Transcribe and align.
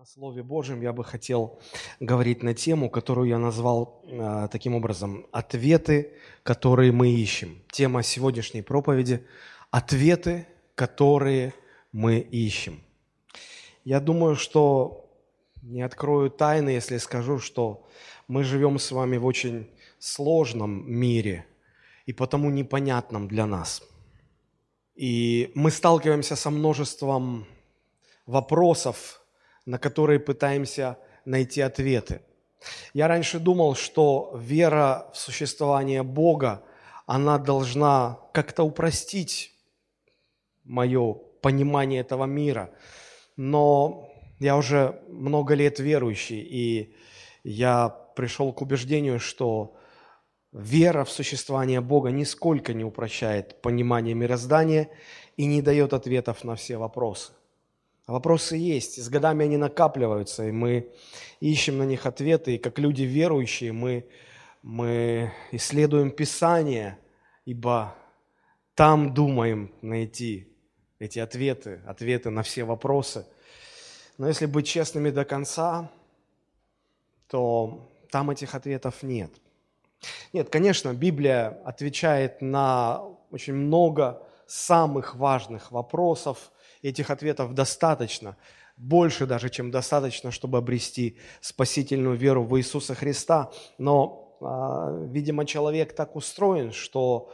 На 0.00 0.06
Слове 0.06 0.42
Божьем 0.42 0.80
я 0.80 0.94
бы 0.94 1.04
хотел 1.04 1.60
говорить 2.00 2.42
на 2.42 2.54
тему, 2.54 2.88
которую 2.88 3.28
я 3.28 3.36
назвал 3.36 4.02
э, 4.06 4.48
таким 4.50 4.74
образом 4.74 5.26
«Ответы, 5.30 6.14
которые 6.42 6.90
мы 6.90 7.10
ищем». 7.10 7.62
Тема 7.70 8.02
сегодняшней 8.02 8.62
проповеди– 8.62 9.26
«Ответы, 9.70 10.46
которые 10.74 11.52
мы 11.92 12.18
ищем». 12.18 12.80
Я 13.84 14.00
думаю, 14.00 14.36
что 14.36 15.06
не 15.60 15.82
открою 15.82 16.30
тайны, 16.30 16.70
если 16.70 16.96
скажу, 16.96 17.38
что 17.38 17.86
мы 18.26 18.42
живем 18.42 18.78
с 18.78 18.92
вами 18.92 19.18
в 19.18 19.26
очень 19.26 19.68
сложном 19.98 20.90
мире 20.90 21.44
и 22.06 22.14
потому 22.14 22.48
непонятном 22.48 23.28
для 23.28 23.44
нас. 23.44 23.82
И 24.94 25.52
мы 25.54 25.70
сталкиваемся 25.70 26.36
со 26.36 26.48
множеством 26.48 27.44
вопросов, 28.24 29.19
на 29.70 29.78
которые 29.78 30.18
пытаемся 30.18 30.98
найти 31.24 31.60
ответы. 31.60 32.22
Я 32.92 33.06
раньше 33.06 33.38
думал, 33.38 33.76
что 33.76 34.36
вера 34.36 35.08
в 35.14 35.16
существование 35.16 36.02
Бога, 36.02 36.64
она 37.06 37.38
должна 37.38 38.18
как-то 38.32 38.64
упростить 38.64 39.52
мое 40.64 41.14
понимание 41.40 42.00
этого 42.00 42.24
мира. 42.24 42.70
Но 43.36 44.10
я 44.40 44.56
уже 44.56 45.00
много 45.08 45.54
лет 45.54 45.78
верующий, 45.78 46.40
и 46.40 46.96
я 47.44 47.90
пришел 48.16 48.52
к 48.52 48.62
убеждению, 48.62 49.20
что 49.20 49.76
вера 50.52 51.04
в 51.04 51.12
существование 51.12 51.80
Бога 51.80 52.10
нисколько 52.10 52.74
не 52.74 52.84
упрощает 52.84 53.62
понимание 53.62 54.14
мироздания 54.14 54.88
и 55.36 55.46
не 55.46 55.62
дает 55.62 55.92
ответов 55.92 56.42
на 56.42 56.56
все 56.56 56.76
вопросы. 56.76 57.32
Вопросы 58.10 58.56
есть, 58.56 58.98
и 58.98 59.02
с 59.02 59.08
годами 59.08 59.44
они 59.44 59.56
накапливаются, 59.56 60.48
и 60.48 60.50
мы 60.50 60.90
ищем 61.38 61.78
на 61.78 61.84
них 61.84 62.06
ответы, 62.06 62.56
и 62.56 62.58
как 62.58 62.80
люди 62.80 63.02
верующие 63.02 63.72
мы, 63.72 64.04
мы 64.62 65.32
исследуем 65.52 66.10
Писание, 66.10 66.98
ибо 67.44 67.94
там 68.74 69.14
думаем 69.14 69.72
найти 69.80 70.52
эти 70.98 71.20
ответы, 71.20 71.82
ответы 71.86 72.30
на 72.30 72.42
все 72.42 72.64
вопросы. 72.64 73.26
Но 74.18 74.26
если 74.26 74.46
быть 74.46 74.66
честными 74.66 75.10
до 75.10 75.24
конца, 75.24 75.88
то 77.28 77.88
там 78.10 78.30
этих 78.30 78.56
ответов 78.56 79.04
нет. 79.04 79.30
Нет, 80.32 80.50
конечно, 80.50 80.92
Библия 80.92 81.60
отвечает 81.64 82.42
на 82.42 83.04
очень 83.30 83.54
много 83.54 84.26
самых 84.48 85.14
важных 85.14 85.70
вопросов, 85.70 86.50
этих 86.82 87.10
ответов 87.10 87.54
достаточно, 87.54 88.36
больше 88.76 89.26
даже, 89.26 89.50
чем 89.50 89.70
достаточно, 89.70 90.30
чтобы 90.30 90.58
обрести 90.58 91.18
спасительную 91.40 92.16
веру 92.16 92.44
в 92.44 92.58
Иисуса 92.58 92.94
Христа. 92.94 93.52
Но, 93.78 94.36
а, 94.40 95.06
видимо, 95.10 95.44
человек 95.44 95.94
так 95.94 96.16
устроен, 96.16 96.72
что 96.72 97.30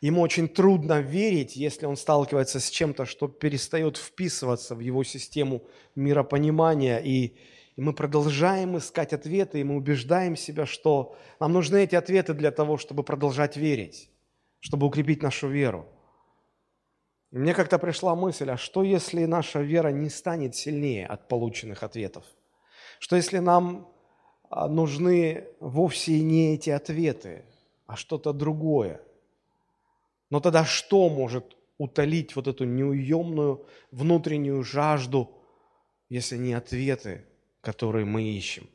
ему 0.00 0.22
очень 0.22 0.48
трудно 0.48 1.00
верить, 1.00 1.56
если 1.56 1.86
он 1.86 1.96
сталкивается 1.96 2.58
с 2.58 2.70
чем-то, 2.70 3.04
что 3.04 3.28
перестает 3.28 3.98
вписываться 3.98 4.74
в 4.74 4.80
его 4.80 5.04
систему 5.04 5.62
миропонимания. 5.94 6.98
И, 6.98 7.36
и 7.76 7.80
мы 7.82 7.92
продолжаем 7.92 8.78
искать 8.78 9.12
ответы, 9.12 9.60
и 9.60 9.64
мы 9.64 9.76
убеждаем 9.76 10.36
себя, 10.36 10.64
что 10.64 11.16
нам 11.38 11.52
нужны 11.52 11.84
эти 11.84 11.96
ответы 11.96 12.32
для 12.32 12.50
того, 12.50 12.78
чтобы 12.78 13.02
продолжать 13.02 13.58
верить, 13.58 14.08
чтобы 14.60 14.86
укрепить 14.86 15.22
нашу 15.22 15.48
веру. 15.48 15.86
Мне 17.30 17.52
как-то 17.52 17.78
пришла 17.78 18.14
мысль, 18.14 18.50
а 18.50 18.56
что 18.56 18.82
если 18.82 19.26
наша 19.26 19.60
вера 19.60 19.88
не 19.88 20.08
станет 20.08 20.54
сильнее 20.54 21.06
от 21.06 21.28
полученных 21.28 21.82
ответов? 21.82 22.24
Что 22.98 23.16
если 23.16 23.38
нам 23.38 23.88
а, 24.48 24.66
нужны 24.66 25.46
вовсе 25.60 26.20
не 26.20 26.54
эти 26.54 26.70
ответы, 26.70 27.44
а 27.86 27.96
что-то 27.96 28.32
другое? 28.32 29.02
Но 30.30 30.40
тогда 30.40 30.64
что 30.64 31.08
может 31.10 31.56
утолить 31.76 32.34
вот 32.34 32.48
эту 32.48 32.64
неуемную 32.64 33.66
внутреннюю 33.90 34.62
жажду, 34.64 35.30
если 36.08 36.38
не 36.38 36.54
ответы, 36.54 37.26
которые 37.60 38.06
мы 38.06 38.22
ищем? 38.22 38.68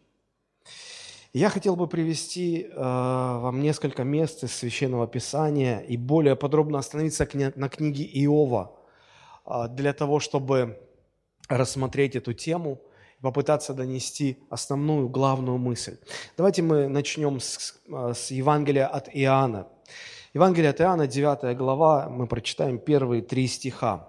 Я 1.33 1.49
хотел 1.49 1.75
бы 1.75 1.88
привести 1.88 2.67
э, 2.69 2.75
вам 2.75 3.59
несколько 3.59 4.03
мест 4.03 4.44
из 4.44 4.55
Священного 4.55 5.07
Писания 5.07 5.79
и 5.79 5.97
более 5.97 6.35
подробно 6.35 6.77
остановиться 6.77 7.27
на 7.55 7.69
книге 7.69 8.03
Иова 8.03 8.75
э, 9.47 9.67
для 9.69 9.93
того, 9.93 10.19
чтобы 10.19 10.79
рассмотреть 11.49 12.16
эту 12.16 12.33
тему 12.33 12.79
и 13.17 13.23
попытаться 13.23 13.73
донести 13.73 14.38
основную, 14.51 15.09
главную 15.09 15.57
мысль. 15.57 15.97
Давайте 16.38 16.61
мы 16.61 16.88
начнем 16.88 17.39
с, 17.39 17.81
э, 17.88 18.13
с 18.16 18.29
Евангелия 18.29 18.85
от 18.85 19.09
Иоанна. 19.11 19.67
Евангелие 20.35 20.69
от 20.69 20.81
Иоанна, 20.81 21.07
9 21.07 21.57
глава, 21.57 22.09
мы 22.09 22.27
прочитаем 22.27 22.77
первые 22.77 23.23
три 23.23 23.47
стиха. 23.47 24.07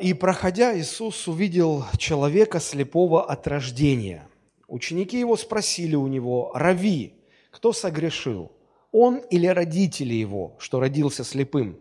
«И, 0.00 0.14
проходя, 0.14 0.78
Иисус 0.78 1.26
увидел 1.26 1.84
человека 1.98 2.60
слепого 2.60 3.24
от 3.24 3.46
рождения– 3.46 4.28
Ученики 4.68 5.18
его 5.18 5.36
спросили 5.36 5.94
у 5.94 6.06
него, 6.06 6.50
«Рави, 6.54 7.14
кто 7.50 7.72
согрешил, 7.72 8.52
он 8.92 9.18
или 9.30 9.46
родители 9.46 10.14
его, 10.14 10.56
что 10.58 10.80
родился 10.80 11.24
слепым?» 11.24 11.78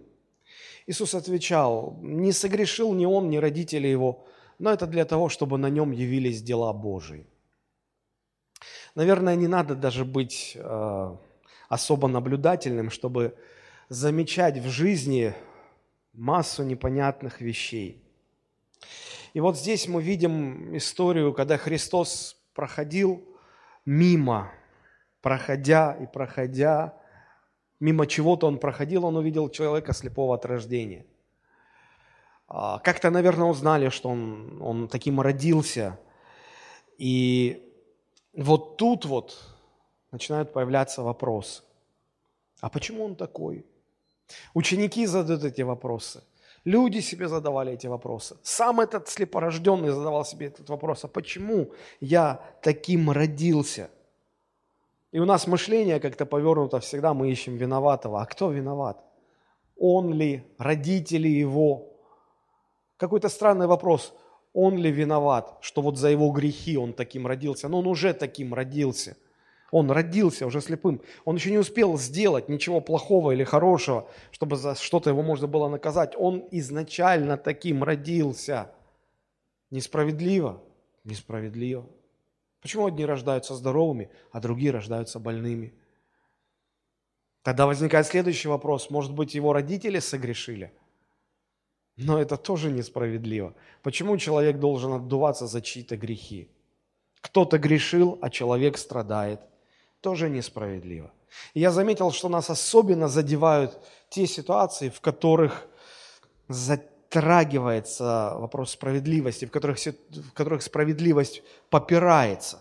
Иисус 0.88 1.16
отвечал, 1.16 1.98
«Не 2.02 2.32
согрешил 2.32 2.94
ни 2.94 3.06
он, 3.06 3.30
ни 3.30 3.38
родители 3.38 3.88
его, 3.88 4.26
но 4.60 4.72
это 4.72 4.86
для 4.86 5.06
того, 5.06 5.30
чтобы 5.30 5.58
на 5.58 5.70
нем 5.70 5.92
явились 5.92 6.44
дела 6.44 6.74
Божии». 6.74 7.26
Наверное, 8.94 9.36
не 9.36 9.48
надо 9.48 9.76
даже 9.76 10.06
быть 10.06 10.54
э, 10.56 11.16
особо 11.68 12.08
наблюдательным, 12.08 12.90
чтобы 12.90 13.36
замечать 13.90 14.58
в 14.58 14.70
жизни 14.70 15.34
массу 16.14 16.64
непонятных 16.64 17.42
вещей. 17.42 18.02
И 19.34 19.42
вот 19.42 19.58
здесь 19.58 19.88
мы 19.88 20.02
видим 20.02 20.78
историю, 20.78 21.34
когда 21.34 21.58
Христос 21.58 22.38
проходил 22.56 23.24
мимо, 23.86 24.52
проходя 25.22 25.94
и 25.94 26.08
проходя, 26.08 26.98
мимо 27.80 28.08
чего-то 28.08 28.48
он 28.48 28.58
проходил, 28.58 29.06
он 29.06 29.18
увидел 29.18 29.50
человека 29.50 29.94
слепого 29.94 30.34
от 30.34 30.46
рождения. 30.46 31.06
А, 32.48 32.80
как-то, 32.80 33.12
наверное, 33.12 33.48
узнали, 33.48 33.90
что 33.90 34.10
он, 34.10 34.62
он 34.62 34.88
таким 34.88 35.22
родился. 35.22 36.00
И 36.98 37.62
вот 38.34 38.78
тут 38.78 39.06
вот 39.06 39.56
начинают 40.12 40.54
появляться 40.54 41.04
вопросы. 41.04 41.64
А 42.62 42.70
почему 42.70 43.04
он 43.04 43.16
такой? 43.16 43.66
Ученики 44.54 45.06
задают 45.06 45.44
эти 45.44 45.62
вопросы– 45.62 46.24
Люди 46.66 47.00
себе 47.00 47.28
задавали 47.28 47.74
эти 47.74 47.86
вопросы. 47.88 48.38
Сам 48.42 48.80
этот 48.80 49.08
слепорожденный 49.08 49.92
задавал 49.92 50.26
себе 50.26 50.48
этот 50.48 50.68
вопрос, 50.70 51.06
а 51.06 51.08
почему 51.08 51.72
я 52.02 52.42
таким 52.64 53.12
родился? 53.12 53.90
И 55.12 55.20
у 55.20 55.26
нас 55.26 55.48
мышление 55.48 56.00
как-то 56.00 56.26
повернуто, 56.26 56.80
всегда 56.80 57.14
мы 57.14 57.32
ищем 57.32 57.56
виноватого. 57.56 58.22
А 58.22 58.26
кто 58.26 58.50
виноват? 58.50 59.04
Он 59.78 60.12
ли, 60.12 60.44
родители 60.58 61.28
его? 61.28 61.94
Какой-то 62.98 63.30
странный 63.30 63.68
вопрос. 63.68 64.14
Он 64.54 64.76
ли 64.78 64.92
виноват, 64.92 65.58
что 65.62 65.82
вот 65.82 65.98
за 65.98 66.10
его 66.10 66.32
грехи 66.32 66.78
он 66.78 66.94
таким 66.94 67.28
родился? 67.28 67.70
Но 67.70 67.80
он 67.80 67.88
уже 67.88 68.14
таким 68.14 68.54
родился– 68.54 69.16
он 69.72 69.90
родился 69.92 70.46
уже 70.46 70.62
слепым. 70.62 71.02
Он 71.26 71.36
еще 71.36 71.52
не 71.52 71.58
успел 71.58 71.98
сделать 71.98 72.50
ничего 72.50 72.82
плохого 72.82 73.32
или 73.32 73.44
хорошего, 73.44 74.10
чтобы 74.32 74.58
за 74.58 74.76
что-то 74.76 75.10
его 75.10 75.24
можно 75.24 75.48
было 75.48 75.68
наказать. 75.68 76.14
Он 76.18 76.48
изначально 76.52 77.38
таким 77.38 77.84
родился. 77.84 78.72
Несправедливо? 79.72 80.62
Несправедливо. 81.04 81.86
Почему 82.62 82.88
одни 82.88 83.06
рождаются 83.06 83.56
здоровыми, 83.56 84.10
а 84.32 84.40
другие 84.40 84.72
рождаются 84.72 85.20
больными? 85.20 85.74
Тогда 87.42 87.68
возникает 87.68 88.08
следующий 88.08 88.48
вопрос. 88.48 88.90
Может 88.90 89.14
быть, 89.14 89.36
его 89.36 89.54
родители 89.54 90.00
согрешили? 90.00 90.74
Но 91.96 92.20
это 92.20 92.38
тоже 92.38 92.72
несправедливо. 92.72 93.56
Почему 93.84 94.18
человек 94.18 94.60
должен 94.60 94.94
отдуваться 94.94 95.48
за 95.48 95.62
чьи-то 95.62 95.96
грехи? 95.96 96.50
Кто-то 97.22 97.58
грешил, 97.58 98.20
а 98.22 98.30
человек 98.30 98.78
страдает– 98.78 99.42
тоже 100.06 100.30
несправедливо. 100.30 101.10
И 101.56 101.60
я 101.60 101.72
заметил, 101.72 102.12
что 102.12 102.30
нас 102.30 102.52
особенно 102.52 103.08
задевают 103.08 103.72
те 104.10 104.28
ситуации, 104.28 104.90
в 104.90 105.02
которых 105.02 105.66
затрагивается 106.48 108.34
вопрос 108.36 108.70
справедливости, 108.70 109.46
в 109.46 109.52
которых, 109.52 109.80
в 109.80 110.32
которых 110.34 110.62
справедливость 110.62 111.42
попирается. 111.72 112.60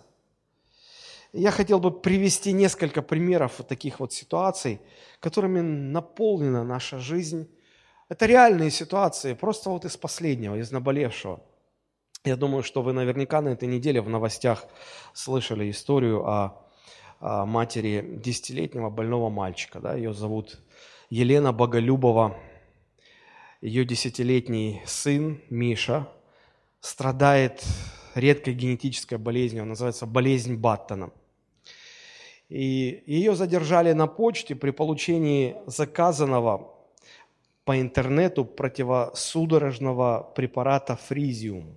Я 1.34 1.50
хотел 1.50 1.80
бы 1.80 1.90
привести 1.90 2.52
несколько 2.52 3.02
примеров 3.02 3.58
вот 3.58 3.68
таких 3.68 4.00
вот 4.00 4.14
ситуаций, 4.14 4.80
которыми 5.20 5.60
наполнена 5.60 6.64
наша 6.64 6.98
жизнь. 6.98 7.46
Это 8.08 8.24
реальные 8.24 8.70
ситуации, 8.70 9.34
просто 9.34 9.68
вот 9.68 9.84
из 9.84 9.98
последнего, 9.98 10.56
из 10.56 10.72
наболевшего. 10.72 11.40
Я 12.24 12.36
думаю, 12.36 12.62
что 12.62 12.80
вы 12.80 12.94
наверняка 12.94 13.42
на 13.42 13.50
этой 13.50 13.68
неделе 13.68 14.00
в 14.00 14.08
новостях 14.08 14.64
слышали 15.12 15.70
историю 15.70 16.26
о, 16.26 16.63
матери 17.20 18.20
десятилетнего 18.22 18.90
больного 18.90 19.30
мальчика. 19.30 19.80
Да? 19.80 19.94
Ее 19.94 20.12
зовут 20.12 20.60
Елена 21.10 21.52
Боголюбова. 21.52 22.36
Ее 23.60 23.84
десятилетний 23.84 24.82
сын 24.84 25.40
Миша 25.48 26.08
страдает 26.80 27.64
редкой 28.14 28.54
генетической 28.54 29.18
болезнью, 29.18 29.62
она 29.62 29.70
называется 29.70 30.06
болезнь 30.06 30.56
Баттона. 30.56 31.10
И 32.48 33.02
ее 33.06 33.34
задержали 33.34 33.92
на 33.92 34.06
почте 34.06 34.54
при 34.54 34.70
получении 34.70 35.56
заказанного 35.66 36.74
по 37.64 37.80
интернету 37.80 38.44
противосудорожного 38.44 40.30
препарата 40.34 40.96
фризиум. 40.96 41.74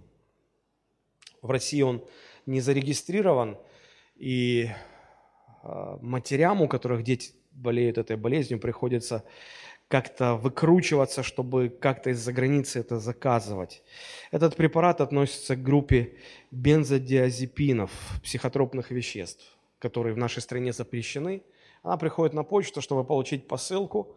В 1.41 1.49
России 1.49 1.81
он 1.81 2.03
не 2.45 2.59
зарегистрирован, 2.59 3.57
и 4.15 4.69
а, 4.69 4.77
матерям, 6.01 6.61
у 6.61 6.67
которых 6.67 7.03
дети 7.03 7.31
болеют 7.51 7.97
этой 7.97 8.17
болезнью, 8.17 8.59
приходится 8.59 9.23
как-то 9.87 10.35
выкручиваться, 10.35 11.23
чтобы 11.23 11.69
как-то 11.69 12.09
из-за 12.09 12.33
границы 12.33 12.79
это 12.79 12.99
заказывать. 12.99 13.83
Этот 14.31 14.55
препарат 14.55 15.01
относится 15.01 15.55
к 15.55 15.63
группе 15.63 16.17
бензодиазепинов, 16.51 17.91
психотропных 18.23 18.91
веществ, 18.91 19.57
которые 19.79 20.13
в 20.13 20.17
нашей 20.17 20.41
стране 20.41 20.73
запрещены. 20.73 21.43
Она 21.83 21.97
приходит 21.97 22.33
на 22.33 22.43
почту, 22.43 22.81
чтобы 22.81 23.05
получить 23.05 23.47
посылку, 23.47 24.15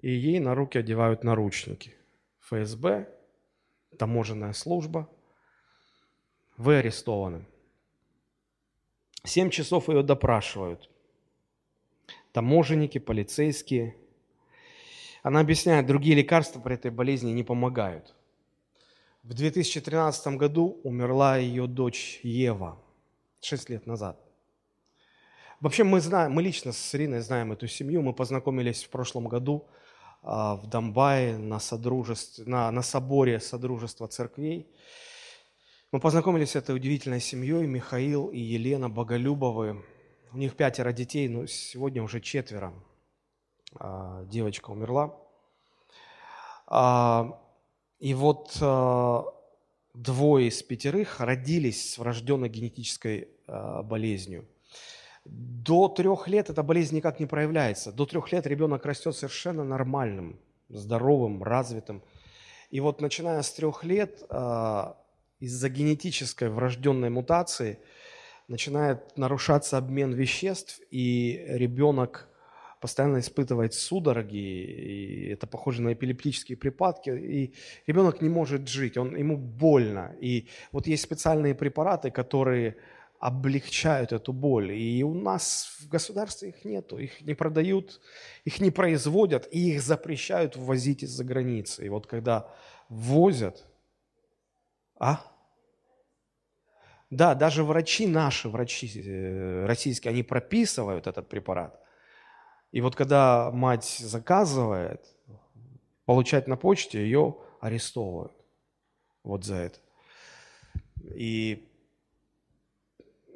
и 0.00 0.10
ей 0.10 0.40
на 0.40 0.54
руки 0.54 0.78
одевают 0.78 1.24
наручники. 1.24 1.94
ФСБ, 2.40 3.08
таможенная 3.98 4.52
служба. 4.52 5.08
Вы 6.56 6.78
арестованы. 6.78 7.44
Семь 9.26 9.50
часов 9.50 9.88
ее 9.88 10.02
допрашивают. 10.02 10.88
Таможенники, 12.32 12.98
полицейские– 12.98 13.96
она 15.26 15.40
объясняет, 15.40 15.86
другие 15.86 16.14
лекарства 16.14 16.60
при 16.60 16.76
этой 16.76 16.92
болезни 16.92 17.32
не 17.32 17.42
помогают. 17.42 18.14
В 19.24 19.34
2013 19.34 20.36
году 20.36 20.80
умерла 20.84 21.36
ее 21.36 21.66
дочь 21.66 22.20
Ева, 22.22 22.78
6 23.40 23.70
лет 23.70 23.86
назад. 23.86 24.20
Вообще 25.58 25.82
мы 25.82 26.00
знаем, 26.00 26.30
мы 26.30 26.44
лично 26.44 26.70
с 26.70 26.94
Ириной 26.94 27.22
знаем 27.22 27.50
эту 27.50 27.66
семью. 27.66 28.02
Мы 28.02 28.12
познакомились 28.12 28.84
в 28.84 28.88
прошлом 28.88 29.26
году 29.26 29.66
а, 30.22 30.54
в 30.54 30.68
Донбайе 30.68 31.38
на, 31.38 31.58
на, 32.46 32.70
на 32.70 32.82
соборе 32.82 33.40
Содружества 33.40 34.06
церквей. 34.06 34.68
Мы 35.96 36.00
познакомились 36.00 36.50
с 36.50 36.56
этой 36.56 36.76
удивительной 36.76 37.20
семьей, 37.20 37.66
Михаил 37.66 38.26
и 38.26 38.38
Елена 38.38 38.90
Боголюбовы. 38.90 39.82
У 40.30 40.36
них 40.36 40.54
пятеро 40.54 40.92
детей, 40.92 41.26
но 41.26 41.46
сегодня 41.46 42.02
уже 42.02 42.20
четверо. 42.20 42.74
А, 43.76 44.22
девочка 44.26 44.72
умерла. 44.72 45.16
А, 46.66 47.40
и 47.98 48.12
вот 48.12 48.58
а, 48.60 49.24
двое 49.94 50.48
из 50.48 50.62
пятерых 50.62 51.18
родились 51.20 51.94
с 51.94 51.96
врожденной 51.96 52.50
генетической 52.50 53.30
болезнью. 53.46 54.46
До 55.24 55.88
трех 55.88 56.28
лет 56.28 56.50
эта 56.50 56.62
болезнь 56.62 56.94
никак 56.96 57.20
не 57.20 57.26
проявляется. 57.26 57.90
До 57.90 58.04
трех 58.04 58.30
лет 58.32 58.46
ребенок 58.46 58.84
растет 58.84 59.16
совершенно 59.16 59.64
нормальным, 59.64 60.38
здоровым, 60.68 61.42
развитым. 61.42 62.02
И 62.70 62.80
вот 62.80 63.00
начиная 63.00 63.40
с 63.40 63.50
трех 63.50 63.82
лет 63.82 64.22
из-за 65.40 65.68
генетической 65.68 66.48
врожденной 66.48 67.10
мутации 67.10 67.78
начинает 68.48 69.16
нарушаться 69.16 69.76
обмен 69.76 70.12
веществ, 70.12 70.80
и 70.90 71.44
ребенок 71.48 72.28
постоянно 72.80 73.18
испытывает 73.18 73.74
судороги, 73.74 74.36
и 74.36 75.28
это 75.30 75.46
похоже 75.46 75.82
на 75.82 75.92
эпилептические 75.94 76.56
припадки, 76.56 77.10
и 77.10 77.54
ребенок 77.86 78.20
не 78.20 78.28
может 78.28 78.68
жить, 78.68 78.96
он, 78.96 79.16
ему 79.16 79.36
больно. 79.36 80.14
И 80.20 80.48
вот 80.72 80.86
есть 80.86 81.02
специальные 81.02 81.54
препараты, 81.54 82.10
которые 82.10 82.76
облегчают 83.18 84.12
эту 84.12 84.32
боль. 84.32 84.72
И 84.72 85.02
у 85.02 85.14
нас 85.14 85.78
в 85.80 85.88
государстве 85.88 86.50
их 86.50 86.64
нету, 86.64 86.98
их 86.98 87.22
не 87.22 87.34
продают, 87.34 88.00
их 88.44 88.60
не 88.60 88.70
производят, 88.70 89.48
и 89.50 89.70
их 89.70 89.82
запрещают 89.82 90.56
ввозить 90.56 91.02
из-за 91.02 91.24
границы. 91.24 91.86
И 91.86 91.88
вот 91.88 92.06
когда 92.06 92.48
ввозят, 92.88 93.66
а? 94.98 95.20
Да, 97.10 97.34
даже 97.34 97.62
врачи 97.62 98.06
наши, 98.06 98.48
врачи 98.48 98.90
э, 99.00 99.66
российские, 99.66 100.10
они 100.10 100.22
прописывают 100.22 101.06
этот 101.06 101.28
препарат. 101.28 101.80
И 102.72 102.80
вот 102.80 102.96
когда 102.96 103.50
мать 103.52 103.84
заказывает, 104.00 105.04
получать 106.04 106.48
на 106.48 106.56
почте, 106.56 107.00
ее 107.00 107.36
арестовывают 107.60 108.32
вот 109.22 109.44
за 109.44 109.56
это. 109.56 109.78
И 111.14 111.68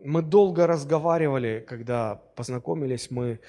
мы 0.02 0.22
долго 0.22 0.66
разговаривали, 0.66 1.64
когда 1.66 2.16
познакомились, 2.36 3.10
мы, 3.10 3.40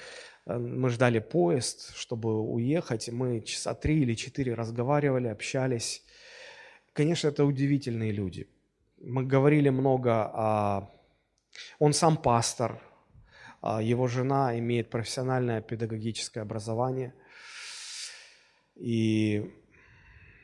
э, 0.45 0.57
мы 0.57 0.89
ждали 0.89 1.19
поезд, 1.19 1.95
чтобы 1.95 2.41
уехать, 2.41 3.09
мы 3.09 3.41
часа 3.41 3.73
три 3.73 4.01
или 4.01 4.15
четыре 4.15 4.53
разговаривали, 4.53 5.27
общались. 5.27 6.03
Конечно, 6.93 7.29
это 7.29 7.45
удивительные 7.45 8.11
люди. 8.11 8.47
Мы 9.01 9.23
говорили 9.23 9.69
много 9.69 10.25
о... 10.25 10.89
Он 11.79 11.93
сам 11.93 12.17
пастор, 12.17 12.81
а, 13.61 13.81
его 13.81 14.07
жена 14.07 14.57
имеет 14.59 14.89
профессиональное 14.89 15.61
педагогическое 15.61 16.43
образование. 16.43 17.13
И 18.75 19.53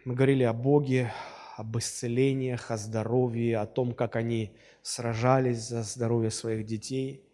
мы 0.05 0.15
говорили 0.15 0.43
о 0.43 0.53
Боге, 0.53 1.11
об 1.57 1.77
исцелениях, 1.77 2.71
о 2.71 2.77
здоровье, 2.77 3.57
о 3.57 3.65
том, 3.65 3.93
как 3.93 4.15
они 4.15 4.55
сражались 4.81 5.67
за 5.67 5.83
здоровье 5.83 6.31
своих 6.31 6.65
детей. 6.65 7.25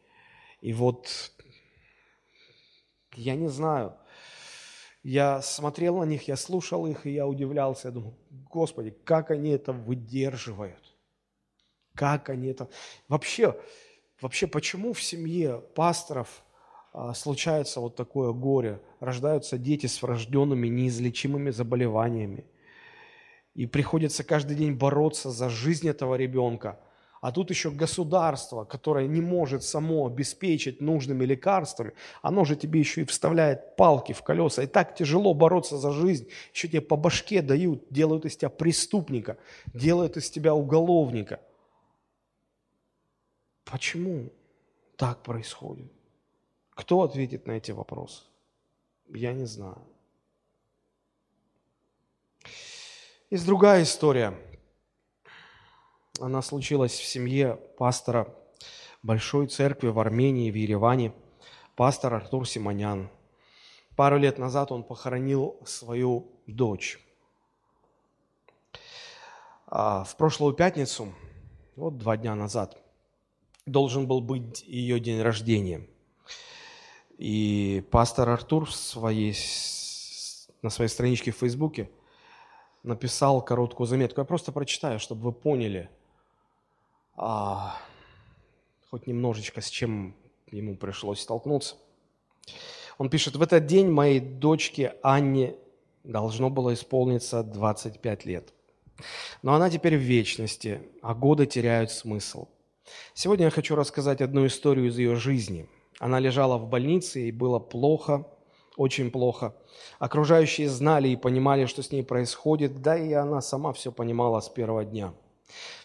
И 0.62 0.74
вот, 0.74 1.32
я 3.16 3.36
не 3.36 3.48
знаю, 3.48 3.98
я 5.04 5.42
смотрел 5.42 5.98
на 5.98 6.06
них, 6.06 6.28
я 6.28 6.36
слушал 6.36 6.88
их, 6.88 7.06
и 7.06 7.12
я 7.12 7.28
удивлялся, 7.28 7.90
я 7.90 7.94
думал, 7.94 8.18
Господи, 8.30 8.96
как 9.04 9.32
они 9.32 9.52
это 9.52 9.74
выдерживают? 9.74 10.96
Как 11.96 12.30
они 12.30 12.48
это... 12.48 12.70
Вообще, 13.08 13.56
Вообще, 14.24 14.48
почему 14.48 14.94
в 14.94 15.04
семье 15.04 15.62
пасторов 15.76 16.46
а, 16.94 17.14
случается 17.14 17.82
вот 17.82 17.98
такое 17.98 18.32
горе? 18.32 18.80
Рождаются 19.02 19.58
дети 19.58 19.88
с 19.88 20.02
врожденными 20.02 20.70
неизлечимыми 20.70 21.50
заболеваниями. 21.50 22.46
И 23.54 23.66
приходится 23.66 24.24
каждый 24.24 24.56
день 24.56 24.76
бороться 24.76 25.30
за 25.30 25.50
жизнь 25.50 25.90
этого 25.90 26.16
ребенка. 26.16 26.80
А 27.24 27.32
тут 27.32 27.50
еще 27.50 27.72
государство, 27.72 28.66
которое 28.66 29.08
не 29.08 29.22
может 29.22 29.64
само 29.64 30.06
обеспечить 30.06 30.82
нужными 30.82 31.26
лекарствами, 31.26 31.94
оно 32.22 32.46
же 32.46 32.56
тебе 32.56 32.80
еще 32.80 33.02
и 33.02 33.06
вставляет 33.06 33.76
палки 33.76 34.14
в 34.14 34.22
колеса. 34.22 34.62
И 34.62 34.68
так 34.68 34.94
тяжело 34.94 35.34
бороться 35.34 35.78
за 35.78 35.92
жизнь. 35.92 36.28
Еще 36.54 36.68
тебе 36.68 36.82
по 36.82 36.98
башке 36.98 37.42
дают, 37.42 37.86
делают 37.90 38.26
из 38.26 38.38
тебя 38.38 38.50
преступника, 38.50 39.38
делают 39.74 40.18
из 40.18 40.30
тебя 40.30 40.54
уголовника– 40.54 41.40
Почему 43.66 44.32
так 44.98 45.24
происходит? 45.24 45.92
Кто 46.76 47.02
ответит 47.02 47.48
на 47.48 47.54
эти 47.54 47.72
вопросы? 47.72 48.24
Я 49.10 49.34
не 49.34 49.46
знаю. 49.46 49.82
Есть 53.30 53.46
другая 53.46 53.82
история. 53.82 54.38
Она 56.20 56.44
случилась 56.44 56.94
в 56.94 57.06
семье 57.06 57.60
пастора 57.78 58.32
Большой 59.02 59.48
церкви 59.48 59.88
в 59.88 59.98
Армении, 60.00 60.52
в 60.52 60.56
Ереване, 60.56 61.12
пастор 61.76 62.14
Артур 62.14 62.48
Симонян. 62.48 63.10
Пару 63.96 64.20
лет 64.20 64.38
назад 64.38 64.72
он 64.72 64.84
похоронил 64.84 65.60
свою 65.66 66.32
дочь. 66.46 67.00
А 69.66 70.04
в 70.04 70.16
прошлую 70.16 70.54
пятницу, 70.54 71.12
вот 71.76 71.98
два 71.98 72.16
дня 72.16 72.36
назад, 72.36 72.78
должен 73.66 74.06
был 74.06 74.22
быть 74.22 74.62
ее 74.68 75.00
день 75.00 75.20
рождения. 75.20 75.88
И 77.18 77.84
пастор 77.90 78.30
Артур 78.30 78.66
в 78.66 78.76
своей, 78.76 79.36
на 80.62 80.70
своей 80.70 80.90
страничке 80.90 81.32
в 81.32 81.38
Фейсбуке 81.38 81.90
написал 82.84 83.42
короткую 83.42 83.88
заметку. 83.88 84.22
Я 84.22 84.26
просто 84.26 84.52
прочитаю, 84.52 85.00
чтобы 85.00 85.24
вы 85.24 85.32
поняли 85.32 85.90
а, 87.16 87.78
хоть 88.90 89.08
немножечко, 89.08 89.62
с 89.62 89.70
чем 89.70 90.16
ему 90.52 90.76
пришлось 90.76 91.22
столкнуться. 91.22 91.76
Он 92.98 93.10
пишет, 93.10 93.36
в 93.36 93.42
этот 93.42 93.66
день 93.66 93.90
моей 93.90 94.20
дочке 94.20 94.96
Анне 95.02 95.56
должно 96.04 96.50
было 96.50 96.74
исполниться 96.74 97.44
25 97.44 98.26
лет. 98.26 98.54
Но 99.42 99.54
она 99.54 99.70
теперь 99.70 99.98
в 99.98 100.02
вечности, 100.02 100.82
а 101.02 101.16
годы 101.16 101.46
теряют 101.46 101.92
смысл. 101.92 102.48
Сегодня 103.14 103.46
я 103.46 103.52
хочу 103.52 103.76
рассказать 103.76 104.22
одну 104.22 104.46
историю 104.46 104.88
из 104.88 104.98
ее 104.98 105.16
жизни. 105.16 105.68
Она 106.00 106.20
лежала 106.20 106.58
в 106.58 106.68
больнице, 106.68 107.20
ей 107.20 107.32
было 107.32 107.60
плохо, 107.60 108.28
очень 108.78 109.10
плохо. 109.12 109.56
Окружающие 110.00 110.70
знали 110.70 111.10
и 111.10 111.16
понимали, 111.16 111.66
что 111.66 111.82
с 111.82 111.92
ней 111.92 112.04
происходит, 112.04 112.82
да 112.82 112.98
и 112.98 113.14
она 113.14 113.42
сама 113.42 113.74
все 113.74 113.92
понимала 113.92 114.40
с 114.40 114.50
первого 114.50 114.84
дня. 114.84 115.14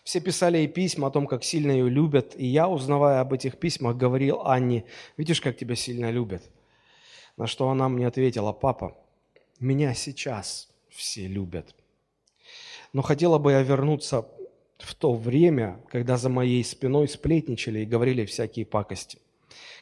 Все 0.05 0.21
писали 0.21 0.59
ей 0.59 0.69
письма 0.69 1.09
о 1.09 1.11
том, 1.11 1.27
как 1.27 1.45
сильно 1.45 1.73
ее 1.73 1.88
любят, 1.88 2.35
и 2.37 2.47
я, 2.47 2.69
узнавая 2.69 3.21
об 3.21 3.33
этих 3.33 3.59
письмах, 3.59 3.97
говорил 3.97 4.41
Анне, 4.43 4.85
видишь, 5.17 5.41
как 5.41 5.57
тебя 5.57 5.75
сильно 5.75 6.11
любят. 6.11 6.43
На 7.37 7.47
что 7.47 7.69
она 7.69 7.88
мне 7.88 8.07
ответила, 8.07 8.53
папа, 8.53 8.97
меня 9.61 9.95
сейчас 9.95 10.69
все 10.88 11.27
любят. 11.27 11.75
Но 12.93 13.03
хотела 13.03 13.38
бы 13.38 13.53
я 13.53 13.62
вернуться 13.62 14.27
в 14.79 14.95
то 14.95 15.12
время, 15.12 15.81
когда 15.91 16.17
за 16.17 16.29
моей 16.29 16.65
спиной 16.65 17.09
сплетничали 17.09 17.81
и 17.81 17.87
говорили 17.87 18.25
всякие 18.25 18.65
пакости 18.65 19.19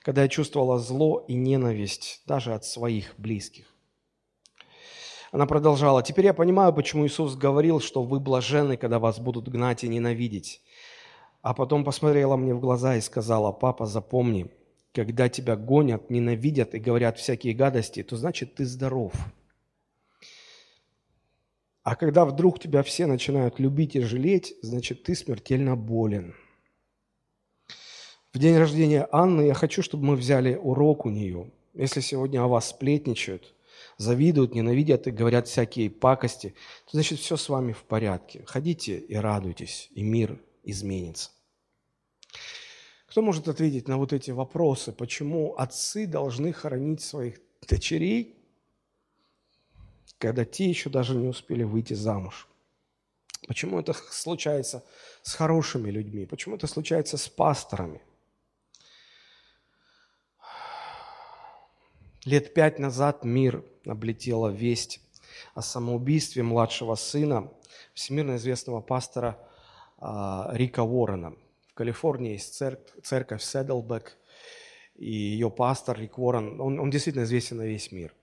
когда 0.06 0.22
я 0.22 0.28
чувствовала 0.28 0.78
зло 0.78 1.24
и 1.26 1.34
ненависть 1.34 2.22
даже 2.26 2.54
от 2.54 2.64
своих 2.64 3.14
близких. 3.18 3.66
Она 5.36 5.44
продолжала, 5.44 6.02
«Теперь 6.02 6.24
я 6.24 6.32
понимаю, 6.32 6.72
почему 6.72 7.06
Иисус 7.06 7.36
говорил, 7.36 7.78
что 7.78 8.02
вы 8.02 8.20
блаженны, 8.20 8.78
когда 8.78 8.98
вас 8.98 9.18
будут 9.18 9.50
гнать 9.50 9.84
и 9.84 9.88
ненавидеть». 9.88 10.62
А 11.42 11.52
потом 11.52 11.84
посмотрела 11.84 12.36
мне 12.36 12.54
в 12.54 12.60
глаза 12.60 12.96
и 12.96 13.02
сказала, 13.02 13.52
«Папа, 13.52 13.84
запомни, 13.84 14.50
когда 14.94 15.28
тебя 15.28 15.56
гонят, 15.56 16.08
ненавидят 16.08 16.74
и 16.74 16.78
говорят 16.78 17.18
всякие 17.18 17.52
гадости, 17.52 18.02
то 18.02 18.16
значит 18.16 18.54
ты 18.54 18.64
здоров. 18.64 19.12
А 21.82 21.96
когда 21.96 22.24
вдруг 22.24 22.58
тебя 22.58 22.82
все 22.82 23.04
начинают 23.04 23.60
любить 23.60 23.94
и 23.94 24.00
жалеть, 24.00 24.54
значит 24.62 25.02
ты 25.02 25.14
смертельно 25.14 25.76
болен». 25.76 26.34
В 28.32 28.38
день 28.38 28.56
рождения 28.56 29.06
Анны 29.12 29.42
я 29.42 29.52
хочу, 29.52 29.82
чтобы 29.82 30.06
мы 30.06 30.16
взяли 30.16 30.54
урок 30.54 31.04
у 31.04 31.10
нее. 31.10 31.50
Если 31.74 32.00
сегодня 32.00 32.42
о 32.42 32.48
вас 32.48 32.70
сплетничают, 32.70 33.52
завидуют, 33.96 34.54
ненавидят 34.54 35.06
и 35.06 35.10
говорят 35.10 35.48
всякие 35.48 35.90
пакости, 35.90 36.54
то 36.84 36.90
значит 36.92 37.18
все 37.18 37.36
с 37.36 37.48
вами 37.48 37.72
в 37.72 37.84
порядке. 37.84 38.44
Ходите 38.46 38.98
и 38.98 39.14
радуйтесь, 39.14 39.88
и 39.92 40.02
мир 40.02 40.38
изменится. 40.62 41.30
Кто 43.06 43.22
может 43.22 43.48
ответить 43.48 43.88
на 43.88 43.96
вот 43.96 44.12
эти 44.12 44.30
вопросы, 44.30 44.92
почему 44.92 45.54
отцы 45.54 46.06
должны 46.06 46.52
хоронить 46.52 47.00
своих 47.00 47.40
дочерей, 47.66 48.36
когда 50.18 50.44
те 50.44 50.68
еще 50.68 50.90
даже 50.90 51.14
не 51.14 51.28
успели 51.28 51.62
выйти 51.62 51.94
замуж? 51.94 52.48
Почему 53.46 53.78
это 53.78 53.92
случается 53.94 54.84
с 55.22 55.34
хорошими 55.34 55.90
людьми? 55.90 56.26
Почему 56.26 56.56
это 56.56 56.66
случается 56.66 57.16
с 57.16 57.28
пасторами? 57.28 58.02
Лет 62.24 62.54
пять 62.54 62.80
назад 62.80 63.24
мир 63.24 63.64
облетела 63.86 64.48
весть 64.48 65.00
о 65.54 65.62
самоубийстве 65.62 66.42
младшего 66.42 66.94
сына 66.94 67.50
всемирно 67.94 68.36
известного 68.36 68.80
пастора 68.80 69.38
а, 69.98 70.50
Рика 70.52 70.82
Уоррена. 70.82 71.34
В 71.68 71.74
Калифорнии 71.74 72.32
есть 72.32 72.54
церковь, 72.54 73.02
церковь 73.02 73.42
Седлбек, 73.42 74.16
и 74.96 75.10
ее 75.10 75.50
пастор 75.50 75.98
Рик 75.98 76.18
Уоррен, 76.18 76.60
он, 76.60 76.78
он 76.78 76.90
действительно 76.90 77.24
известен 77.24 77.58
на 77.58 77.66
весь 77.66 77.92
мир. 77.92 78.14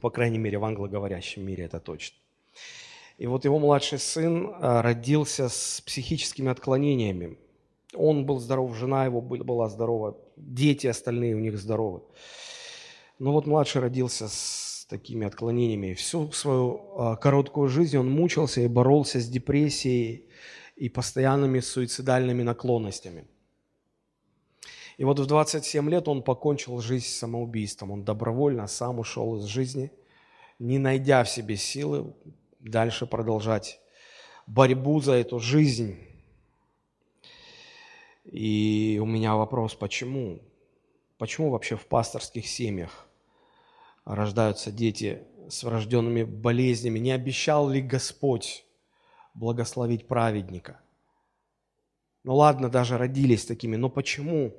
По 0.00 0.10
крайней 0.10 0.38
мере, 0.38 0.58
в 0.58 0.64
англоговорящем 0.64 1.44
мире 1.44 1.64
это 1.64 1.80
точно. 1.80 2.16
И 3.18 3.26
вот 3.26 3.44
его 3.44 3.58
младший 3.58 3.98
сын 3.98 4.52
а, 4.54 4.82
родился 4.82 5.48
с 5.48 5.82
психическими 5.82 6.50
отклонениями. 6.50 7.38
Он 7.94 8.24
был 8.24 8.38
здоров, 8.38 8.74
жена 8.74 9.04
его 9.04 9.20
была 9.20 9.68
здорова, 9.68 10.16
дети 10.36 10.86
остальные 10.86 11.36
у 11.36 11.38
них 11.38 11.58
здоровы. 11.58 12.00
Но 13.22 13.30
вот 13.30 13.46
младший 13.46 13.80
родился 13.80 14.26
с 14.26 14.84
такими 14.90 15.24
отклонениями. 15.24 15.94
Всю 15.94 16.32
свою 16.32 16.80
а, 16.96 17.14
короткую 17.14 17.68
жизнь 17.68 17.96
он 17.96 18.10
мучился 18.10 18.62
и 18.62 18.66
боролся 18.66 19.20
с 19.20 19.28
депрессией 19.28 20.26
и 20.74 20.88
постоянными 20.88 21.60
суицидальными 21.60 22.42
наклонностями. 22.42 23.28
И 24.96 25.04
вот 25.04 25.20
в 25.20 25.26
27 25.26 25.88
лет 25.88 26.08
он 26.08 26.24
покончил 26.24 26.80
жизнь 26.80 27.06
самоубийством. 27.06 27.92
Он 27.92 28.02
добровольно 28.02 28.66
сам 28.66 28.98
ушел 28.98 29.36
из 29.36 29.44
жизни, 29.44 29.92
не 30.58 30.80
найдя 30.80 31.22
в 31.22 31.30
себе 31.30 31.56
силы 31.56 32.12
дальше 32.58 33.06
продолжать 33.06 33.78
борьбу 34.48 35.00
за 35.00 35.12
эту 35.12 35.38
жизнь. 35.38 35.96
И 38.24 38.98
у 39.00 39.06
меня 39.06 39.36
вопрос, 39.36 39.76
почему? 39.76 40.40
Почему 41.18 41.50
вообще 41.50 41.76
в 41.76 41.86
пасторских 41.86 42.48
семьях 42.48 43.06
рождаются 44.04 44.70
дети 44.70 45.26
с 45.48 45.62
врожденными 45.62 46.24
болезнями. 46.24 46.98
Не 46.98 47.12
обещал 47.12 47.68
ли 47.68 47.80
Господь 47.80 48.64
благословить 49.34 50.08
праведника? 50.08 50.80
Ну 52.24 52.36
ладно, 52.36 52.68
даже 52.68 52.98
родились 52.98 53.44
такими, 53.44 53.76
но 53.76 53.88
почему 53.88 54.54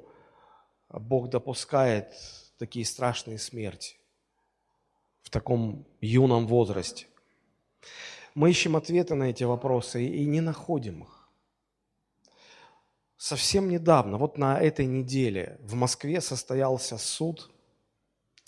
Бог 0.89 1.29
допускает 1.29 2.13
такие 2.57 2.85
страшные 2.85 3.37
смерти 3.37 3.95
в 5.21 5.29
таком 5.29 5.85
юном 6.01 6.47
возрасте? 6.47 7.07
Мы 8.35 8.49
ищем 8.49 8.75
ответы 8.75 9.15
на 9.15 9.29
эти 9.29 9.43
вопросы 9.43 10.05
и 10.05 10.25
не 10.25 10.41
находим 10.41 11.03
их. 11.03 11.29
Совсем 13.15 13.69
недавно, 13.69 14.17
вот 14.17 14.37
на 14.37 14.59
этой 14.59 14.85
неделе 14.85 15.57
в 15.61 15.75
Москве 15.75 16.19
состоялся 16.19 16.97
суд, 16.97 17.52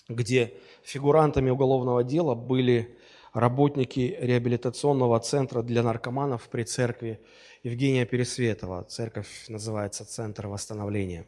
где 0.08 0.54
Фигурантами 0.84 1.50
уголовного 1.50 2.04
дела 2.04 2.36
были 2.36 2.98
работники 3.34 4.18
реабилитационного 4.20 5.20
центра 5.20 5.62
для 5.62 5.84
наркоманов 5.84 6.48
при 6.50 6.64
церкви 6.64 7.20
Евгения 7.64 8.06
Пересветова. 8.06 8.84
Церковь 8.84 9.46
называется 9.50 10.06
«Центр 10.06 10.48
восстановления». 10.48 11.26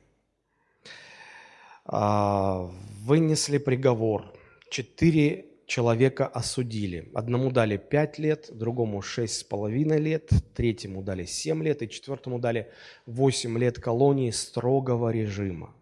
А, 1.85 2.69
вынесли 3.01 3.57
приговор. 3.57 4.25
Четыре 4.69 5.45
человека 5.65 6.27
осудили. 6.27 7.09
Одному 7.13 7.51
дали 7.51 7.77
пять 7.77 8.19
лет, 8.19 8.49
другому 8.51 9.01
шесть 9.01 9.39
с 9.39 9.43
половиной 9.43 9.99
лет, 9.99 10.29
третьему 10.53 11.01
дали 11.01 11.25
семь 11.25 11.63
лет 11.63 11.81
и 11.81 11.89
четвертому 11.89 12.39
дали 12.39 12.71
восемь 13.05 13.57
лет 13.57 13.79
колонии 13.79 14.31
строгого 14.31 15.09
режима. 15.09 15.73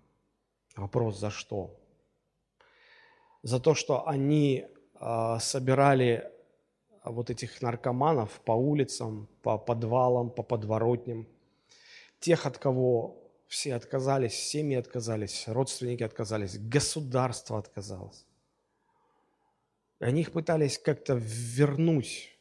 Вопрос, 0.76 1.20
за 1.20 1.30
что? 1.30 1.76
За 3.46 3.60
то, 3.60 3.76
что 3.76 4.08
они 4.08 4.66
э, 5.00 5.38
собирали 5.40 6.32
вот 7.04 7.30
этих 7.30 7.62
наркоманов 7.62 8.42
по 8.42 8.54
улицам, 8.54 9.30
по 9.44 9.60
подвалам, 9.60 10.32
по 10.32 10.42
подворотням, 10.42 11.28
тех, 12.20 12.48
от 12.48 12.58
кого 12.58 13.32
все 13.48 13.76
отказались, 13.76 14.34
семьи 14.34 14.76
отказались, 14.76 15.48
родственники 15.48 16.02
отказались, 16.02 16.58
государство 16.58 17.60
отказалось. 17.60 18.26
И 20.00 20.06
они 20.06 20.22
их 20.22 20.32
пытались 20.32 20.80
как-то 20.80 21.14
вернуть 21.14 22.36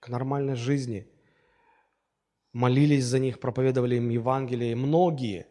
к 0.00 0.08
нормальной 0.08 0.56
жизни, 0.56 1.06
молились 2.52 3.04
за 3.04 3.20
них, 3.20 3.38
проповедовали 3.38 3.94
им 3.94 4.08
Евангелие. 4.08 4.74
Многие, 4.74 5.46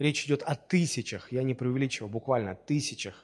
речь 0.00 0.24
идет 0.24 0.42
о 0.42 0.56
тысячах, 0.56 1.30
я 1.30 1.44
не 1.44 1.54
преувеличиваю, 1.54 2.10
буквально 2.10 2.56
тысячах 2.56 3.23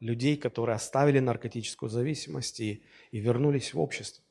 людей, 0.00 0.36
которые 0.36 0.76
оставили 0.76 1.18
наркотическую 1.18 1.88
зависимость 1.88 2.60
и, 2.60 2.84
и 3.10 3.20
вернулись 3.20 3.72
в 3.72 3.80
общество. 3.80 4.24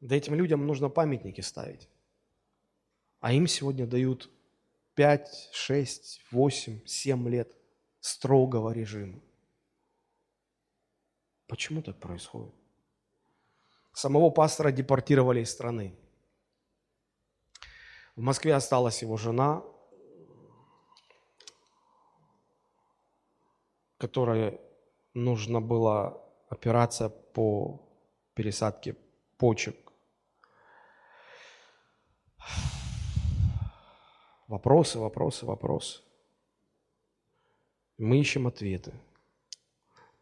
Да 0.00 0.16
этим 0.16 0.34
людям 0.34 0.66
нужно 0.66 0.88
памятники 0.88 1.40
ставить. 1.40 1.88
А 3.20 3.32
им 3.32 3.46
сегодня 3.46 3.86
дают 3.86 4.30
5, 4.94 5.50
6, 5.52 6.20
8, 6.30 6.86
7 6.86 7.28
лет 7.28 7.56
строгого 8.00 8.70
режима. 8.70 9.20
Почему 11.46 11.82
так 11.82 11.98
происходит? 11.98 12.54
Самого 13.92 14.30
пастора 14.30 14.70
депортировали 14.70 15.40
из 15.40 15.50
страны. 15.50 15.94
В 18.14 18.20
Москве 18.20 18.54
осталась 18.54 19.02
его 19.02 19.16
жена, 19.16 19.64
которой 23.98 24.60
нужна 25.14 25.60
была 25.60 26.16
операция 26.48 27.08
по 27.08 27.80
пересадке 28.34 28.96
почек. 29.36 29.76
Вопросы, 34.46 34.98
вопросы, 34.98 35.44
вопросы. 35.44 36.00
Мы 37.98 38.20
ищем 38.20 38.46
ответы. 38.46 38.92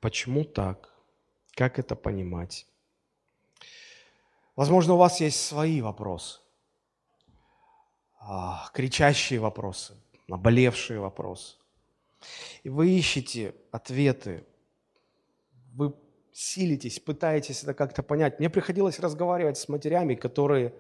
Почему 0.00 0.44
так? 0.44 0.92
Как 1.52 1.78
это 1.78 1.94
понимать? 1.94 2.66
Возможно, 4.56 4.94
у 4.94 4.96
вас 4.96 5.20
есть 5.20 5.44
свои 5.44 5.82
вопросы, 5.82 6.40
а, 8.18 8.70
кричащие 8.72 9.38
вопросы, 9.38 9.94
наболевшие 10.28 10.98
вопросы. 10.98 11.56
И 12.62 12.68
вы 12.68 12.90
ищете 12.90 13.54
ответы, 13.70 14.44
вы 15.74 15.94
силитесь, 16.32 17.00
пытаетесь 17.00 17.62
это 17.62 17.74
как-то 17.74 18.02
понять. 18.02 18.38
Мне 18.38 18.50
приходилось 18.50 18.98
разговаривать 18.98 19.58
с 19.58 19.68
матерями, 19.68 20.14
которые 20.14 20.74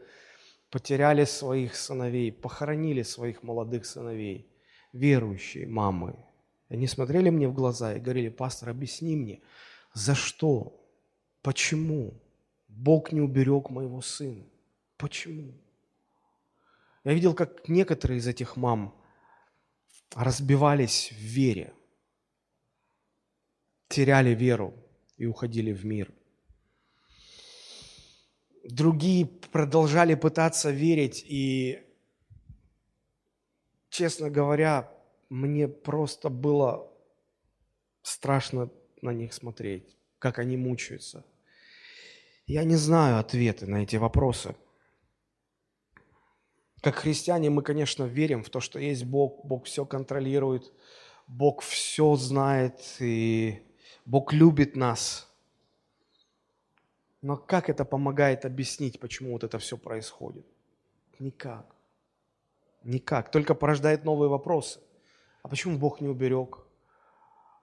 потеряли 0.70 1.24
своих 1.24 1.76
сыновей, 1.76 2.32
похоронили 2.32 3.02
своих 3.02 3.42
молодых 3.42 3.86
сыновей, 3.86 4.50
верующие 4.92 5.66
мамы. 5.66 6.16
Они 6.68 6.86
смотрели 6.86 7.30
мне 7.30 7.48
в 7.48 7.54
глаза 7.54 7.94
и 7.94 8.00
говорили, 8.00 8.28
пастор, 8.28 8.70
объясни 8.70 9.16
мне, 9.16 9.40
за 9.94 10.14
что, 10.14 10.78
почему 11.42 12.20
Бог 12.68 13.12
не 13.12 13.20
уберег 13.20 13.70
моего 13.70 14.00
сына? 14.02 14.44
Почему? 14.96 15.54
Я 17.04 17.12
видел, 17.12 17.34
как 17.34 17.68
некоторые 17.68 18.18
из 18.18 18.26
этих 18.26 18.56
мам 18.56 18.94
разбивались 20.14 21.12
в 21.12 21.16
вере, 21.16 21.74
теряли 23.88 24.34
веру 24.34 24.74
и 25.16 25.26
уходили 25.26 25.72
в 25.72 25.84
мир. 25.84 26.12
Другие 28.64 29.26
продолжали 29.26 30.14
пытаться 30.14 30.70
верить, 30.70 31.24
и, 31.26 31.82
честно 33.90 34.28
говоря, 34.28 34.92
мне 35.28 35.68
просто 35.68 36.28
было 36.28 36.92
страшно 38.02 38.70
на 39.02 39.12
них 39.12 39.32
смотреть, 39.32 39.96
как 40.18 40.38
они 40.38 40.56
мучаются. 40.56 41.24
Я 42.46 42.64
не 42.64 42.76
знаю 42.76 43.18
ответы 43.18 43.66
на 43.66 43.82
эти 43.82 43.96
вопросы– 43.96 44.54
как 46.86 46.94
христиане 46.94 47.50
мы, 47.50 47.62
конечно, 47.62 48.04
верим 48.04 48.44
в 48.44 48.48
то, 48.48 48.60
что 48.60 48.78
есть 48.78 49.04
Бог, 49.04 49.44
Бог 49.44 49.64
все 49.64 49.84
контролирует, 49.84 50.72
Бог 51.26 51.62
все 51.62 52.14
знает, 52.14 52.80
и 53.00 53.60
Бог 54.04 54.32
любит 54.32 54.76
нас. 54.76 55.28
Но 57.22 57.36
как 57.36 57.70
это 57.70 57.84
помогает 57.84 58.44
объяснить, 58.44 59.00
почему 59.00 59.32
вот 59.32 59.42
это 59.42 59.58
все 59.58 59.76
происходит? 59.76 60.46
Никак. 61.18 61.66
Никак. 62.84 63.32
Только 63.32 63.56
порождает 63.56 64.04
новые 64.04 64.28
вопросы. 64.28 64.78
А 65.42 65.48
почему 65.48 65.78
Бог 65.78 66.00
не 66.00 66.06
уберег? 66.06 66.58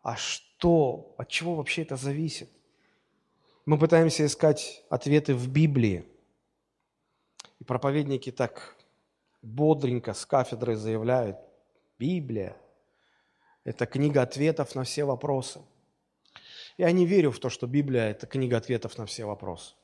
А 0.01 0.17
что? 0.17 1.15
От 1.17 1.29
чего 1.29 1.55
вообще 1.55 1.83
это 1.83 1.95
зависит? 1.95 2.49
Мы 3.65 3.79
пытаемся 3.79 4.25
искать 4.25 4.83
ответы 4.89 5.33
в 5.33 5.47
Библии. 5.47 6.03
И 7.61 7.63
проповедники 7.63 8.29
так 8.29 8.75
бодренько 9.43 10.13
с 10.13 10.25
кафедры 10.25 10.75
заявляют, 10.75 11.37
Библия– 11.99 12.57
это 13.65 13.85
книга 13.85 14.23
ответов 14.23 14.73
на 14.73 14.83
все 14.83 15.03
вопросы. 15.03 15.61
Я 16.77 16.91
не 16.91 17.05
верю 17.05 17.31
в 17.31 17.39
то, 17.39 17.49
что 17.49 17.67
Библия– 17.67 18.09
это 18.11 18.25
книга 18.25 18.57
ответов 18.57 18.97
на 18.97 19.05
все 19.05 19.25
вопросы. 19.25 19.75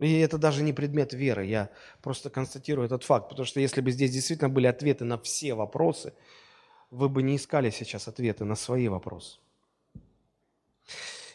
И 0.00 0.18
это 0.18 0.38
даже 0.38 0.62
не 0.62 0.72
предмет 0.72 1.12
веры, 1.12 1.46
я 1.46 1.70
просто 2.02 2.30
констатирую 2.30 2.86
этот 2.86 3.02
факт, 3.02 3.30
потому 3.30 3.46
что 3.46 3.58
если 3.58 3.80
бы 3.80 3.90
здесь 3.90 4.12
действительно 4.12 4.48
были 4.48 4.66
ответы 4.68 5.04
на 5.04 5.18
все 5.18 5.54
вопросы, 5.54 6.12
вы 6.90 7.08
бы 7.08 7.22
не 7.22 7.36
искали 7.36 7.70
сейчас 7.70 8.06
ответы 8.06 8.44
на 8.44 8.54
свои 8.54 8.88
вопросы. 8.88 9.38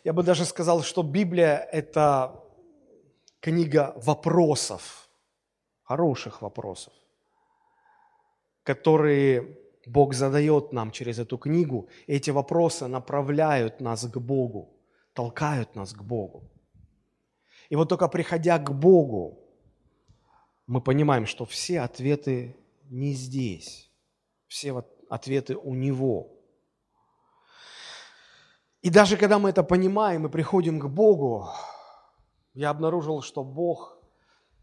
Я 0.04 0.14
бы 0.14 0.24
даже 0.24 0.46
сказал, 0.46 0.82
что 0.82 1.04
Библия– 1.04 1.58
это 1.72 2.42
книга 3.42 3.94
вопросов, 3.98 5.10
хороших 5.84 6.42
вопросов 6.42 6.94
которые 8.64 9.58
Бог 9.86 10.14
задает 10.14 10.72
нам 10.72 10.92
через 10.92 11.20
эту 11.20 11.38
книгу, 11.38 11.90
эти 12.08 12.32
вопросы 12.32 12.88
направляют 12.88 13.82
нас 13.82 14.06
к 14.06 14.18
Богу, 14.18 14.74
толкают 15.14 15.76
нас 15.76 15.94
к 15.94 16.02
Богу. 16.02 16.50
И 17.70 17.76
вот 17.76 17.90
только 17.90 18.08
приходя 18.08 18.58
к 18.60 18.74
Богу, 18.74 19.40
мы 20.68 20.82
понимаем, 20.82 21.26
что 21.26 21.46
все 21.46 21.82
ответы 21.82 22.56
не 22.90 23.14
здесь, 23.14 23.92
все 24.48 24.84
ответы 25.10 25.56
у 25.56 25.74
Него. 25.74 26.30
И 28.82 28.90
даже 28.90 29.18
когда 29.18 29.40
мы 29.40 29.50
это 29.50 29.64
понимаем 29.64 30.26
и 30.26 30.30
приходим 30.30 30.80
к 30.80 30.88
Богу, 30.88 31.50
я 32.54 32.70
обнаружил, 32.70 33.22
что 33.22 33.44
Бог 33.44 33.98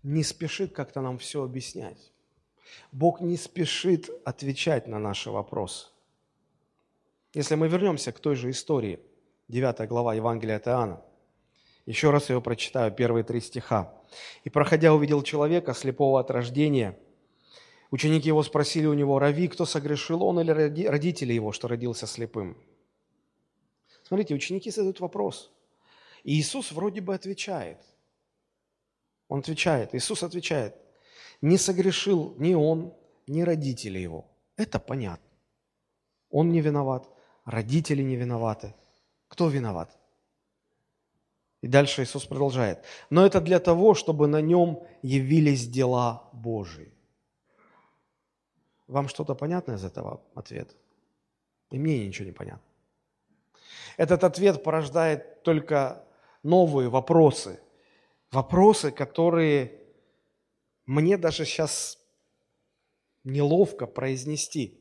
не 0.03 0.22
спешит 0.22 0.75
как-то 0.75 1.01
нам 1.01 1.18
все 1.18 1.42
объяснять. 1.42 2.10
Бог 2.92 3.20
не 3.20 3.37
спешит 3.37 4.11
отвечать 4.24 4.87
на 4.87 4.98
наши 4.98 5.30
вопросы. 5.30 5.88
Если 7.33 7.54
мы 7.54 7.68
вернемся 7.68 8.12
к 8.12 8.18
той 8.18 8.35
же 8.35 8.50
истории, 8.50 8.98
9 9.48 9.88
глава 9.88 10.14
Евангелия 10.14 10.56
от 10.56 10.66
Иоанна, 10.66 11.02
еще 11.87 12.11
раз 12.11 12.30
ее 12.30 12.40
прочитаю, 12.40 12.92
первые 12.92 13.24
три 13.24 13.40
стиха. 13.40 13.94
«И, 14.44 14.50
проходя, 14.50 14.92
увидел 14.92 15.22
человека, 15.22 15.72
слепого 15.72 16.20
от 16.20 16.30
рождения. 16.30 16.98
Ученики 17.90 18.28
его 18.28 18.42
спросили 18.42 18.87
у 18.87 18.94
него, 18.94 19.18
«Рави, 19.18 19.48
кто 19.48 19.64
согрешил, 19.64 20.22
он 20.22 20.40
или 20.40 20.50
родители 20.87 21.33
его, 21.33 21.52
что 21.52 21.68
родился 21.68 22.06
слепым?» 22.06 22.56
Смотрите, 24.02 24.35
ученики 24.35 24.70
задают 24.70 25.00
вопрос. 25.00 25.52
И 26.24 26.35
Иисус 26.38 26.72
вроде 26.72 27.00
бы 27.00 27.14
отвечает. 27.14 27.78
Он 29.28 29.38
отвечает, 29.38 29.94
Иисус 29.94 30.22
отвечает– 30.24 30.74
не 31.40 31.59
согрешил 31.59 32.35
ни 32.38 32.55
он, 32.55 32.92
ни 33.26 33.42
родители 33.42 33.98
его. 33.98 34.26
Это 34.57 34.79
понятно. 34.79 35.26
Он 36.31 36.53
не 36.53 36.61
виноват, 36.61 37.09
родители 37.44 38.03
не 38.03 38.16
виноваты. 38.16 38.74
Кто 39.29 39.48
виноват? 39.48 39.96
И 41.62 41.68
дальше 41.68 42.03
Иисус 42.03 42.24
продолжает. 42.24 42.85
Но 43.11 43.26
это 43.26 43.40
для 43.40 43.59
того, 43.61 43.94
чтобы 43.94 44.26
на 44.26 44.40
нем 44.40 44.83
явились 45.03 45.68
дела 45.68 46.29
Божии. 46.33 46.92
Вам 48.87 49.09
что-то 49.09 49.35
понятно 49.35 49.74
из 49.74 49.85
этого 49.85 50.22
ответа? 50.35 50.74
И 51.70 51.79
мне 51.79 52.07
ничего 52.07 52.26
не 52.26 52.33
понятно. 52.33 52.62
Этот 53.96 54.24
ответ 54.24 54.64
порождает 54.64 55.42
только 55.42 56.05
новые 56.42 56.88
вопросы. 56.88 57.61
Вопросы, 58.33 58.90
которые 58.90 59.80
мне 60.90 61.16
даже 61.16 61.44
сейчас 61.44 61.98
неловко 63.22 63.87
произнести. 63.87 64.81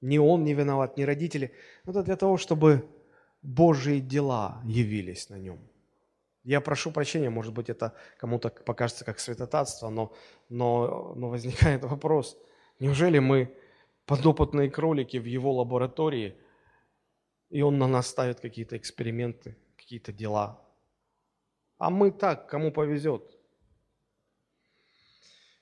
Ни 0.00 0.18
он 0.18 0.44
не 0.44 0.54
виноват, 0.54 0.96
ни 0.96 1.02
родители. 1.02 1.52
Это 1.84 2.04
для 2.04 2.14
того, 2.14 2.36
чтобы 2.36 2.88
Божьи 3.42 3.98
дела 3.98 4.62
явились 4.64 5.28
на 5.28 5.34
нем. 5.34 5.58
Я 6.44 6.60
прошу 6.60 6.92
прощения, 6.92 7.28
может 7.28 7.52
быть, 7.52 7.68
это 7.68 7.92
кому-то 8.18 8.50
покажется 8.50 9.04
как 9.04 9.18
святотатство, 9.18 9.88
но, 9.88 10.12
но, 10.48 11.12
но 11.16 11.28
возникает 11.28 11.82
вопрос, 11.82 12.38
неужели 12.78 13.18
мы 13.18 13.52
подопытные 14.06 14.70
кролики 14.70 15.16
в 15.16 15.24
его 15.24 15.52
лаборатории, 15.52 16.36
и 17.48 17.62
он 17.62 17.78
на 17.78 17.88
нас 17.88 18.06
ставит 18.06 18.38
какие-то 18.38 18.76
эксперименты, 18.76 19.56
какие-то 19.76 20.12
дела. 20.12 20.64
А 21.78 21.90
мы 21.90 22.12
так, 22.12 22.48
кому 22.48 22.70
повезет. 22.70 23.39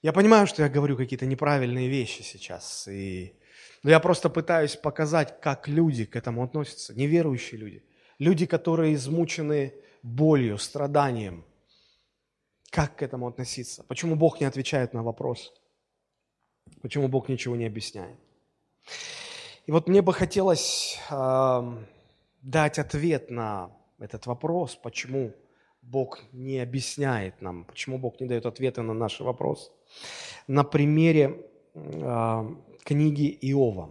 Я 0.00 0.12
понимаю, 0.12 0.46
что 0.46 0.62
я 0.62 0.68
говорю 0.68 0.96
какие-то 0.96 1.26
неправильные 1.26 1.88
вещи 1.88 2.22
сейчас, 2.22 2.87
и... 2.87 3.34
но 3.82 3.90
я 3.90 3.98
просто 3.98 4.30
пытаюсь 4.30 4.76
показать, 4.76 5.40
как 5.40 5.66
люди 5.66 6.04
к 6.04 6.14
этому 6.14 6.44
относятся, 6.44 6.94
неверующие 6.94 7.58
люди, 7.58 7.84
люди, 8.18 8.46
которые 8.46 8.94
измучены 8.94 9.74
болью, 10.02 10.58
страданием. 10.58 11.44
Как 12.70 12.96
к 12.96 13.02
этому 13.02 13.26
относиться? 13.26 13.82
Почему 13.82 14.14
Бог 14.14 14.40
не 14.40 14.46
отвечает 14.46 14.92
на 14.92 15.02
вопрос? 15.02 15.52
Почему 16.80 17.08
Бог 17.08 17.28
ничего 17.28 17.56
не 17.56 17.66
объясняет? 17.66 18.18
И 19.66 19.72
вот 19.72 19.88
мне 19.88 20.00
бы 20.00 20.12
хотелось 20.12 20.98
э, 21.11 21.76
дать 22.42 22.78
ответ 22.78 23.30
на 23.30 23.70
этот 23.98 24.26
вопрос, 24.26 24.76
почему 24.76 25.34
Бог 25.82 26.20
не 26.32 26.61
объясняет 26.61 27.40
нам, 27.42 27.64
почему 27.64 27.98
Бог 27.98 28.20
не 28.20 28.26
дает 28.26 28.46
ответы 28.46 28.82
на 28.82 28.94
наши 28.94 29.24
вопросы. 29.24 29.72
На 30.46 30.64
примере 30.64 31.46
э, 31.74 32.55
книги 32.85 33.38
Иова. 33.42 33.90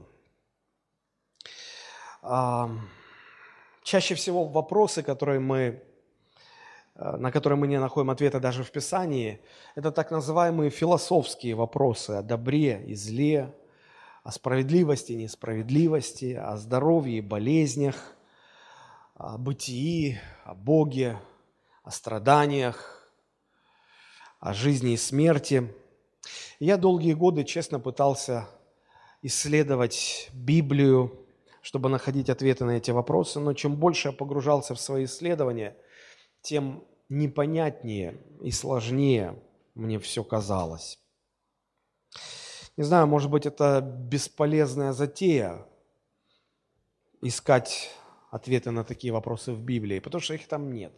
Э, 2.24 2.68
чаще 3.84 4.16
всего 4.16 4.46
вопросы, 4.46 5.04
которые 5.04 5.40
мы, 5.40 5.84
э, 6.96 7.18
на 7.18 7.32
которые 7.32 7.58
мы 7.58 7.68
не 7.68 7.80
находим 7.80 8.10
ответа 8.10 8.40
даже 8.40 8.64
в 8.64 8.72
Писании, 8.72 9.40
это 9.76 9.92
так 9.92 10.12
называемые 10.12 10.70
философские 10.70 11.56
вопросы 11.56 12.12
о 12.12 12.22
добре 12.22 12.84
и 12.86 12.96
зле, 12.96 13.54
о 14.24 14.32
справедливости 14.32 15.14
и 15.14 15.24
несправедливости, 15.24 16.34
о 16.34 16.58
здоровье 16.58 17.20
и 17.20 17.22
болезнях, 17.22 17.96
о 19.16 19.38
бытии, 19.38 20.20
о 20.44 20.54
Боге, 20.54 21.20
о 21.84 21.92
страданиях. 21.92 22.98
о 24.40 24.54
жизни 24.54 24.94
и 24.94 24.98
смерти. 24.98 25.74
Я 26.60 26.78
долгие 26.78 27.14
годы 27.14 27.44
честно 27.44 27.80
пытался 27.80 28.48
исследовать 29.22 30.30
Библию, 30.34 31.28
чтобы 31.62 31.88
находить 31.90 32.30
ответы 32.30 32.66
на 32.66 32.78
эти 32.78 32.90
вопросы, 32.90 33.40
но 33.40 33.54
чем 33.54 33.76
больше 33.76 34.08
я 34.08 34.12
погружался 34.12 34.74
в 34.74 34.82
свои 34.82 35.06
исследования, 35.06 35.78
тем 36.42 36.84
непонятнее 37.10 38.18
и 38.42 38.50
сложнее 38.50 39.40
мне 39.76 40.00
все 40.00 40.24
казалось. 40.24 41.00
Не 42.76 42.84
знаю, 42.84 43.06
может 43.06 43.30
быть, 43.30 43.46
это 43.46 43.82
бесполезная 43.82 44.94
затея 44.94 45.66
искать 47.22 47.92
ответы 48.32 48.72
на 48.72 48.84
такие 48.84 49.14
вопросы 49.14 49.52
в 49.52 49.62
Библии, 49.62 50.00
потому 50.00 50.22
что 50.22 50.34
их 50.34 50.48
там 50.48 50.72
нет. 50.72 50.94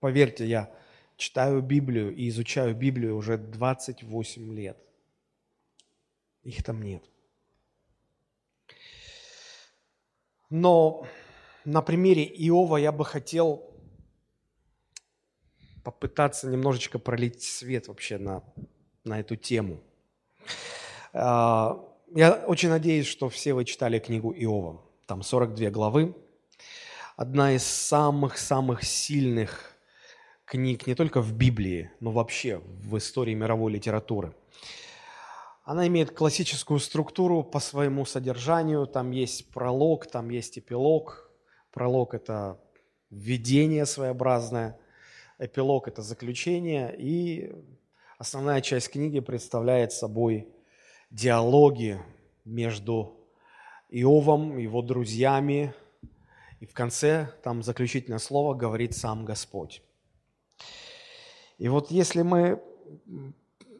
Поверьте, 0.00 0.46
я 0.46 0.72
читаю 1.18 1.60
Библию 1.60 2.14
и 2.14 2.28
изучаю 2.28 2.74
Библию 2.74 3.16
уже 3.16 3.36
28 3.36 4.54
лет. 4.54 4.78
Их 6.44 6.64
там 6.64 6.80
нет. 6.80 7.04
Но 10.48 11.06
на 11.66 11.82
примере 11.82 12.24
Иова 12.24 12.78
я 12.78 12.92
бы 12.92 13.04
хотел 13.04 13.70
попытаться 15.84 16.48
немножечко 16.48 16.98
пролить 16.98 17.42
свет 17.42 17.88
вообще 17.88 18.16
на 18.16 18.42
на 19.04 19.20
эту 19.20 19.36
тему. 19.36 19.80
А, 21.12 21.84
я 22.14 22.34
очень 22.46 22.68
надеюсь, 22.68 23.06
что 23.06 23.28
все 23.28 23.54
вы 23.54 23.64
читали 23.64 23.98
книгу 23.98 24.32
Иова. 24.32 24.80
Там 25.06 25.22
42 25.22 25.70
главы. 25.70 26.14
Одна 27.16 27.52
из 27.52 27.64
самых-самых 27.64 28.84
сильных 28.84 29.77
книг 30.48 30.86
не 30.86 30.94
только 30.94 31.20
в 31.20 31.32
Библии, 31.32 31.90
но 32.00 32.10
вообще 32.10 32.60
в 32.64 32.96
истории 32.96 33.34
мировой 33.34 33.72
литературы. 33.72 34.34
Она 35.64 35.86
имеет 35.86 36.10
классическую 36.10 36.80
структуру 36.80 37.44
по 37.44 37.60
своему 37.60 38.06
содержанию. 38.06 38.86
Там 38.86 39.10
есть 39.10 39.50
пролог, 39.50 40.06
там 40.10 40.30
есть 40.30 40.58
эпилог. 40.58 41.30
Пролог– 41.72 42.14
это 42.14 42.58
введение 43.10 43.86
своеобразное, 43.86 44.78
эпилог– 45.38 45.86
это 45.88 46.02
заключение, 46.02 46.94
и 46.98 47.52
Основная 48.18 48.60
часть 48.62 48.90
книги 48.90 49.20
представляет 49.20 49.92
собой 49.92 50.48
диалоги 51.12 52.02
между 52.44 53.14
Иовом, 53.90 54.58
его 54.58 54.82
друзьями, 54.82 55.72
и 56.58 56.66
в 56.66 56.72
конце 56.74 57.32
там 57.44 57.62
заключительное 57.62 58.18
слово 58.18 58.54
говорит 58.54 58.96
сам 58.96 59.24
Господь. 59.24 59.84
И 61.58 61.68
вот 61.68 61.90
если 61.90 62.22
мы 62.22 62.62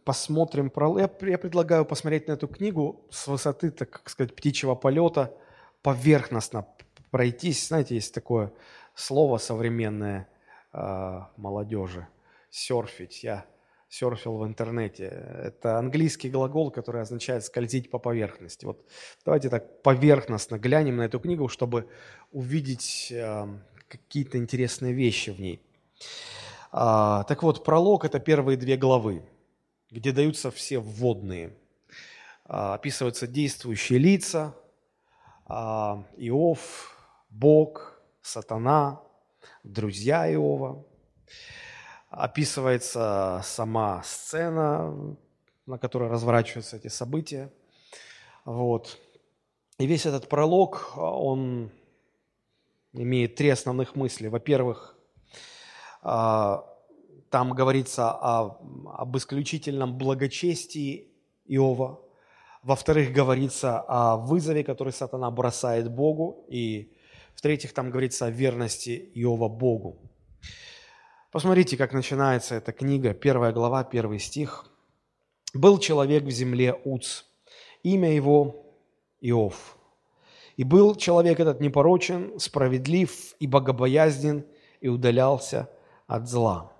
посмотрим, 0.04 0.72
я 0.96 1.08
предлагаю 1.38 1.84
посмотреть 1.84 2.28
на 2.28 2.32
эту 2.32 2.48
книгу 2.48 3.06
с 3.10 3.26
высоты, 3.26 3.70
так 3.70 4.08
сказать, 4.08 4.34
птичьего 4.34 4.74
полета, 4.74 5.34
поверхностно 5.82 6.66
пройтись. 7.10 7.68
Знаете, 7.68 7.94
есть 7.94 8.14
такое 8.14 8.52
слово 8.94 9.38
современное 9.38 10.28
э, 10.72 11.20
молодежи– 11.36 12.06
серфить. 12.50 13.22
Я 13.22 13.44
серфил 13.88 14.36
в 14.38 14.46
интернете. 14.46 15.04
Это 15.44 15.78
английский 15.78 16.30
глагол, 16.30 16.70
который 16.70 17.02
означает 17.02 17.44
скользить 17.44 17.90
по 17.90 17.98
поверхности. 17.98 18.64
Вот 18.64 18.84
давайте 19.24 19.48
так 19.48 19.82
поверхностно 19.82 20.58
глянем 20.58 20.96
на 20.96 21.02
эту 21.02 21.20
книгу, 21.20 21.48
чтобы 21.48 21.88
увидеть 22.32 23.12
какие-то 23.88 24.38
интересные 24.38 24.92
вещи 24.92 25.30
в 25.30 25.40
ней. 25.40 25.62
А, 26.70 27.24
так 27.24 27.42
вот, 27.42 27.64
пролог– 27.64 28.04
это 28.06 28.18
первые 28.18 28.56
две 28.56 28.76
главы, 28.76 29.22
где 29.90 30.12
даются 30.12 30.50
все 30.50 30.78
вводные. 30.78 31.56
А, 32.44 32.74
описываются 32.74 33.26
действующие 33.26 33.98
лица, 33.98 34.54
а, 35.46 36.04
Иов, 36.16 36.96
Бог, 37.30 38.00
Сатана, 38.22 39.00
друзья 39.62 40.30
Иова– 40.32 40.84
описывается 42.10 43.40
сама 43.44 44.02
сцена, 44.02 45.16
на 45.66 45.78
которой 45.78 46.10
разворачиваются 46.10 46.76
эти 46.76 46.88
события. 46.88 47.50
Вот. 48.44 48.98
И 49.78 49.86
весь 49.86 50.06
этот 50.06 50.28
пролог, 50.28 50.92
он 50.96 51.70
имеет 52.92 53.36
три 53.36 53.50
основных 53.50 53.94
мысли. 53.94 54.28
Во-первых, 54.28 54.96
там 56.02 57.52
говорится 57.52 58.10
о, 58.10 58.58
об 58.94 59.16
исключительном 59.16 59.98
благочестии 59.98 61.08
Иова. 61.46 62.00
Во-вторых, 62.62 63.12
говорится 63.12 63.80
о 63.80 64.16
вызове, 64.16 64.64
который 64.64 64.92
сатана 64.92 65.30
бросает 65.30 65.90
Богу. 65.90 66.44
И 66.48 66.92
в-третьих, 67.34 67.72
там 67.72 67.90
говорится 67.90 68.26
о 68.26 68.30
верности 68.30 69.10
Иова 69.14 69.48
Богу. 69.48 69.98
Посмотрите, 71.30 71.76
как 71.76 71.92
начинается 71.92 72.54
эта 72.54 72.72
книга, 72.72 73.12
первая 73.12 73.52
глава, 73.52 73.84
первый 73.84 74.18
стих. 74.18 74.64
«Был 75.54 75.78
человек 75.78 76.24
в 76.24 76.30
земле 76.30 76.74
Уц, 76.84 77.24
имя 77.82 78.14
его 78.14 78.66
Иов. 79.20 79.76
И 80.56 80.64
был 80.64 80.94
человек 80.94 81.38
этот 81.40 81.60
непорочен, 81.60 82.38
справедлив 82.38 83.34
и 83.38 83.46
богобоязнен, 83.46 84.44
и 84.80 84.88
удалялся 84.88 85.70
от 86.08 86.28
зла». 86.28 86.72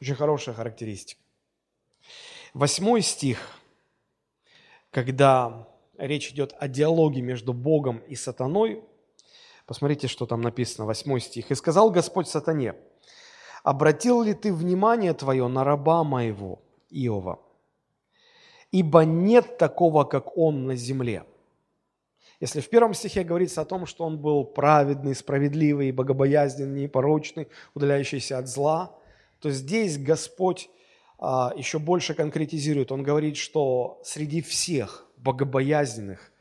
Очень 0.00 0.14
хорошая 0.14 0.54
характеристика. 0.54 1.20
Восьмой 2.54 3.02
стих, 3.02 3.38
когда 4.90 5.68
речь 5.98 6.30
идет 6.30 6.54
о 6.58 6.66
диалоге 6.68 7.20
между 7.20 7.52
Богом 7.52 7.98
и 7.98 8.14
сатаной, 8.14 8.82
Посмотрите, 9.70 10.08
что 10.08 10.26
там 10.26 10.40
написано, 10.40 10.84
8 10.84 11.20
стих. 11.20 11.52
«И 11.52 11.54
сказал 11.54 11.92
Господь 11.92 12.26
сатане, 12.26 12.74
обратил 13.62 14.20
ли 14.20 14.34
ты 14.34 14.52
внимание 14.52 15.14
твое 15.14 15.46
на 15.46 15.62
раба 15.62 16.02
моего, 16.02 16.60
Иова? 16.90 17.38
Ибо 18.72 19.04
нет 19.04 19.58
такого, 19.58 20.02
как 20.02 20.36
он 20.36 20.66
на 20.66 20.74
земле». 20.74 21.24
Если 22.40 22.60
в 22.60 22.70
первом 22.70 22.94
стихе 22.94 23.22
говорится 23.22 23.60
о 23.60 23.66
том, 23.66 23.84
что 23.84 24.04
он 24.04 24.18
был 24.18 24.44
праведный, 24.44 25.14
справедливый, 25.14 25.92
богобоязненный, 25.92 26.82
непорочный, 26.82 27.48
удаляющийся 27.74 28.38
от 28.38 28.48
зла, 28.48 28.96
то 29.40 29.50
здесь 29.50 29.98
Господь 29.98 30.70
а, 31.18 31.52
еще 31.54 31.78
больше 31.78 32.14
конкретизирует. 32.14 32.92
Он 32.92 33.02
говорит, 33.02 33.36
что 33.36 34.00
среди 34.04 34.40
всех 34.40 35.06
богобоязненных, 35.18 36.32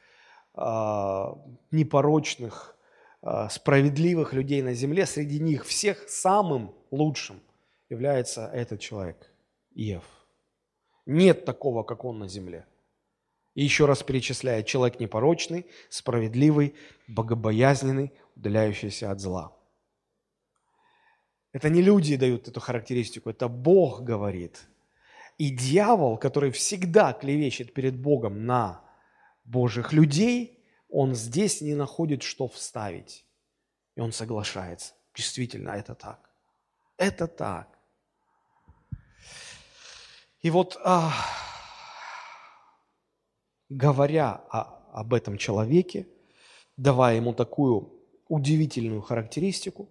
а, 0.53 1.37
непорочных, 1.71 2.77
а, 3.21 3.49
справедливых 3.49 4.31
людей 4.31 4.61
на 4.61 4.73
земле, 4.73 5.05
среди 5.05 5.39
них 5.39 5.65
всех 5.65 6.07
самым 6.07 6.73
лучшим 6.91 7.41
является 7.89 8.47
этот 8.47 8.79
человек, 8.79 9.29
Иов. 9.75 10.05
Нет 11.05 11.43
такого, 11.43 11.83
как 11.83 12.05
он 12.05 12.19
на 12.19 12.29
земле. 12.29 12.65
И 13.59 13.63
еще 13.63 13.85
раз 13.85 14.03
перечисляет, 14.03 14.67
человек 14.67 15.01
непорочный, 15.01 15.65
справедливый, 15.89 16.75
богобоязненный, 17.07 18.13
удаляющийся 18.37 19.11
от 19.11 19.19
зла. 19.19 19.53
Это 21.51 21.69
не 21.69 21.81
люди 21.81 22.15
дают 22.15 22.47
эту 22.47 22.61
характеристику, 22.61 23.29
это 23.29 23.49
Бог 23.49 24.03
говорит. 24.03 24.61
И 25.37 25.49
дьявол, 25.49 26.17
который 26.17 26.51
всегда 26.51 27.11
клевещет 27.11 27.73
перед 27.73 27.99
Богом 27.99 28.45
на 28.45 28.81
Божьих 29.43 29.91
людей– 29.93 30.55
он 30.89 31.13
здесь 31.13 31.61
не 31.61 31.75
находит, 31.75 32.23
что 32.23 32.47
вставить. 32.47 33.25
И 33.95 34.01
он 34.01 34.11
соглашается. 34.11 34.93
Действительно, 35.13 35.69
это 35.71 35.93
так. 35.93 36.29
Это 36.97 37.27
так. 37.27 37.67
И 40.41 40.49
вот, 40.49 40.77
а, 40.83 41.13
говоря 43.69 44.43
о, 44.49 44.79
об 44.93 45.13
этом 45.13 45.37
человеке, 45.37 46.07
давая 46.77 47.15
ему 47.15 47.33
такую 47.33 47.93
удивительную 48.27 49.01
характеристику, 49.01 49.89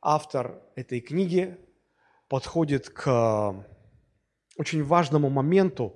автор 0.00 0.62
этой 0.76 1.00
книги 1.00 1.56
подходит 2.28 2.90
к 2.90 3.66
очень 4.56 4.84
важному 4.84 5.30
моменту, 5.30 5.94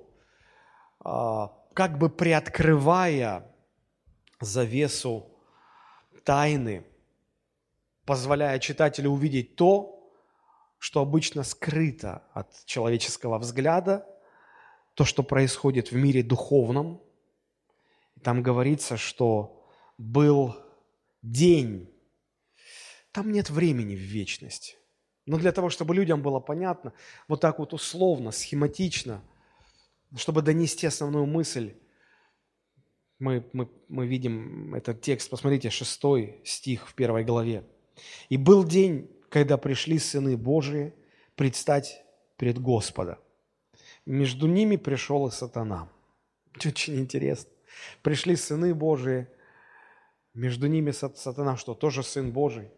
а, 0.99 1.53
как 1.73 1.97
бы 1.97 2.09
приоткрывая 2.09 3.45
завесу 4.41 5.29
тайны, 6.23 6.85
позволяя 8.05 8.59
читателю 8.59 9.11
увидеть 9.11 9.55
то, 9.55 9.95
что 10.77 11.01
обычно 11.01 11.43
скрыто 11.43 12.23
от 12.33 12.65
человеческого 12.65 13.37
взгляда, 13.37 14.05
то, 14.93 15.05
что 15.05 15.23
происходит 15.23 15.91
в 15.91 15.95
мире 15.95 16.23
духовном. 16.23 17.01
Там 18.23 18.43
говорится, 18.43 18.97
что 18.97 19.67
был 19.97 20.55
день. 21.21 21.89
Там 23.11 23.31
нет 23.31 23.49
времени 23.49 23.95
в 23.95 23.99
вечность. 23.99 24.77
Но 25.25 25.37
для 25.37 25.51
того, 25.51 25.69
чтобы 25.69 25.93
людям 25.93 26.21
было 26.21 26.39
понятно, 26.39 26.93
вот 27.27 27.41
так 27.41 27.59
вот 27.59 27.73
условно, 27.73 28.31
схематично, 28.31 29.23
чтобы 30.15 30.41
донести 30.41 30.87
основную 30.87 31.25
мысль, 31.25 31.75
мы, 33.19 33.45
мы, 33.53 33.69
мы 33.89 34.07
видим 34.07 34.73
этот 34.73 35.01
текст, 35.01 35.29
посмотрите, 35.29 35.69
шестой 35.69 36.41
стих 36.45 36.87
в 36.87 36.95
первой 36.95 37.23
главе. 37.23 37.63
«И 38.29 38.37
был 38.37 38.63
день, 38.63 39.11
когда 39.29 39.57
пришли 39.57 39.99
сыны 39.99 40.37
Божии 40.37 40.93
предстать 41.35 42.01
пред 42.37 42.59
Господа. 42.59 43.19
Между 44.05 44.47
ними 44.47 44.77
пришел 44.77 45.27
и 45.27 45.31
сатана». 45.31 45.91
Очень 46.65 46.99
интересно. 46.99 47.51
Пришли 48.01 48.35
сыны 48.35 48.73
Божии, 48.73 49.27
между 50.33 50.67
ними 50.67 50.91
сатана, 50.91 51.57
что 51.57 51.73
тоже 51.73 52.03
сын 52.03 52.31
Божий. 52.31 52.71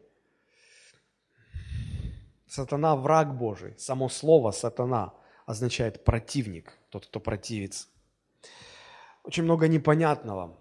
Сатана– 2.48 2.96
враг 2.98 3.38
Божий. 3.38 3.76
Само 3.78 4.10
слово 4.10 4.52
«сатана» 4.52 5.14
означает 5.46 6.04
противник, 6.04 6.78
тот, 6.90 7.06
кто 7.06 7.20
противится. 7.20 7.88
Очень 9.24 9.44
много 9.44 9.68
непонятного. 9.68 10.58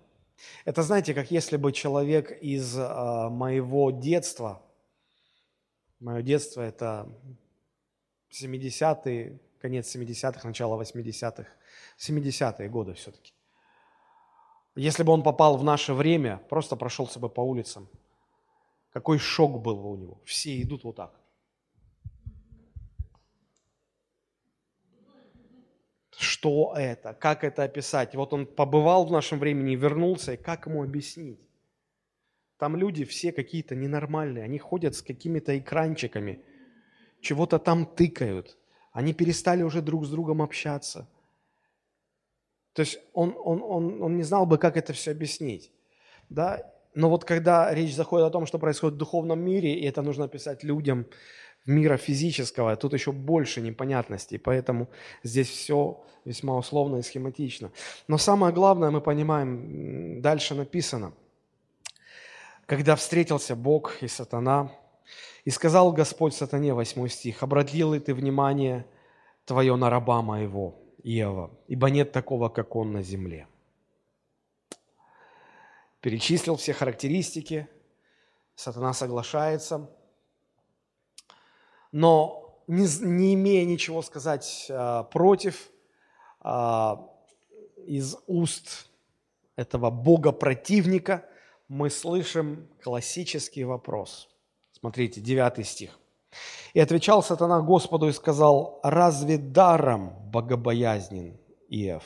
Это, 0.64 0.82
знаете, 0.82 1.14
как 1.14 1.30
если 1.30 1.56
бы 1.56 1.72
человек 1.72 2.30
из 2.42 2.76
э, 2.76 3.28
моего 3.28 3.90
детства, 3.90 4.62
мое 5.98 6.22
детство– 6.22 6.60
это 6.62 7.08
70-е, 8.30 9.40
конец 9.58 9.94
70-х, 9.94 10.46
начало 10.46 10.80
80-х, 10.80 11.46
70-е 11.98 12.68
годы 12.68 12.94
все-таки. 12.94 13.32
Если 14.76 15.02
бы 15.02 15.12
он 15.12 15.22
попал 15.22 15.56
в 15.56 15.64
наше 15.64 15.94
время, 15.94 16.40
просто 16.48 16.76
прошелся 16.76 17.18
бы 17.18 17.28
по 17.28 17.40
улицам, 17.40 17.88
какой 18.92 19.18
шок 19.18 19.60
был 19.60 19.76
бы 19.76 19.90
у 19.90 19.96
него. 19.96 20.20
Все 20.24 20.60
идут 20.62 20.84
вот 20.84 20.96
так. 20.96 21.20
Что 26.16 26.74
это? 26.76 27.14
Как 27.14 27.44
это 27.44 27.62
описать? 27.62 28.14
Вот 28.14 28.32
он 28.32 28.46
побывал 28.46 29.06
в 29.06 29.10
нашем 29.10 29.38
времени, 29.38 29.74
вернулся, 29.74 30.34
и 30.34 30.36
как 30.36 30.66
ему 30.66 30.82
объяснить? 30.82 31.40
Там 32.58 32.76
люди 32.76 33.04
все 33.04 33.32
какие-то 33.32 33.74
ненормальные, 33.74 34.44
они 34.44 34.58
ходят 34.58 34.94
с 34.94 35.00
какими-то 35.00 35.58
экранчиками, 35.58 36.44
чего-то 37.22 37.58
там 37.58 37.86
тыкают. 37.86 38.58
Они 38.92 39.14
перестали 39.14 39.62
уже 39.62 39.80
друг 39.80 40.04
с 40.04 40.10
другом 40.10 40.42
общаться. 40.42 41.08
То 42.72 42.80
есть 42.80 42.98
он, 43.12 43.34
он, 43.38 43.62
он, 43.62 44.02
он 44.02 44.16
не 44.16 44.22
знал 44.22 44.46
бы, 44.46 44.58
как 44.58 44.76
это 44.76 44.92
все 44.92 45.10
объяснить. 45.10 45.72
Да? 46.28 46.72
Но 46.94 47.08
вот 47.08 47.24
когда 47.24 47.72
речь 47.74 47.94
заходит 47.94 48.26
о 48.26 48.30
том, 48.30 48.46
что 48.46 48.58
происходит 48.58 48.94
в 48.94 48.98
духовном 48.98 49.40
мире, 49.40 49.74
и 49.74 49.86
это 49.86 50.02
нужно 50.02 50.24
описать 50.24 50.64
людям, 50.64 51.06
мира 51.66 51.96
физического, 51.96 52.74
тут 52.76 52.94
еще 52.94 53.12
больше 53.12 53.60
непонятностей, 53.60 54.38
поэтому 54.38 54.88
здесь 55.22 55.48
все 55.48 56.02
весьма 56.24 56.56
условно 56.56 56.96
и 56.96 57.02
схематично. 57.02 57.70
Но 58.08 58.18
самое 58.18 58.52
главное 58.52 58.90
мы 58.90 59.00
понимаем, 59.00 60.22
дальше 60.22 60.54
написано, 60.54 61.12
когда 62.66 62.96
встретился 62.96 63.56
Бог 63.56 64.02
и 64.02 64.08
сатана, 64.08 64.72
и 65.44 65.50
сказал 65.50 65.92
Господь 65.92 66.34
сатане, 66.34 66.72
8 66.72 67.08
стих, 67.08 67.42
«Обратил 67.42 67.94
ли 67.94 68.00
ты 68.00 68.14
внимание 68.14 68.86
твое 69.44 69.74
на 69.76 69.90
раба 69.90 70.22
моего, 70.22 70.79
Иова, 71.02 71.50
ибо 71.68 71.90
нет 71.90 72.12
такого, 72.12 72.48
как 72.48 72.76
он 72.76 72.92
на 72.92 73.02
земле». 73.02 73.46
Перечислил 76.00 76.56
все 76.56 76.72
характеристики, 76.72 77.68
сатана 78.54 78.92
соглашается– 78.92 79.90
но 81.92 82.62
не, 82.66 82.86
не 83.04 83.34
имея 83.34 83.64
ничего 83.64 84.02
сказать 84.02 84.66
а, 84.70 85.04
против, 85.04 85.70
а, 86.40 87.08
из 87.86 88.16
уст 88.26 88.88
этого 89.56 89.90
бога-противника 89.90 91.26
мы 91.68 91.90
слышим 91.90 92.68
классический 92.82 93.64
вопрос. 93.64 94.28
Смотрите, 94.72 95.20
9 95.20 95.66
стих. 95.66 95.98
«И 96.74 96.80
отвечал 96.80 97.22
сатана 97.22 97.60
Господу 97.60 98.08
и 98.08 98.12
сказал, 98.12 98.80
разве 98.82 99.38
даром 99.38 100.14
богобоязнен 100.30 101.36
Иов? 101.68 102.04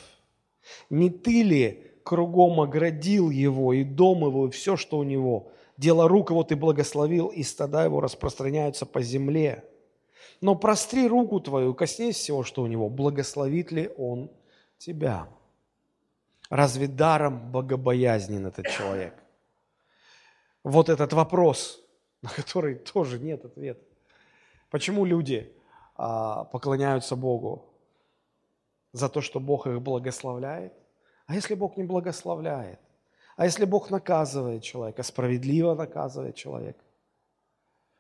Не 0.91 1.11
ты 1.11 1.43
ли 1.43 1.93
кругом 2.05 2.61
оградил 2.61 3.31
его 3.31 3.73
и 3.73 3.85
дом 3.85 4.27
его, 4.27 4.49
и 4.49 4.51
все, 4.51 4.77
что 4.77 4.99
у 4.99 5.03
него? 5.03 5.51
Дело 5.77 6.09
рук 6.09 6.31
его 6.31 6.45
ты 6.45 6.57
благословил, 6.57 7.29
и 7.29 7.43
стада 7.43 7.85
его 7.85 8.01
распространяются 8.01 8.87
по 8.87 9.03
земле. 9.03 9.65
Но 10.41 10.55
простри 10.55 11.09
руку 11.09 11.41
твою, 11.41 11.75
коснись 11.75 12.17
всего, 12.17 12.43
что 12.43 12.63
у 12.63 12.67
него, 12.67 12.89
благословит 12.89 13.73
ли 13.73 13.91
он 13.97 14.31
тебя? 14.79 15.29
Разве 16.51 16.87
даром 16.87 17.51
богобоязнен 17.51 18.47
этот 18.47 18.69
человек? 18.69 19.15
Вот 20.63 20.89
этот 20.89 21.13
вопрос, 21.13 21.81
на 22.23 22.31
который 22.31 22.77
тоже 22.77 23.19
нет 23.19 23.45
ответа. 23.45 23.85
Почему 24.75 25.05
люди 25.05 25.53
а, 25.95 26.47
поклоняются 26.47 27.15
Богу? 27.15 27.65
За 28.91 29.09
то, 29.09 29.21
что 29.21 29.39
Бог 29.39 29.69
их 29.69 29.81
благословляет? 29.81 30.73
А 31.27 31.37
если 31.37 31.55
Бог 31.55 31.77
не 31.77 31.85
благословляет? 31.85 32.81
А 33.37 33.45
если 33.45 33.67
Бог 33.67 33.91
наказывает 33.91 34.65
человека, 34.65 35.05
справедливо 35.05 35.77
наказывает 35.77 36.35
человека? 36.35 36.83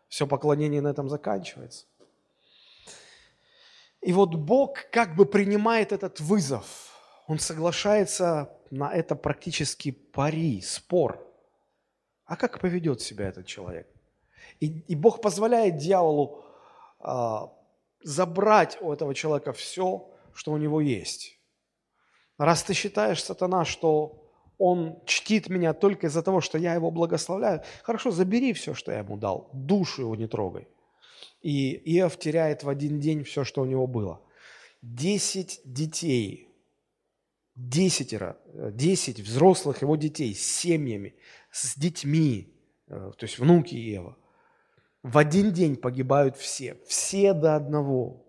Все 0.08 0.26
поклонение 0.26 0.80
на 0.80 0.88
этом 0.88 1.08
заканчивается. 1.08 1.86
И 4.00 4.12
вот 4.12 4.34
Бог 4.34 4.90
как 4.90 5.14
бы 5.14 5.26
принимает 5.26 5.92
этот 5.92 6.18
вызов. 6.18 6.66
Он 7.28 7.38
соглашается 7.38 8.50
на 8.72 8.92
это 8.92 9.14
практически 9.14 9.92
пари, 9.92 10.60
спор. 10.60 11.24
А 12.24 12.34
как 12.34 12.58
поведет 12.58 13.00
себя 13.00 13.28
этот 13.28 13.46
человек? 13.46 13.86
И, 14.58 14.80
и 14.88 14.96
Бог 14.96 15.20
позволяет 15.20 15.76
дьяволу 15.76 16.43
забрать 18.02 18.78
у 18.80 18.92
этого 18.92 19.14
человека 19.14 19.52
все, 19.52 20.10
что 20.34 20.52
у 20.52 20.56
него 20.56 20.80
есть. 20.80 21.38
Раз 22.38 22.62
ты 22.62 22.74
считаешь, 22.74 23.22
сатана, 23.22 23.64
что 23.64 24.24
он 24.58 25.02
чтит 25.06 25.48
меня 25.48 25.72
только 25.72 26.06
из-за 26.06 26.22
того, 26.22 26.40
что 26.40 26.58
я 26.58 26.74
его 26.74 26.90
благословляю, 26.90 27.62
хорошо, 27.82 28.10
забери 28.10 28.52
все, 28.52 28.74
что 28.74 28.92
я 28.92 28.98
ему 28.98 29.16
дал, 29.16 29.50
душу 29.52 30.02
его 30.02 30.16
не 30.16 30.26
трогай. 30.26 30.68
И 31.42 31.74
Иов 31.98 32.18
теряет 32.18 32.62
в 32.62 32.68
один 32.68 33.00
день 33.00 33.24
все, 33.24 33.44
что 33.44 33.62
у 33.62 33.66
него 33.66 33.86
было. 33.86 34.20
Десять 34.82 35.60
детей, 35.64 36.48
десятеро, 37.54 38.38
десять 38.72 39.20
взрослых 39.20 39.82
его 39.82 39.96
детей 39.96 40.34
с 40.34 40.42
семьями, 40.42 41.14
с 41.50 41.76
детьми, 41.76 42.54
э, 42.88 43.12
то 43.16 43.24
есть 43.24 43.38
внуки 43.38 43.74
Иова. 43.74 44.16
В 45.04 45.16
один 45.18 45.52
день 45.52 45.76
погибают 45.76 46.36
все, 46.36 46.76
все 46.88 47.32
до 47.32 47.54
одного, 47.54 48.26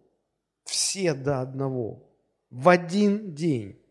все 0.65 1.15
до 1.15 1.41
одного, 1.41 2.07
в 2.51 2.69
один 2.69 3.33
день. 3.33 3.81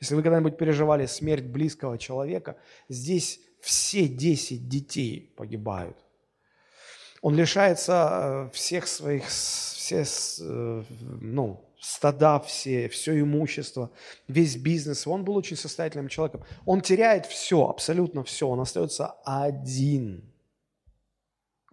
Если 0.00 0.14
вы 0.14 0.22
когда-нибудь 0.22 0.56
переживали 0.56 1.04
смерть 1.04 1.44
близкого 1.44 1.98
человека, 1.98 2.56
здесь 2.88 3.38
все 3.60 4.08
десять 4.08 4.66
детей 4.66 5.34
погибают– 5.36 5.98
он 7.22 7.36
лишается 7.36 8.48
э, 8.50 8.54
всех 8.54 8.86
своих, 8.86 9.26
все, 9.28 10.04
э, 10.40 10.82
ну, 11.20 11.64
стада, 11.78 12.40
все, 12.40 12.88
все 12.88 13.20
имущество, 13.20 13.90
весь 14.26 14.56
бизнес. 14.56 15.06
Он 15.06 15.24
был 15.24 15.36
очень 15.36 15.56
состоятельным 15.56 16.08
человеком. 16.08 16.44
Он 16.64 16.80
теряет 16.80 17.26
все, 17.26 17.68
абсолютно 17.68 18.24
все. 18.24 18.48
Он 18.48 18.60
остается 18.60 19.16
один. 19.24 20.29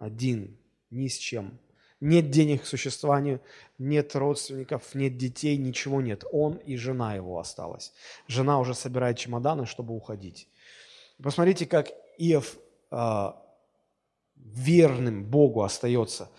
Один, 0.08 0.58
ни 0.90 1.10
с 1.10 1.18
чем. 1.18 1.60
Нет 2.00 2.30
денег 2.30 2.64
к 2.64 2.66
существованию, 2.66 3.42
нет 3.78 4.16
родственников, 4.16 4.96
нет 4.96 5.18
детей, 5.18 5.58
ничего 5.58 6.00
нет. 6.02 6.24
Он 6.32 6.54
и 6.54 6.78
жена 6.78 7.16
его 7.16 7.40
осталась. 7.40 7.94
Жена 8.28 8.60
уже 8.60 8.74
собирает 8.74 9.18
чемоданы, 9.18 9.66
чтобы 9.66 9.96
уходить. 9.96 10.48
Посмотрите, 11.22 11.66
как 11.66 11.90
Иов 12.18 12.56
а, 12.90 13.44
верным 14.36 15.26
Богу 15.26 15.64
остается. 15.64 16.30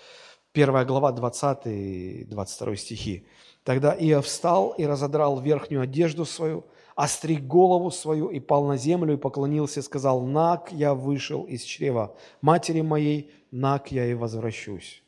Первая 0.53 0.87
глава, 0.87 1.13
20 1.13 1.67
и 1.67 2.25
22 2.25 2.77
стихи. 2.77 3.27
Тогда 3.65 3.95
Иов 3.95 4.25
встал 4.25 4.71
и 4.79 4.87
разодрал 4.87 5.41
верхнюю 5.41 5.83
одежду 5.83 6.25
свою, 6.25 6.65
остриг 6.95 7.43
голову 7.47 7.91
свою 7.91 8.29
и 8.29 8.41
пал 8.41 8.65
на 8.67 8.79
землю 8.79 9.15
и 9.15 9.19
поклонился 9.19 9.81
и 9.81 9.83
сказал, 9.83 10.23
«Нак 10.23 10.73
я 10.73 10.95
вышел 10.95 11.45
из 11.45 11.63
чрева 11.63 12.17
матери 12.41 12.81
моей, 12.81 13.31
нак 13.51 13.93
я 13.93 14.07
и 14.07 14.15
возвращусь». 14.15 15.03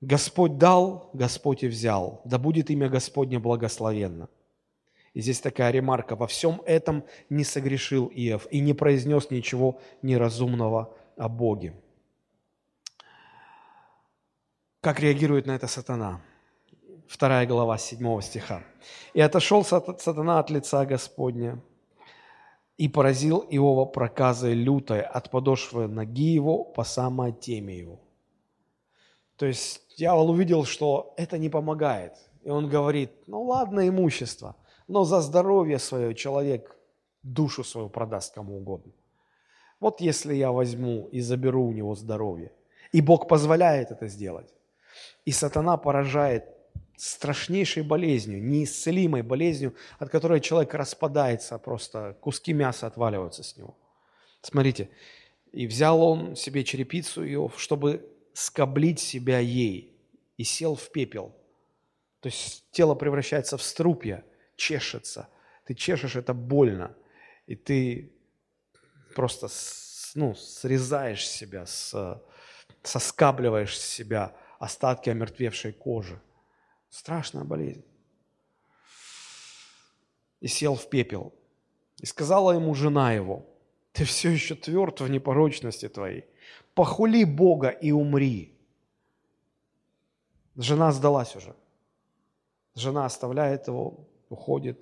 Господь 0.00 0.58
дал, 0.58 1.10
Господь 1.12 1.64
и 1.64 1.68
взял, 1.68 2.20
да 2.24 2.38
будет 2.38 2.70
имя 2.70 2.88
Господне 2.88 3.38
благословенно. 3.38 4.28
И 5.12 5.20
здесь 5.20 5.40
такая 5.40 5.72
ремарка, 5.72 6.14
во 6.14 6.28
всем 6.28 6.62
этом 6.66 7.04
не 7.28 7.42
согрешил 7.42 8.06
Иов 8.14 8.46
и 8.52 8.60
не 8.60 8.74
произнес 8.74 9.30
ничего 9.30 9.80
неразумного 10.02 10.94
о 11.16 11.28
Боге. 11.28 11.74
Как 14.80 15.00
реагирует 15.00 15.46
на 15.46 15.56
это 15.56 15.66
сатана? 15.66 16.20
Вторая 17.08 17.46
глава 17.46 17.78
7 17.78 18.20
стиха. 18.20 18.62
«И 19.14 19.20
отошел 19.20 19.64
сатана 19.64 20.38
от 20.38 20.50
лица 20.50 20.84
Господня, 20.86 21.58
и 22.78 22.88
поразил 22.88 23.44
Иова 23.50 23.84
проказой 23.84 24.54
лютой 24.54 25.02
от 25.02 25.30
подошвы 25.30 25.88
ноги 25.88 26.32
его 26.32 26.64
по 26.64 26.84
самой 26.84 27.32
теме 27.32 27.76
его». 27.76 28.00
То 29.36 29.46
есть 29.46 29.82
дьявол 29.96 30.30
увидел, 30.30 30.64
что 30.64 31.14
это 31.16 31.38
не 31.38 31.48
помогает. 31.48 32.14
И 32.42 32.50
он 32.50 32.68
говорит, 32.68 33.10
ну 33.26 33.42
ладно, 33.42 33.86
имущество, 33.86 34.56
но 34.88 35.04
за 35.04 35.20
здоровье 35.20 35.78
свое 35.78 36.14
человек 36.14 36.76
душу 37.22 37.62
свою 37.64 37.88
продаст 37.88 38.34
кому 38.34 38.56
угодно. 38.56 38.92
Вот 39.80 40.00
если 40.00 40.34
я 40.34 40.50
возьму 40.50 41.08
и 41.12 41.20
заберу 41.20 41.66
у 41.66 41.72
него 41.72 41.94
здоровье, 41.94 42.52
и 42.90 43.00
Бог 43.00 43.28
позволяет 43.28 43.90
это 43.90 44.08
сделать, 44.08 44.52
и 45.24 45.30
сатана 45.30 45.76
поражает 45.76 46.44
страшнейшей 47.00 47.82
болезнью, 47.82 48.42
неисцелимой 48.42 49.22
болезнью, 49.22 49.74
от 49.98 50.10
которой 50.10 50.40
человек 50.40 50.74
распадается, 50.74 51.58
просто 51.58 52.16
куски 52.20 52.52
мяса 52.52 52.86
отваливаются 52.86 53.42
с 53.42 53.56
него. 53.56 53.76
Смотрите, 54.42 54.90
и 55.52 55.66
взял 55.66 56.02
он 56.02 56.36
себе 56.36 56.64
черепицу 56.64 57.24
ее, 57.24 57.50
чтобы 57.56 58.08
скоблить 58.32 59.00
себя 59.00 59.38
ей, 59.38 59.96
и 60.36 60.44
сел 60.44 60.74
в 60.74 60.90
пепел. 60.90 61.34
То 62.20 62.28
есть 62.28 62.64
тело 62.70 62.94
превращается 62.94 63.56
в 63.56 63.62
струпья, 63.62 64.24
чешется. 64.56 65.28
Ты 65.64 65.74
чешешь, 65.74 66.16
это 66.16 66.34
больно. 66.34 66.96
И 67.46 67.56
ты 67.56 68.12
просто 69.14 69.48
ну, 70.14 70.34
срезаешь 70.34 71.28
себя, 71.28 71.66
с, 71.66 72.22
соскабливаешь 72.82 73.78
с 73.78 73.84
себя 73.84 74.34
остатки 74.58 75.10
омертвевшей 75.10 75.72
кожи. 75.72 76.20
Страшная 76.90 77.44
болезнь. 77.44 77.84
И 80.40 80.48
сел 80.48 80.74
в 80.74 80.88
пепел. 80.88 81.32
И 82.00 82.06
сказала 82.06 82.52
ему 82.52 82.74
жена 82.74 83.12
его, 83.12 83.44
ты 83.92 84.04
все 84.04 84.30
еще 84.30 84.54
тверд 84.54 85.00
в 85.00 85.10
непорочности 85.10 85.88
твоей. 85.88 86.24
Похули 86.74 87.24
Бога 87.24 87.68
и 87.68 87.90
умри. 87.90 88.54
Жена 90.56 90.92
сдалась 90.92 91.34
уже. 91.36 91.54
Жена 92.74 93.06
оставляет 93.06 93.66
его, 93.66 94.06
уходит. 94.28 94.80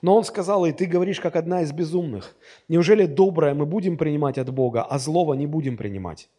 Но 0.00 0.16
он 0.16 0.24
сказал, 0.24 0.64
и 0.64 0.72
ты 0.72 0.86
говоришь, 0.86 1.20
как 1.20 1.36
одна 1.36 1.62
из 1.62 1.72
безумных. 1.72 2.36
Неужели 2.68 3.06
доброе 3.06 3.52
мы 3.52 3.66
будем 3.66 3.98
принимать 3.98 4.38
от 4.38 4.50
Бога, 4.50 4.82
а 4.82 4.98
злого 4.98 5.34
не 5.34 5.46
будем 5.46 5.76
принимать? 5.76 6.30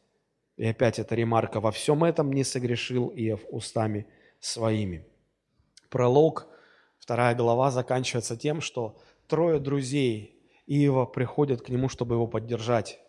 И 0.55 0.65
опять 0.65 0.97
эта 0.97 1.13
ремарка, 1.13 1.59
во 1.59 1.71
всем 1.71 2.03
этом 2.03 2.31
не 2.33 2.43
согрешил 2.43 3.11
Иов 3.15 3.41
устами 3.49 4.07
своими. 4.39 5.05
Пролог, 5.89 6.47
вторая 6.99 7.35
глава, 7.35 7.71
заканчивается 7.71 8.35
тем, 8.35 8.61
что 8.61 8.97
трое 9.27 9.59
друзей 9.59 10.37
Иова 10.67 11.05
приходят 11.05 11.61
к 11.61 11.69
нему, 11.69 11.89
чтобы 11.89 12.15
его 12.15 12.27
поддержать. 12.27 12.99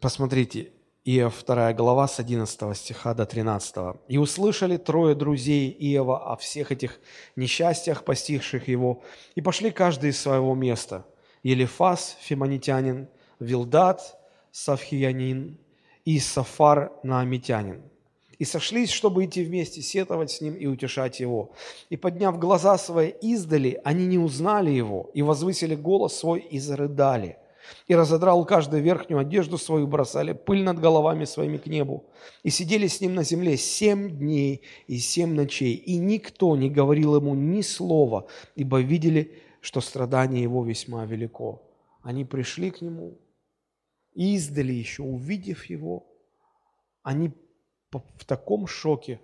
Посмотрите, 0.00 0.72
Иов 1.04 1.44
2 1.44 1.72
глава 1.72 2.06
с 2.06 2.18
11 2.18 2.76
стиха 2.76 3.14
до 3.14 3.24
13. 3.24 3.96
«И 4.08 4.18
услышали 4.18 4.76
трое 4.76 5.14
друзей 5.14 5.70
Иова 5.70 6.32
о 6.32 6.36
всех 6.36 6.72
этих 6.72 7.00
несчастьях, 7.36 8.04
постигших 8.04 8.68
его, 8.68 9.02
и 9.34 9.40
пошли 9.40 9.70
каждый 9.70 10.10
из 10.10 10.20
своего 10.20 10.54
места. 10.54 11.06
Елифас, 11.42 12.16
фимонитянин, 12.20 13.08
Вилдат, 13.40 14.20
Савхиянин 14.50 15.58
и 16.04 16.18
Сафар, 16.18 16.92
наамитянин 17.02 17.87
и 18.38 18.44
сошлись, 18.44 18.90
чтобы 18.90 19.24
идти 19.24 19.42
вместе, 19.42 19.82
сетовать 19.82 20.30
с 20.30 20.40
ним 20.40 20.54
и 20.54 20.66
утешать 20.66 21.20
его. 21.20 21.50
И, 21.90 21.96
подняв 21.96 22.38
глаза 22.38 22.78
свои 22.78 23.10
издали, 23.20 23.80
они 23.84 24.06
не 24.06 24.18
узнали 24.18 24.70
его, 24.70 25.10
и 25.12 25.22
возвысили 25.22 25.74
голос 25.74 26.16
свой, 26.16 26.40
и 26.40 26.58
зарыдали. 26.58 27.38
И 27.86 27.94
разодрал 27.94 28.44
каждую 28.46 28.82
верхнюю 28.82 29.20
одежду 29.20 29.58
свою, 29.58 29.86
бросали 29.86 30.32
пыль 30.32 30.62
над 30.62 30.78
головами 30.78 31.24
своими 31.24 31.58
к 31.58 31.66
небу. 31.66 32.04
И 32.42 32.50
сидели 32.50 32.86
с 32.86 33.00
ним 33.00 33.14
на 33.14 33.24
земле 33.24 33.56
семь 33.56 34.08
дней 34.16 34.62
и 34.86 34.98
семь 34.98 35.34
ночей, 35.34 35.74
и 35.74 35.96
никто 35.98 36.56
не 36.56 36.70
говорил 36.70 37.16
ему 37.16 37.34
ни 37.34 37.60
слова, 37.60 38.28
ибо 38.54 38.80
видели, 38.80 39.34
что 39.60 39.80
страдание 39.80 40.42
его 40.42 40.64
весьма 40.64 41.04
велико. 41.04 41.62
Они 42.02 42.24
пришли 42.24 42.70
к 42.70 42.80
нему, 42.80 43.18
издали 44.14 44.72
еще, 44.72 45.02
увидев 45.02 45.66
его, 45.66 46.06
они 47.02 47.32
в 47.90 48.24
таком 48.24 48.66
шоке 48.66 49.20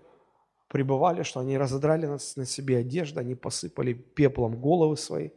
пребывали, 0.69 1.23
что 1.23 1.41
они 1.41 1.59
разодрали 1.59 2.07
на, 2.07 2.19
на 2.37 2.47
себе 2.47 2.79
одежду, 2.79 3.21
они 3.21 3.35
посыпали 3.35 3.93
пеплом 3.93 4.61
головы 4.61 4.97
свои, 4.97 5.31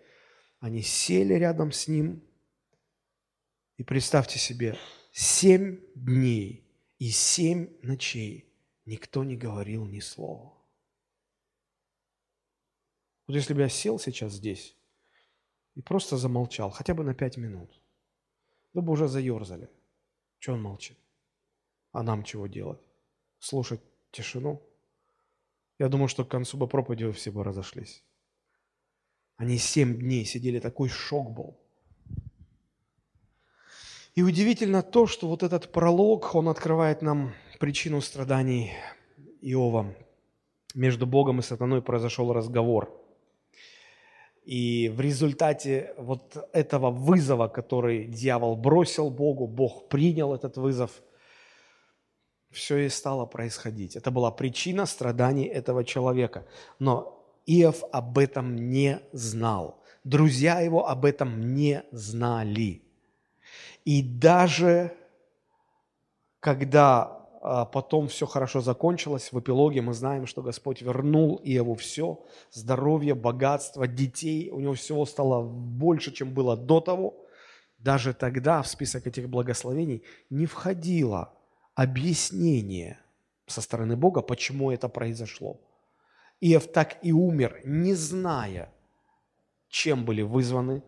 они 0.59 0.81
сели 0.81 1.33
рядом 1.33 1.71
с 1.71 1.87
ним. 1.87 2.23
И 3.77 3.83
представьте 3.83 4.39
себе, 4.39 4.77
семь 5.11 5.79
дней 5.93 6.67
и 6.97 7.09
семь 7.09 7.77
ночей 7.83 8.51
никто 8.85 9.23
не 9.23 9.37
говорил 9.37 9.85
ни 9.85 9.99
слова. 9.99 10.57
Вот 13.27 13.35
если 13.35 13.53
бы 13.53 13.61
я 13.61 13.69
сел 13.69 13.99
сейчас 13.99 14.33
здесь 14.33 14.75
и 15.75 15.81
просто 15.81 16.17
замолчал, 16.17 16.71
хотя 16.71 16.93
бы 16.93 17.03
на 17.03 17.13
пять 17.13 17.37
минут, 17.37 17.79
вы 18.73 18.81
бы 18.81 18.93
уже 18.93 19.07
заерзали. 19.07 19.69
Что 20.39 20.53
он 20.53 20.61
молчит? 20.61 20.97
А 21.91 22.03
нам 22.03 22.23
чего 22.23 22.47
делать? 22.47 22.86
Слушать 23.47 23.81
тишину, 24.11 24.61
я 25.79 25.87
думаю, 25.87 26.07
что 26.07 26.25
к 26.25 26.29
концу 26.29 26.57
бы 26.57 26.67
проповеди 26.67 27.11
все 27.11 27.31
бы 27.31 27.43
разошлись. 27.43 28.03
Они 29.37 29.57
семь 29.57 29.99
дней 29.99 30.25
сидели, 30.25 30.59
такой 30.59 30.89
шок 30.89 31.31
был. 31.31 31.57
И 34.15 34.23
удивительно 34.23 34.81
то, 34.81 35.07
что 35.07 35.27
вот 35.27 35.43
этот 35.43 35.71
пролог, 35.71 36.35
он 36.35 36.49
открывает 36.49 37.01
нам 37.01 37.33
причину 37.59 38.01
страданий 38.01 38.71
Иова. 39.41 39.95
Между 40.73 41.05
Богом 41.05 41.39
и 41.39 41.43
сатаной 41.43 41.81
произошел 41.81 42.33
разговор. 42.33 42.91
И 44.43 44.89
в 44.89 45.01
результате 45.01 45.93
вот 45.97 46.49
этого 46.53 46.89
вызова, 46.89 47.47
который 47.47 48.07
дьявол 48.07 48.55
бросил 48.55 49.09
Богу, 49.09 49.47
Бог 49.47 49.87
принял 49.87 50.33
этот 50.33 50.57
вызов– 50.57 50.91
все 52.51 52.77
и 52.77 52.89
стало 52.89 53.25
происходить. 53.25 53.95
Это 53.95 54.11
была 54.11 54.31
причина 54.31 54.85
страданий 54.85 55.45
этого 55.45 55.83
человека. 55.83 56.45
Но 56.79 57.23
Иов 57.45 57.83
об 57.91 58.17
этом 58.17 58.55
не 58.69 58.99
знал. 59.11 59.81
Друзья 60.03 60.59
его 60.59 60.87
об 60.87 61.05
этом 61.05 61.53
не 61.53 61.83
знали. 61.91 62.81
И 63.85 64.01
даже 64.01 64.93
когда 66.39 67.17
а, 67.41 67.65
потом 67.65 68.07
все 68.07 68.25
хорошо 68.25 68.61
закончилось, 68.61 69.31
в 69.31 69.39
эпилоге 69.39 69.81
мы 69.81 69.93
знаем, 69.93 70.25
что 70.27 70.41
Господь 70.41 70.81
вернул 70.81 71.39
Иову 71.43 71.75
все, 71.75 72.25
здоровье, 72.51 73.15
богатство, 73.15 73.87
детей, 73.87 74.49
у 74.49 74.59
него 74.59 74.73
всего 74.73 75.05
стало 75.05 75.43
больше, 75.43 76.11
чем 76.11 76.33
было 76.33 76.57
до 76.57 76.81
того. 76.81 77.15
Даже 77.77 78.13
тогда 78.13 78.61
в 78.61 78.67
список 78.67 79.07
этих 79.07 79.29
благословений 79.29 80.03
не 80.29 80.45
входило 80.45 81.36
объяснение 81.77 82.97
со 83.45 83.61
стороны 83.61 83.95
Бога, 83.95 84.21
почему 84.21 84.71
это 84.71 84.89
произошло. 84.89 85.61
Иов 86.41 86.67
так 86.67 86.97
и 87.03 87.11
умер, 87.11 87.61
не 87.65 87.93
зная, 87.93 88.73
чем 89.69 90.03
были 90.03 90.23
вызваны 90.23 90.81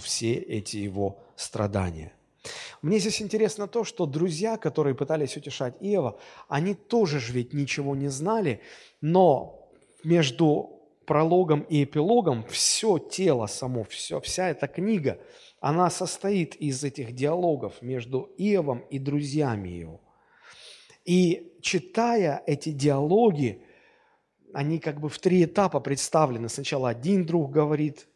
все 0.00 0.34
эти 0.34 0.76
его 0.76 1.18
страдания. 1.34 2.12
Мне 2.80 3.00
здесь 3.00 3.20
интересно 3.20 3.66
то, 3.66 3.82
что 3.82 4.06
друзья, 4.06 4.56
которые 4.56 4.94
пытались 4.94 5.36
утешать 5.36 5.74
Иова, 5.80 6.18
они 6.48 6.74
тоже 6.74 7.18
же 7.18 7.32
ведь 7.32 7.52
ничего 7.52 7.96
не 7.96 8.08
знали, 8.08 8.60
но 9.00 9.68
между 10.04 10.80
прологом 11.06 11.62
и 11.62 11.82
эпилогом 11.82 12.44
все 12.44 12.98
тело 12.98 13.46
само, 13.48 13.82
все, 13.82 14.20
вся 14.20 14.50
эта 14.50 14.68
книга, 14.68 15.18
она 15.58 15.90
состоит 15.90 16.54
из 16.54 16.84
этих 16.84 17.16
диалогов 17.16 17.82
между 17.82 18.30
Иовом 18.38 18.84
и 18.90 19.00
друзьями 19.00 19.68
его– 19.68 20.00
и 21.04 21.56
читая 21.60 22.42
эти 22.46 22.70
диалоги, 22.70 23.62
они 24.52 24.78
как 24.78 25.00
бы 25.00 25.08
в 25.08 25.18
три 25.18 25.44
этапа 25.44 25.80
представлены. 25.80 26.48
Сначала 26.48 26.88
один 26.88 27.24
друг 27.24 27.50
говорит 27.50 28.08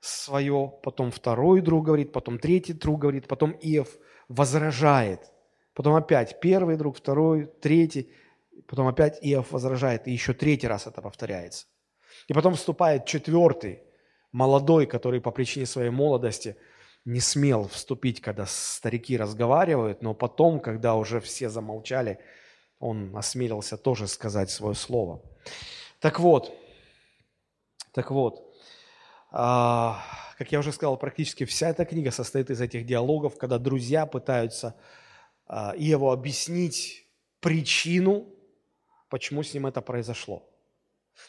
свое, 0.00 0.72
потом 0.82 1.10
второй 1.10 1.60
друг 1.60 1.84
говорит, 1.84 2.12
потом 2.12 2.38
третий 2.38 2.72
друг 2.72 3.00
говорит, 3.00 3.28
потом 3.28 3.52
Иов 3.60 3.88
возражает. 4.28 5.30
Потом 5.74 5.94
опять 5.94 6.40
первый 6.40 6.76
друг, 6.76 6.96
второй, 6.96 7.46
третий, 7.60 8.12
потом 8.66 8.86
опять 8.86 9.18
Иов 9.22 9.52
возражает, 9.52 10.06
и 10.06 10.12
еще 10.12 10.32
третий 10.32 10.68
раз 10.68 10.86
это 10.86 11.02
повторяется. 11.02 11.66
И 12.28 12.32
потом 12.32 12.54
вступает 12.54 13.06
четвертый, 13.06 13.82
молодой, 14.32 14.86
который 14.86 15.20
по 15.20 15.30
причине 15.30 15.66
своей 15.66 15.90
молодости 15.90 16.56
не 17.04 17.20
смел 17.20 17.68
вступить, 17.68 18.20
когда 18.20 18.46
старики 18.46 19.16
разговаривают, 19.16 20.02
но 20.02 20.14
потом, 20.14 20.60
когда 20.60 20.94
уже 20.94 21.20
все 21.20 21.48
замолчали, 21.48 22.18
он 22.78 23.14
осмелился 23.16 23.76
тоже 23.76 24.06
сказать 24.06 24.50
свое 24.50 24.74
слово. 24.74 25.22
Так 26.00 26.20
вот, 26.20 26.52
так 27.92 28.10
вот, 28.10 28.54
а, 29.30 30.02
как 30.38 30.52
я 30.52 30.58
уже 30.58 30.72
сказал, 30.72 30.96
практически 30.96 31.44
вся 31.44 31.70
эта 31.70 31.84
книга 31.84 32.10
состоит 32.10 32.50
из 32.50 32.60
этих 32.60 32.86
диалогов, 32.86 33.36
когда 33.38 33.58
друзья 33.58 34.06
пытаются 34.06 34.76
а, 35.46 35.74
Иову 35.76 36.10
объяснить 36.10 37.06
причину, 37.40 38.26
почему 39.08 39.42
с 39.42 39.52
ним 39.52 39.66
это 39.66 39.80
произошло. 39.80 40.48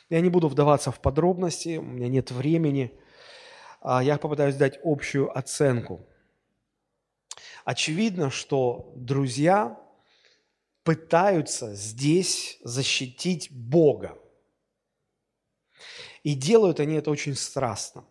Я 0.09 0.21
не 0.21 0.29
буду 0.29 0.47
вдаваться 0.47 0.91
в 0.91 1.01
подробности, 1.01 1.77
у 1.77 1.83
меня 1.83 2.07
нет 2.07 2.31
времени. 2.31 2.91
А 3.81 4.03
я 4.03 4.17
попытаюсь 4.17 4.55
дать 4.55 4.79
общую 4.83 5.35
оценку. 5.35 6.07
Очевидно, 7.65 8.29
что 8.29 8.93
друзья 8.95 9.77
пытаются 10.83 11.73
здесь 11.73 12.59
защитить 12.63 13.51
Бога. 13.51 14.17
И 16.23 16.35
делают 16.35 16.79
они 16.79 16.95
это 16.95 17.09
очень 17.09 17.35
страстно. 17.35 18.05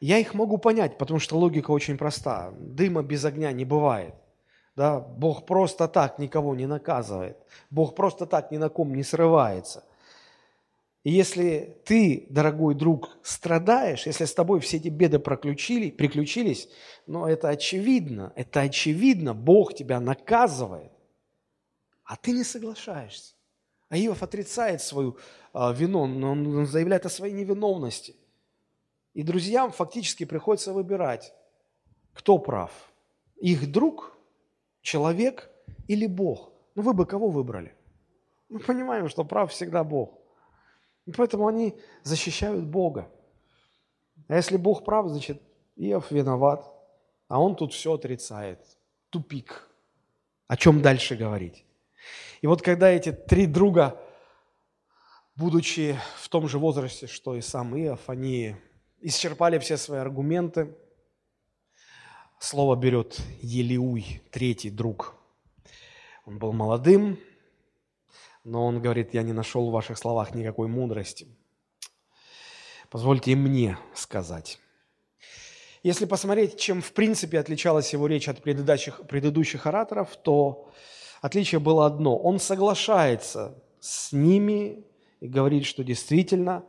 Я 0.00 0.18
их 0.18 0.34
могу 0.34 0.58
понять, 0.58 0.98
потому 0.98 1.20
что 1.20 1.38
логика 1.38 1.70
очень 1.70 1.98
проста. 1.98 2.50
Дыма 2.58 3.02
без 3.02 3.24
огня 3.24 3.52
не 3.52 3.66
бывает. 3.66 4.14
Да? 4.74 5.00
Бог 5.00 5.44
просто 5.44 5.86
так 5.86 6.18
никого 6.18 6.54
не 6.54 6.66
наказывает. 6.66 7.36
Бог 7.70 7.94
просто 7.94 8.26
так 8.26 8.50
ни 8.50 8.56
на 8.56 8.70
ком 8.70 8.94
не 8.94 9.02
срывается. 9.02 9.84
И 11.04 11.10
если 11.10 11.80
ты, 11.84 12.26
дорогой 12.30 12.74
друг, 12.74 13.18
страдаешь, 13.24 14.06
если 14.06 14.24
с 14.24 14.34
тобой 14.34 14.60
все 14.60 14.76
эти 14.76 14.88
беды 14.88 15.18
проключили, 15.18 15.90
приключились, 15.90 16.68
но 17.06 17.28
это 17.28 17.48
очевидно, 17.48 18.32
это 18.36 18.60
очевидно, 18.60 19.34
Бог 19.34 19.74
тебя 19.74 19.98
наказывает, 19.98 20.92
а 22.04 22.16
ты 22.16 22.32
не 22.32 22.44
соглашаешься. 22.44 23.34
А 23.88 23.98
Иов 23.98 24.22
отрицает 24.22 24.80
свою 24.80 25.18
э, 25.52 25.74
вину, 25.74 26.06
но 26.06 26.30
он 26.30 26.66
заявляет 26.66 27.04
о 27.04 27.10
своей 27.10 27.34
невиновности. 27.34 28.14
И 29.12 29.22
друзьям 29.22 29.72
фактически 29.72 30.24
приходится 30.24 30.72
выбирать, 30.72 31.34
кто 32.14 32.38
прав. 32.38 32.70
Их 33.36 33.70
друг, 33.70 34.16
человек 34.82 35.50
или 35.88 36.06
Бог. 36.06 36.52
Ну 36.74 36.82
вы 36.82 36.94
бы 36.94 37.06
кого 37.06 37.28
выбрали? 37.28 37.74
Мы 38.48 38.60
понимаем, 38.60 39.08
что 39.08 39.24
прав 39.24 39.50
всегда 39.50 39.82
Бог. 39.84 40.21
И 41.06 41.12
поэтому 41.12 41.46
они 41.46 41.74
защищают 42.02 42.64
Бога. 42.64 43.10
А 44.28 44.36
если 44.36 44.56
Бог 44.56 44.84
прав, 44.84 45.08
значит, 45.08 45.42
Иов 45.76 46.10
виноват, 46.10 46.70
а 47.28 47.40
он 47.40 47.56
тут 47.56 47.72
все 47.72 47.94
отрицает. 47.94 48.60
Тупик. 49.10 49.68
О 50.46 50.56
чем 50.56 50.82
дальше 50.82 51.16
говорить? 51.16 51.64
И 52.40 52.46
вот 52.46 52.62
когда 52.62 52.88
эти 52.88 53.12
три 53.12 53.46
друга, 53.46 54.00
будучи 55.34 55.98
в 56.18 56.28
том 56.28 56.48
же 56.48 56.58
возрасте, 56.58 57.06
что 57.06 57.34
и 57.34 57.40
сам 57.40 57.76
Иов, 57.76 58.08
они 58.08 58.56
исчерпали 59.00 59.58
все 59.58 59.76
свои 59.76 59.98
аргументы, 59.98 60.76
слово 62.38 62.76
берет 62.76 63.20
Елиуй, 63.40 64.22
третий 64.30 64.70
друг. 64.70 65.14
Он 66.24 66.38
был 66.38 66.52
молодым, 66.52 67.18
но 68.44 68.66
он 68.66 68.80
говорит, 68.80 69.14
я 69.14 69.22
не 69.22 69.32
нашел 69.32 69.68
в 69.68 69.72
ваших 69.72 69.98
словах 69.98 70.34
никакой 70.34 70.68
мудрости. 70.68 71.28
Позвольте 72.90 73.34
мне 73.36 73.78
сказать. 73.94 74.58
Если 75.82 76.04
посмотреть, 76.04 76.58
чем 76.58 76.80
в 76.80 76.92
принципе 76.92 77.38
отличалась 77.38 77.92
его 77.92 78.06
речь 78.06 78.28
от 78.28 78.42
предыдущих, 78.42 79.00
предыдущих 79.08 79.66
ораторов, 79.66 80.16
то 80.16 80.70
отличие 81.20 81.60
было 81.60 81.86
одно. 81.86 82.16
Он 82.16 82.38
соглашается 82.38 83.60
с 83.80 84.12
ними 84.12 84.84
и 85.20 85.26
говорит, 85.28 85.64
что 85.64 85.82
действительно, 85.82 86.64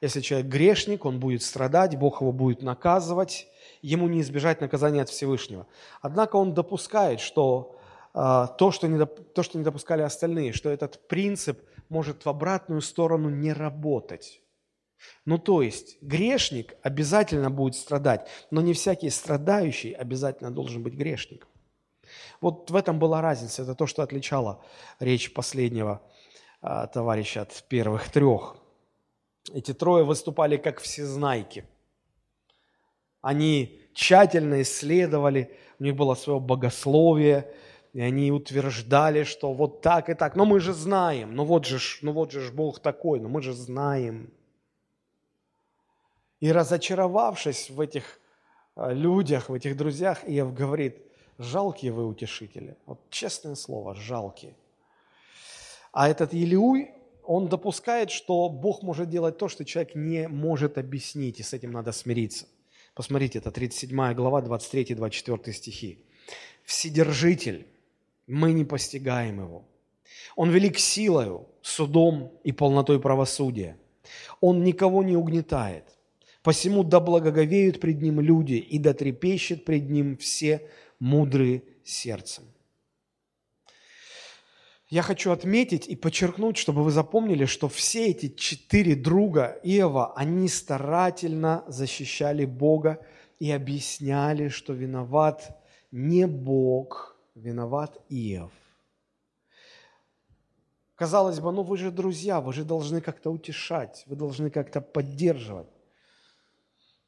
если 0.00 0.20
человек 0.20 0.48
грешник, 0.48 1.04
он 1.04 1.18
будет 1.18 1.42
страдать, 1.42 1.96
Бог 1.96 2.20
его 2.20 2.32
будет 2.32 2.62
наказывать, 2.62 3.48
ему 3.80 4.08
не 4.08 4.20
избежать 4.20 4.60
наказания 4.60 5.02
от 5.02 5.08
Всевышнего. 5.08 5.66
Однако 6.00 6.36
он 6.36 6.54
допускает, 6.54 7.18
что 7.20 7.80
то, 8.12 8.70
что 8.72 8.88
не, 8.88 9.04
то, 9.06 9.42
что 9.42 9.58
не 9.58 9.64
допускали 9.64 10.02
остальные, 10.02 10.52
что 10.52 10.68
этот 10.68 11.08
принцип 11.08 11.60
может 11.88 12.24
в 12.24 12.28
обратную 12.28 12.80
сторону 12.82 13.30
не 13.30 13.52
работать. 13.52 14.42
Ну, 15.24 15.38
то 15.38 15.62
есть, 15.62 16.00
грешник 16.02 16.74
обязательно 16.82 17.50
будет 17.50 17.74
страдать, 17.74 18.28
но 18.50 18.60
не 18.60 18.72
всякий 18.72 19.10
страдающий 19.10 19.92
обязательно 19.92 20.50
должен 20.50 20.82
быть 20.82 20.94
грешником. 20.94 21.48
Вот 22.40 22.70
в 22.70 22.76
этом 22.76 22.98
была 22.98 23.20
разница. 23.20 23.62
Это 23.62 23.74
то, 23.74 23.86
что 23.86 24.02
отличало 24.02 24.62
речь 24.98 25.32
последнего 25.32 26.02
а, 26.60 26.86
товарища 26.86 27.42
от 27.42 27.64
первых 27.68 28.10
трех. 28.10 28.56
Эти 29.52 29.72
трое 29.72 30.04
выступали 30.04 30.56
как 30.56 30.80
всезнайки. 30.80 31.64
Они 33.20 33.80
тщательно 33.94 34.62
исследовали, 34.62 35.56
у 35.78 35.84
них 35.84 35.96
было 35.96 36.14
свое 36.14 36.40
богословие, 36.40 37.52
и 37.92 38.00
они 38.00 38.32
утверждали, 38.32 39.24
что 39.24 39.52
вот 39.52 39.82
так 39.82 40.08
и 40.08 40.14
так. 40.14 40.34
Но 40.34 40.44
мы 40.44 40.60
же 40.60 40.72
знаем, 40.72 41.34
ну 41.34 41.44
вот 41.44 41.66
же, 41.66 41.78
ну 42.00 42.12
вот 42.12 42.32
же 42.32 42.50
Бог 42.50 42.80
такой, 42.80 43.20
но 43.20 43.28
мы 43.28 43.42
же 43.42 43.52
знаем. 43.52 44.32
И 46.40 46.50
разочаровавшись 46.50 47.70
в 47.70 47.80
этих 47.80 48.18
э, 48.76 48.94
людях, 48.94 49.48
в 49.48 49.54
этих 49.54 49.76
друзьях, 49.76 50.24
Иов 50.26 50.54
говорит, 50.54 51.02
жалкие 51.38 51.92
вы 51.92 52.06
утешители. 52.06 52.76
Вот 52.86 52.98
честное 53.10 53.54
слово, 53.54 53.94
жалкие. 53.94 54.56
А 55.92 56.08
этот 56.08 56.32
Елиуй, 56.32 56.90
он 57.24 57.48
допускает, 57.48 58.10
что 58.10 58.48
Бог 58.48 58.82
может 58.82 59.10
делать 59.10 59.36
то, 59.36 59.48
что 59.48 59.64
человек 59.64 59.94
не 59.94 60.26
может 60.26 60.78
объяснить, 60.78 61.38
и 61.40 61.42
с 61.42 61.52
этим 61.52 61.72
надо 61.72 61.92
смириться. 61.92 62.46
Посмотрите, 62.94 63.38
это 63.38 63.50
37 63.50 64.14
глава, 64.14 64.40
23-24 64.40 65.52
стихи. 65.52 66.04
«Вседержитель, 66.64 67.66
мы 68.26 68.52
не 68.52 68.64
постигаем 68.64 69.40
его. 69.40 69.68
Он 70.36 70.50
велик 70.50 70.78
силою, 70.78 71.48
судом 71.62 72.32
и 72.44 72.52
полнотой 72.52 73.00
правосудия. 73.00 73.76
Он 74.40 74.64
никого 74.64 75.02
не 75.02 75.16
угнетает. 75.16 75.84
Посему 76.42 76.82
да 76.82 77.00
благоговеют 77.00 77.80
пред 77.80 78.02
ним 78.02 78.20
люди, 78.20 78.54
и 78.54 78.78
да 78.78 78.94
трепещет 78.94 79.64
пред 79.64 79.88
ним 79.90 80.16
все 80.16 80.68
мудрые 80.98 81.62
сердцем. 81.84 82.44
Я 84.88 85.02
хочу 85.02 85.30
отметить 85.30 85.86
и 85.88 85.96
подчеркнуть, 85.96 86.58
чтобы 86.58 86.84
вы 86.84 86.90
запомнили, 86.90 87.46
что 87.46 87.68
все 87.68 88.08
эти 88.08 88.28
четыре 88.28 88.94
друга 88.94 89.58
Иова, 89.62 90.12
они 90.16 90.48
старательно 90.48 91.64
защищали 91.66 92.44
Бога 92.44 93.00
и 93.38 93.50
объясняли, 93.50 94.48
что 94.48 94.74
виноват 94.74 95.58
не 95.90 96.26
Бог– 96.26 97.10
виноват 97.34 98.00
Иов. 98.08 98.52
Казалось 100.94 101.40
бы, 101.40 101.50
ну 101.52 101.62
вы 101.62 101.76
же 101.78 101.90
друзья, 101.90 102.40
вы 102.40 102.52
же 102.52 102.64
должны 102.64 103.00
как-то 103.00 103.30
утешать, 103.30 104.04
вы 104.06 104.16
должны 104.16 104.50
как-то 104.50 104.80
поддерживать. 104.80 105.68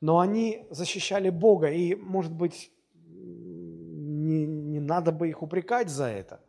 Но 0.00 0.18
они 0.18 0.66
защищали 0.70 1.30
Бога, 1.30 1.70
и, 1.70 1.94
может 1.94 2.32
быть, 2.32 2.72
не, 2.94 4.46
не 4.46 4.80
надо 4.80 5.12
бы 5.12 5.28
их 5.28 5.42
упрекать 5.42 5.88
за 5.88 6.06
это. 6.06 6.40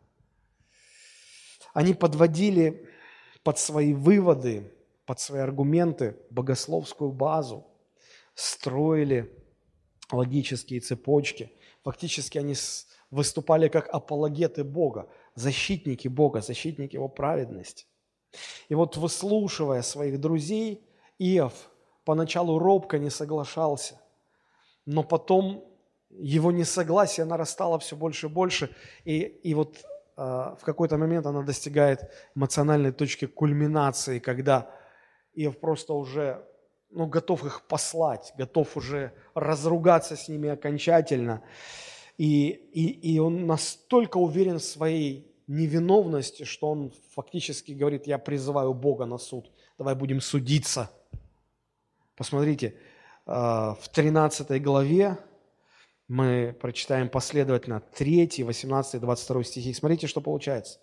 Они 1.72 1.94
подводили 1.94 2.88
под 3.42 3.58
свои 3.58 3.92
выводы, 3.92 4.72
под 5.04 5.20
свои 5.20 5.40
аргументы 5.40 6.16
богословскую 6.30 7.12
базу, 7.12 7.66
строили 8.34 9.30
логические 10.10 10.80
цепочки. 10.80 11.52
Фактически 11.84 12.38
они 12.38 12.54
выступали 13.10 13.68
как 13.68 13.88
апологеты 13.88 14.64
Бога, 14.64 15.08
защитники 15.34 16.08
Бога, 16.08 16.40
защитники 16.40 16.96
Его 16.96 17.08
праведности. 17.08 17.86
И 18.68 18.74
вот 18.74 18.96
выслушивая 18.96 19.82
своих 19.82 20.20
друзей, 20.20 20.84
Иов 21.18 21.70
поначалу 22.04 22.58
робко 22.58 22.98
не 22.98 23.10
соглашался, 23.10 24.00
но 24.84 25.02
потом 25.02 25.64
его 26.10 26.52
несогласие 26.52 27.26
нарастало 27.26 27.78
все 27.78 27.96
больше 27.96 28.26
и 28.26 28.30
больше, 28.30 28.76
и, 29.04 29.20
и 29.20 29.54
вот 29.54 29.76
э, 30.16 30.20
в 30.20 30.60
какой-то 30.62 30.98
момент 30.98 31.26
она 31.26 31.42
достигает 31.42 32.10
эмоциональной 32.34 32.92
точки 32.92 33.26
кульминации, 33.26 34.18
когда 34.18 34.70
Иов 35.34 35.58
просто 35.58 35.94
уже 35.94 36.46
ну, 36.90 37.06
готов 37.06 37.44
их 37.44 37.62
послать, 37.66 38.32
готов 38.38 38.76
уже 38.76 39.12
разругаться 39.34 40.16
с 40.16 40.28
ними 40.28 40.48
окончательно. 40.48 41.42
И, 42.18 42.48
и, 42.48 43.14
и 43.14 43.18
он 43.18 43.46
настолько 43.46 44.16
уверен 44.16 44.58
в 44.58 44.64
своей 44.64 45.30
невиновности, 45.46 46.44
что 46.44 46.70
он 46.70 46.92
фактически 47.14 47.72
говорит, 47.72 48.06
я 48.06 48.18
призываю 48.18 48.74
Бога 48.74 49.06
на 49.06 49.18
суд, 49.18 49.50
давай 49.78 49.94
будем 49.94 50.20
судиться. 50.20 50.90
Посмотрите, 52.16 52.74
э, 53.26 53.30
в 53.30 53.88
13 53.92 54.62
главе 54.62 55.18
мы 56.08 56.56
прочитаем 56.60 57.08
последовательно 57.08 57.80
3, 57.80 58.42
18, 58.44 59.00
22 59.00 59.44
стихи. 59.44 59.74
Смотрите, 59.74 60.06
что 60.06 60.20
получается. 60.20 60.80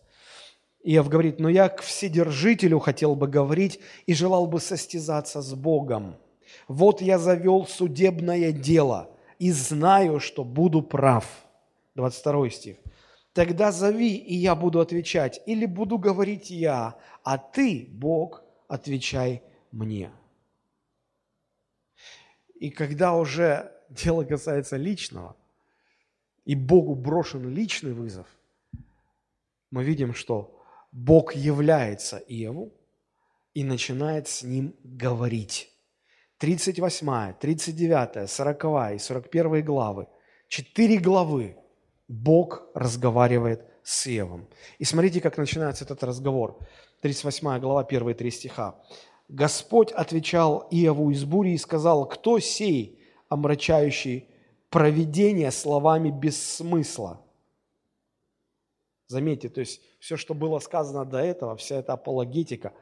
Иов 0.84 1.08
говорит, 1.08 1.40
но 1.40 1.50
я 1.50 1.70
к 1.70 1.82
Вседержителю 1.82 2.80
хотел 2.80 3.16
бы 3.16 3.28
говорить 3.28 3.80
и 4.06 4.14
желал 4.14 4.48
бы 4.48 4.60
состязаться 4.60 5.42
с 5.42 5.54
Богом. 5.54 6.18
Вот 6.68 7.02
я 7.02 7.18
завел 7.18 7.66
судебное 7.66 8.52
дело 8.52 9.10
и 9.44 9.52
знаю, 9.52 10.22
что 10.22 10.46
буду 10.46 10.82
прав. 10.82 11.26
22 11.96 12.50
стих. 12.50 12.78
Тогда 13.34 13.74
зови, 13.74 14.16
и 14.16 14.36
я 14.36 14.56
буду 14.56 14.80
отвечать, 14.80 15.42
или 15.46 15.66
буду 15.66 15.98
говорить 15.98 16.50
я, 16.50 16.96
а 17.24 17.38
ты, 17.38 17.90
Бог, 17.92 18.42
отвечай 18.70 19.44
мне. 19.72 20.12
И 22.56 22.70
когда 22.70 23.16
уже 23.16 23.70
дело 23.90 24.24
касается 24.24 24.78
личного, 24.78 25.36
и 26.46 26.56
Богу 26.56 26.96
брошен 26.96 27.50
личный 27.50 27.92
вызов, 27.92 28.28
мы 29.72 29.84
видим, 29.84 30.14
что 30.14 30.58
Бог 30.94 31.36
является 31.36 32.18
Иову 32.18 32.72
и 33.54 33.66
начинает 33.66 34.30
с 34.30 34.44
ним 34.44 34.74
говорить. 34.86 35.73
38, 36.44 37.36
39, 37.40 38.30
40 38.30 38.96
и 38.96 39.00
41 39.00 39.64
главы, 39.64 40.08
четыре 40.50 40.98
главы 40.98 41.56
Бог 42.10 42.64
разговаривает 42.74 43.64
с 43.82 44.08
Иовом. 44.08 44.50
И 44.78 44.84
смотрите, 44.84 45.22
как 45.22 45.38
начинается 45.38 45.86
этот 45.86 46.04
разговор. 46.04 46.60
38 47.00 47.60
глава, 47.60 47.86
первые 47.86 48.14
три 48.14 48.30
стиха. 48.30 48.76
«Господь 49.30 49.94
отвечал 49.94 50.68
Иову 50.70 51.12
из 51.12 51.24
бури 51.24 51.52
и 51.52 51.58
сказал, 51.58 52.06
кто 52.10 52.40
сей, 52.40 53.00
омрачающий 53.30 54.28
проведение 54.70 55.50
словами 55.50 56.10
без 56.10 56.36
смысла?» 56.46 57.22
Заметьте, 59.08 59.48
то 59.48 59.62
есть 59.62 59.80
все, 60.00 60.18
что 60.18 60.34
было 60.34 60.60
сказано 60.60 61.06
до 61.06 61.20
этого, 61.20 61.56
вся 61.56 61.78
эта 61.78 61.94
апологетика, 61.94 62.74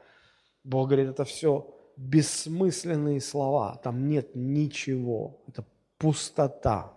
Бог 0.64 0.88
говорит, 0.88 1.10
это 1.10 1.24
все 1.24 1.78
бессмысленные 1.96 3.20
слова, 3.20 3.76
там 3.82 4.08
нет 4.08 4.34
ничего, 4.34 5.40
это 5.46 5.64
пустота. 5.98 6.92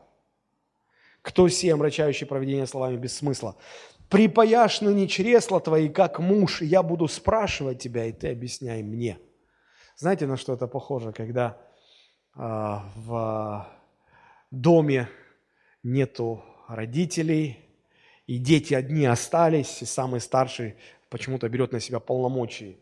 Кто 1.22 1.48
сей, 1.50 1.74
омрачающий 1.74 2.28
проведение 2.28 2.68
словами 2.68 2.98
без 2.98 3.18
смысла? 3.18 3.56
Припаяшь 4.10 4.82
ныне 4.82 5.08
чресла 5.08 5.60
твои, 5.60 5.90
как 5.90 6.20
муж, 6.20 6.62
и 6.62 6.66
я 6.66 6.84
буду 6.84 7.08
спрашивать 7.08 7.80
тебя, 7.80 8.06
и 8.06 8.12
ты 8.12 8.30
объясняй 8.30 8.84
мне. 8.84 9.18
Знаете, 9.98 10.28
на 10.28 10.38
что 10.38 10.54
это 10.54 10.68
похоже, 10.68 11.12
когда 11.12 11.58
э, 12.36 12.40
в 12.40 13.68
доме 14.52 15.10
нету 15.82 16.44
родителей, 16.68 17.60
и 18.28 18.38
дети 18.38 18.74
одни 18.74 19.06
остались, 19.06 19.82
и 19.82 19.86
самый 19.86 20.20
старший 20.20 20.76
почему-то 21.10 21.48
берет 21.50 21.72
на 21.72 21.80
себя 21.80 22.00
полномочия 22.00 22.76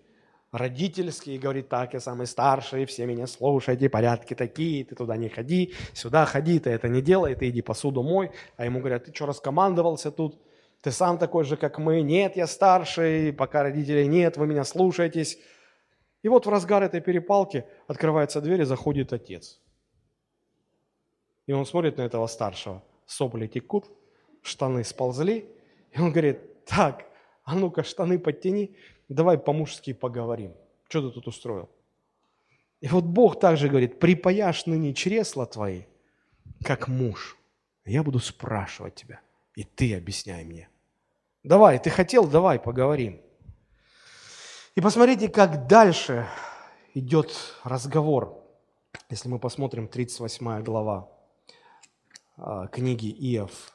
родительские 0.54 1.36
и 1.36 1.40
говорит, 1.40 1.68
так, 1.68 1.94
я 1.94 2.00
самый 2.00 2.28
старший, 2.28 2.86
все 2.86 3.08
меня 3.08 3.26
слушайте, 3.26 3.90
порядки 3.90 4.36
такие, 4.36 4.86
ты 4.86 4.96
туда 4.96 5.18
не 5.18 5.28
ходи, 5.28 5.74
сюда 5.94 6.26
ходи, 6.26 6.60
ты 6.60 6.70
это 6.70 6.88
не 6.88 7.02
делай, 7.02 7.36
ты 7.36 7.50
иди 7.50 7.64
посуду 7.64 8.04
мой. 8.04 8.32
А 8.56 8.66
ему 8.66 8.80
говорят, 8.80 9.06
ты 9.06 9.14
что, 9.14 9.26
раскомандовался 9.26 10.12
тут? 10.12 10.40
Ты 10.82 10.92
сам 10.92 11.18
такой 11.18 11.44
же, 11.44 11.58
как 11.58 11.80
мы. 11.80 12.02
Нет, 12.02 12.38
я 12.38 12.46
старший, 12.46 13.34
пока 13.34 13.64
родителей 13.64 14.08
нет, 14.08 14.38
вы 14.38 14.46
меня 14.46 14.64
слушаетесь. 14.64 15.40
И 16.22 16.30
вот 16.30 16.46
в 16.46 16.50
разгар 16.50 16.84
этой 16.84 17.02
перепалки 17.02 17.66
открывается 17.88 18.40
дверь 18.40 18.62
и 18.62 18.66
заходит 18.66 19.12
отец. 19.12 19.60
И 21.48 21.52
он 21.52 21.66
смотрит 21.66 21.98
на 21.98 22.04
этого 22.04 22.28
старшего. 22.28 22.84
Сопли 23.08 23.48
текут, 23.48 23.86
штаны 24.44 24.84
сползли. 24.84 25.50
И 25.92 26.00
он 26.00 26.12
говорит, 26.12 26.64
так, 26.66 27.06
а 27.44 27.56
ну-ка 27.56 27.84
штаны 27.84 28.20
подтяни, 28.20 28.76
давай 29.10 29.38
по-мужски 29.38 29.94
поговорим. 29.94 30.54
Что 30.90 31.08
ты 31.08 31.14
тут 31.14 31.28
устроил? 31.28 31.70
И 32.82 32.88
вот 32.88 33.06
Бог 33.06 33.40
также 33.40 33.70
говорит, 33.70 34.00
припаяшь 34.00 34.66
ныне 34.66 34.94
чресла 34.94 35.46
твои, 35.46 35.84
как 36.64 36.88
муж. 36.88 37.38
Я 37.86 38.04
буду 38.04 38.20
спрашивать 38.20 38.96
тебя, 38.96 39.22
и 39.56 39.64
ты 39.64 39.96
объясняй 39.96 40.44
мне. 40.44 40.70
Давай, 41.44 41.80
ты 41.80 41.90
хотел, 41.90 42.28
давай 42.28 42.60
поговорим. 42.60 43.22
И 44.76 44.82
посмотрите, 44.82 45.30
как 45.30 45.68
дальше 45.68 46.28
идет 46.94 47.32
разговор. 47.64 48.42
Если 49.10 49.30
мы 49.30 49.40
посмотрим 49.40 49.88
38 49.88 50.64
глава 50.64 51.10
а, 52.38 52.68
книги 52.68 53.10
Иов, 53.36 53.74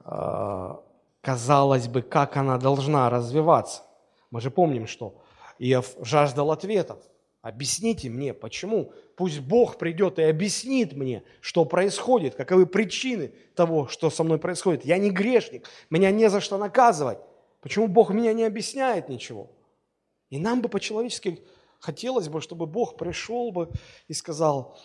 а, 0.00 0.82
казалось 1.20 1.88
бы, 1.88 2.02
как 2.02 2.36
она 2.36 2.56
должна 2.58 3.10
развиваться. 3.10 3.82
Мы 4.30 4.40
же 4.40 4.50
помним, 4.50 4.86
что 4.86 5.20
Иов 5.58 5.96
жаждал 6.00 6.50
ответов. 6.50 7.02
Объясните 7.40 8.10
мне, 8.10 8.34
почему? 8.34 8.92
Пусть 9.16 9.40
Бог 9.40 9.78
придет 9.78 10.18
и 10.18 10.22
объяснит 10.22 10.92
мне, 10.92 11.22
что 11.40 11.64
происходит, 11.64 12.34
каковы 12.34 12.66
причины 12.66 13.32
того, 13.54 13.86
что 13.88 14.10
со 14.10 14.24
мной 14.24 14.38
происходит. 14.38 14.84
Я 14.84 14.98
не 14.98 15.10
грешник, 15.10 15.68
меня 15.88 16.10
не 16.10 16.28
за 16.28 16.40
что 16.40 16.58
наказывать. 16.58 17.18
Почему 17.60 17.88
Бог 17.88 18.10
меня 18.10 18.32
не 18.32 18.44
объясняет 18.44 19.08
ничего? 19.08 19.50
И 20.30 20.38
нам 20.38 20.60
бы 20.60 20.68
по-человечески 20.68 21.40
хотелось 21.80 22.28
бы, 22.28 22.40
чтобы 22.40 22.66
Бог 22.66 22.96
пришел 22.96 23.50
бы 23.50 23.70
и 24.08 24.14
сказал, 24.14 24.76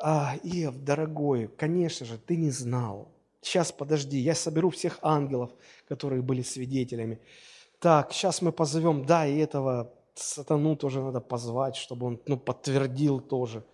а, 0.00 0.36
Иов, 0.42 0.78
дорогой, 0.78 1.48
конечно 1.48 2.06
же, 2.06 2.18
ты 2.18 2.36
не 2.36 2.50
знал. 2.50 3.12
Сейчас 3.40 3.72
подожди, 3.72 4.18
я 4.18 4.34
соберу 4.34 4.70
всех 4.70 4.98
ангелов, 5.02 5.50
которые 5.86 6.22
были 6.22 6.42
свидетелями. 6.42 7.20
Так, 7.80 8.12
сейчас 8.12 8.42
мы 8.42 8.50
позовем, 8.50 9.04
да, 9.04 9.26
и 9.26 9.38
этого 9.38 9.92
сатану 10.14 10.74
тоже 10.74 11.00
надо 11.00 11.20
позвать, 11.20 11.76
чтобы 11.76 12.06
он 12.06 12.20
ну, 12.26 12.36
подтвердил 12.36 13.20
тоже. 13.20 13.64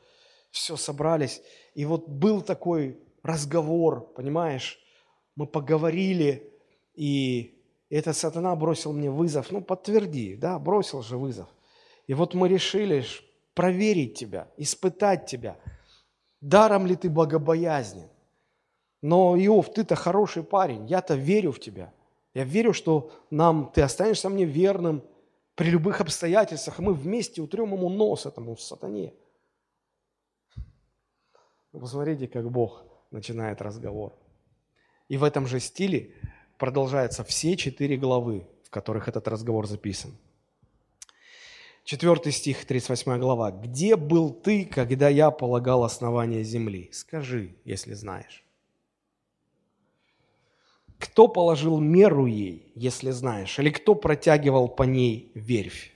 Все, 0.51 0.77
собрались. 0.77 1.41
И 1.75 1.87
вот 1.87 2.07
был 2.07 2.43
такой 2.43 2.99
разговор, 3.23 4.13
понимаешь? 4.15 4.79
Мы 5.37 5.47
поговорили, 5.47 6.53
и 6.95 7.59
этот 7.89 8.17
сатана 8.17 8.55
бросил 8.55 8.93
мне 8.93 9.11
вызов. 9.11 9.51
Ну, 9.51 9.63
подтверди, 9.63 10.37
да, 10.37 10.59
бросил 10.59 11.03
же 11.03 11.17
вызов. 11.17 11.49
И 12.07 12.13
вот 12.13 12.35
мы 12.35 12.49
решили 12.49 13.05
проверить 13.55 14.19
тебя, 14.19 14.49
испытать 14.59 15.25
тебя. 15.27 15.57
Даром 16.43 16.87
ли 16.87 16.95
ты 16.95 17.09
богобоязнен? 17.09 18.11
Но, 19.01 19.35
Иов, 19.37 19.73
ты-то 19.73 19.97
хороший 19.97 20.43
парень, 20.43 20.87
я-то 20.87 21.15
верю 21.15 21.53
в 21.53 21.59
тебя– 21.59 21.95
я 22.35 22.45
верю, 22.45 22.72
что 22.72 23.12
нам, 23.30 23.70
ты 23.72 23.80
останешься 23.82 24.28
мне 24.28 24.45
верным 24.45 25.03
при 25.55 25.70
любых 25.70 26.01
обстоятельствах, 26.01 26.80
и 26.80 26.82
мы 26.82 26.93
вместе 26.93 27.41
утрем 27.41 27.72
ему 27.72 27.89
нос 27.89 28.26
этому 28.26 28.57
сатане. 28.57 29.14
Посмотрите, 31.70 32.26
как 32.26 32.51
Бог 32.51 32.85
начинает 33.11 33.62
разговор. 33.62 34.12
И 35.09 35.16
в 35.16 35.22
этом 35.22 35.47
же 35.47 35.61
стиле 35.61 36.12
продолжаются 36.59 37.22
все 37.24 37.57
четыре 37.57 37.97
главы, 37.97 38.49
в 38.64 38.70
которых 38.70 39.09
этот 39.09 39.28
разговор 39.28 39.66
записан. 39.66 40.16
Четвертый 41.85 42.32
стих, 42.32 42.64
38 42.64 43.18
глава. 43.18 43.51
«Где 43.53 43.97
был 43.97 44.32
ты, 44.32 44.64
когда 44.64 45.09
я 45.09 45.30
полагал 45.30 45.85
основание 45.85 46.43
земли? 46.43 46.89
Скажи, 46.93 47.57
если 47.64 47.93
знаешь». 47.93 48.45
Кто 51.05 51.29
положил 51.29 51.81
меру 51.81 52.25
ей, 52.25 52.73
если 52.75 53.11
знаешь, 53.11 53.59
или 53.59 53.69
кто 53.69 53.95
протягивал 53.95 54.69
по 54.69 54.85
ней 54.85 55.31
верфь? 55.35 55.93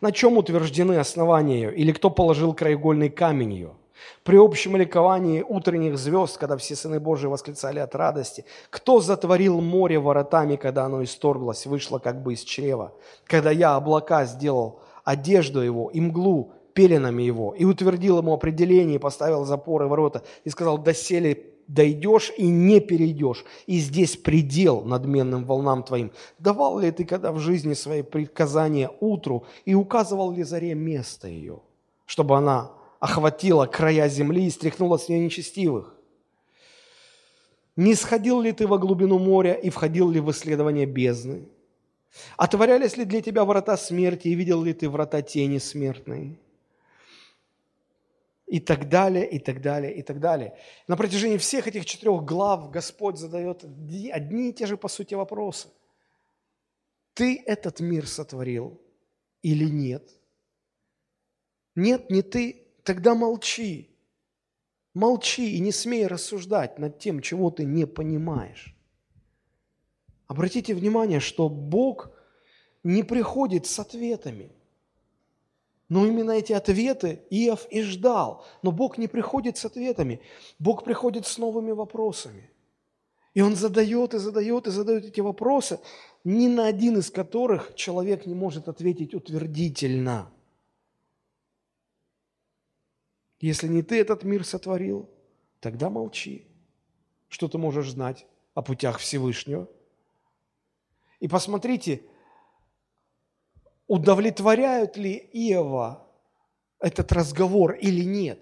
На 0.00 0.12
чем 0.12 0.38
утверждены 0.38 0.94
основания 0.94 1.56
ее, 1.56 1.76
или 1.76 1.92
кто 1.92 2.08
положил 2.08 2.54
краеугольный 2.54 3.10
камень 3.10 3.52
ее? 3.52 3.72
При 4.24 4.38
общем 4.38 4.76
ликовании 4.76 5.44
утренних 5.46 5.98
звезд, 5.98 6.38
когда 6.38 6.56
все 6.56 6.74
сыны 6.74 7.00
Божии 7.00 7.26
восклицали 7.26 7.80
от 7.80 7.94
радости, 7.94 8.46
кто 8.70 9.00
затворил 9.00 9.60
море 9.60 9.98
воротами, 9.98 10.56
когда 10.56 10.86
оно 10.86 11.04
исторглось, 11.04 11.66
вышло 11.66 11.98
как 11.98 12.22
бы 12.22 12.32
из 12.32 12.42
чрева, 12.42 12.94
когда 13.26 13.50
я 13.50 13.76
облака 13.76 14.24
сделал 14.24 14.80
одежду 15.04 15.60
его 15.60 15.90
и 15.90 16.00
мглу 16.00 16.52
пеленами 16.72 17.22
его, 17.22 17.54
и 17.54 17.66
утвердил 17.66 18.18
ему 18.18 18.32
определение, 18.32 18.98
поставил 18.98 19.44
запоры 19.44 19.86
ворота, 19.86 20.22
и 20.44 20.48
сказал, 20.48 20.78
доселе 20.78 21.34
дойдешь 21.70 22.32
и 22.36 22.48
не 22.48 22.80
перейдешь, 22.80 23.44
и 23.66 23.78
здесь 23.78 24.16
предел 24.16 24.82
надменным 24.82 25.44
волнам 25.44 25.82
твоим. 25.84 26.10
Давал 26.38 26.80
ли 26.80 26.90
ты 26.90 27.04
когда 27.04 27.32
в 27.32 27.38
жизни 27.38 27.74
свои 27.74 28.02
приказания 28.02 28.90
утру 29.00 29.44
и 29.64 29.74
указывал 29.74 30.32
ли 30.32 30.42
заре 30.42 30.74
место 30.74 31.28
ее, 31.28 31.60
чтобы 32.06 32.36
она 32.36 32.72
охватила 32.98 33.66
края 33.66 34.08
земли 34.08 34.46
и 34.46 34.50
стряхнула 34.50 34.98
с 34.98 35.08
нее 35.08 35.24
нечестивых? 35.24 35.94
Не 37.76 37.94
сходил 37.94 38.40
ли 38.40 38.52
ты 38.52 38.66
во 38.66 38.78
глубину 38.78 39.18
моря 39.18 39.54
и 39.54 39.70
входил 39.70 40.10
ли 40.10 40.18
в 40.18 40.30
исследование 40.32 40.86
бездны? 40.86 41.48
Отворялись 42.36 42.96
ли 42.96 43.04
для 43.04 43.22
тебя 43.22 43.44
врата 43.44 43.76
смерти 43.76 44.28
и 44.28 44.34
видел 44.34 44.64
ли 44.64 44.72
ты 44.72 44.88
врата 44.90 45.22
тени 45.22 45.58
смертной? 45.58 46.36
И 48.50 48.58
так 48.58 48.88
далее, 48.88 49.30
и 49.30 49.38
так 49.38 49.62
далее, 49.62 49.94
и 49.94 50.02
так 50.02 50.18
далее. 50.18 50.58
На 50.88 50.96
протяжении 50.96 51.38
всех 51.38 51.68
этих 51.68 51.86
четырех 51.86 52.24
глав 52.24 52.70
Господь 52.72 53.16
задает 53.16 53.62
одни 53.64 54.50
и 54.50 54.52
те 54.52 54.66
же, 54.66 54.76
по 54.76 54.88
сути, 54.88 55.14
вопросы. 55.14 55.68
ты 57.14 57.40
этот 57.46 57.78
мир 57.78 58.08
сотворил 58.08 58.80
или 59.42 59.66
нет? 59.66 60.10
Нет, 61.76 62.10
не 62.10 62.22
ты, 62.22 62.66
тогда 62.82 63.14
молчи. 63.14 63.96
Молчи 64.94 65.56
и 65.56 65.60
не 65.60 65.70
смей 65.70 66.08
рассуждать 66.08 66.76
над 66.80 66.98
тем, 66.98 67.22
чего 67.22 67.52
ты 67.52 67.64
не 67.64 67.86
понимаешь. 67.86 68.74
Обратите 70.26 70.74
внимание, 70.74 71.20
что 71.20 71.48
Бог 71.48 72.10
не 72.82 73.04
приходит 73.04 73.66
с 73.66 73.78
ответами. 73.78 74.50
Но 75.90 76.06
именно 76.06 76.30
эти 76.30 76.54
ответы 76.54 77.22
Иов 77.28 77.66
и 77.70 77.82
ждал. 77.82 78.46
Но 78.62 78.72
Бог 78.72 78.96
не 78.96 79.08
приходит 79.08 79.58
с 79.58 79.66
ответами. 79.66 80.22
Бог 80.58 80.84
приходит 80.84 81.26
с 81.26 81.36
новыми 81.36 81.72
вопросами. 81.72 82.48
И 83.34 83.42
Он 83.42 83.54
задает 83.54 84.14
и 84.14 84.18
задает 84.18 84.66
и 84.66 84.70
задает 84.70 85.04
эти 85.04 85.20
вопросы, 85.20 85.80
ни 86.24 86.48
на 86.48 86.66
один 86.66 86.96
из 86.96 87.10
которых 87.10 87.74
человек 87.74 88.24
не 88.24 88.34
может 88.34 88.68
ответить 88.68 89.14
утвердительно– 89.14 90.32
если 93.40 93.68
не 93.68 93.82
ты 93.82 93.98
этот 93.98 94.22
мир 94.22 94.44
сотворил, 94.44 95.08
тогда 95.60 95.88
молчи. 95.88 96.46
Что 97.28 97.48
ты 97.48 97.56
можешь 97.56 97.90
знать 97.90 98.26
о 98.54 98.60
путях 98.60 98.98
Всевышнего? 98.98 99.66
И 101.20 101.28
посмотрите, 101.28 102.02
удовлетворяют 103.90 104.96
ли 104.96 105.16
Иова 105.32 106.06
этот 106.78 107.10
разговор 107.10 107.72
или 107.72 108.04
нет. 108.04 108.38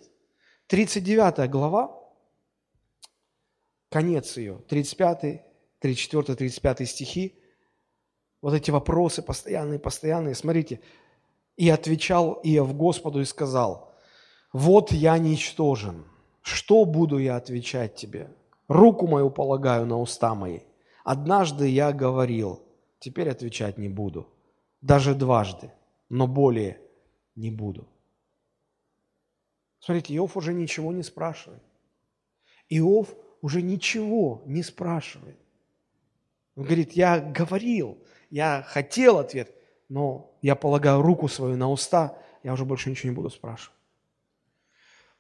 39 0.66 1.51
глава, 1.51 1.99
конец 3.88 4.36
ее, 4.36 4.59
35, 4.68 5.42
34, 5.78 6.36
35 6.36 6.86
стихи, 6.86 7.42
вот 8.42 8.53
эти 8.53 8.70
вопросы 8.70 9.22
постоянные, 9.22 9.78
постоянные. 9.78 10.34
Смотрите, 10.34 10.80
«И 11.57 11.70
отвечал 11.70 12.38
Иов 12.42 12.76
Господу 12.76 13.22
и 13.22 13.24
сказал, 13.24 13.94
вот 14.53 14.92
я 14.92 15.16
ничтожен. 15.16 16.05
Что 16.42 16.84
буду 16.84 17.16
я 17.16 17.36
отвечать 17.36 17.94
тебе? 17.96 18.28
Руку 18.68 19.07
мою 19.07 19.30
полагаю 19.30 19.86
на 19.86 19.99
уста 19.99 20.34
мои. 20.34 20.61
Однажды 21.05 21.68
я 21.68 21.92
говорил, 21.92 22.62
теперь 22.99 23.30
отвечать 23.30 23.78
не 23.78 23.88
буду. 23.88 24.28
Даже 24.80 25.14
дважды, 25.14 25.72
но 26.08 26.26
более 26.26 26.80
не 27.34 27.50
буду. 27.50 27.88
Смотрите, 29.80 30.14
Иов 30.16 30.36
уже 30.36 30.52
ничего 30.52 30.92
не 30.92 31.02
спрашивает. 31.02 31.62
Иов 32.68 33.14
уже 33.40 33.62
ничего 33.62 34.42
не 34.46 34.62
спрашивает. 34.62 35.38
Он 36.56 36.64
говорит, 36.64 36.92
я 36.92 37.20
говорил, 37.20 37.98
я 38.30 38.62
хотел 38.66 39.18
ответ, 39.18 39.54
но 39.88 40.36
я 40.42 40.56
полагаю 40.56 41.02
руку 41.02 41.28
свою 41.28 41.56
на 41.56 41.70
уста, 41.70 42.18
я 42.42 42.52
уже 42.52 42.64
больше 42.64 42.90
ничего 42.90 43.10
не 43.10 43.16
буду 43.16 43.30
спрашивать. 43.30 43.78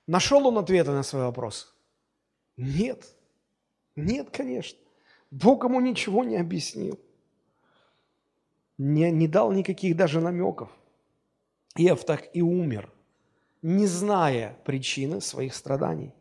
Нашел 0.06 0.46
он 0.46 0.58
ответы 0.58 0.90
на 0.90 1.02
свой 1.02 1.22
вопрос? 1.22 1.74
Нет. 2.56 3.04
Нет, 3.94 4.30
конечно. 4.30 4.78
Бог 5.30 5.64
ему 5.64 5.80
ничего 5.80 6.24
не 6.24 6.36
объяснил. 6.36 6.98
Не, 8.78 9.10
не 9.10 9.28
дал 9.28 9.52
никаких 9.52 9.96
даже 9.96 10.20
намеков. 10.20 10.70
Иов 11.76 12.04
так 12.04 12.28
и 12.32 12.42
умер, 12.42 12.92
не 13.62 13.86
зная 13.86 14.56
причины 14.64 15.20
своих 15.20 15.54
страданий. 15.54 16.14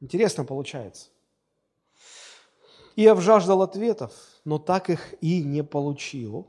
Интересно 0.00 0.44
получается. 0.44 1.10
Иов 2.96 3.20
жаждал 3.20 3.62
ответов, 3.62 4.12
но 4.44 4.58
так 4.58 4.90
их 4.90 5.14
и 5.22 5.42
не 5.42 5.62
получил. 5.62 6.46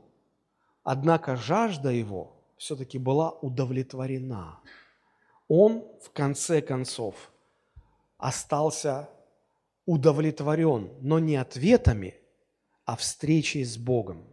Однако 0.82 1.36
жажда 1.36 1.90
его 1.90 2.36
все-таки 2.56 2.98
была 2.98 3.30
удовлетворена– 3.30 4.60
он 5.54 5.84
в 6.00 6.10
конце 6.12 6.62
концов 6.62 7.30
остался 8.16 9.10
удовлетворен, 9.84 10.90
но 11.02 11.18
не 11.18 11.36
ответами, 11.36 12.14
а 12.86 12.96
встречей 12.96 13.62
с 13.62 13.76
Богом. 13.76 14.24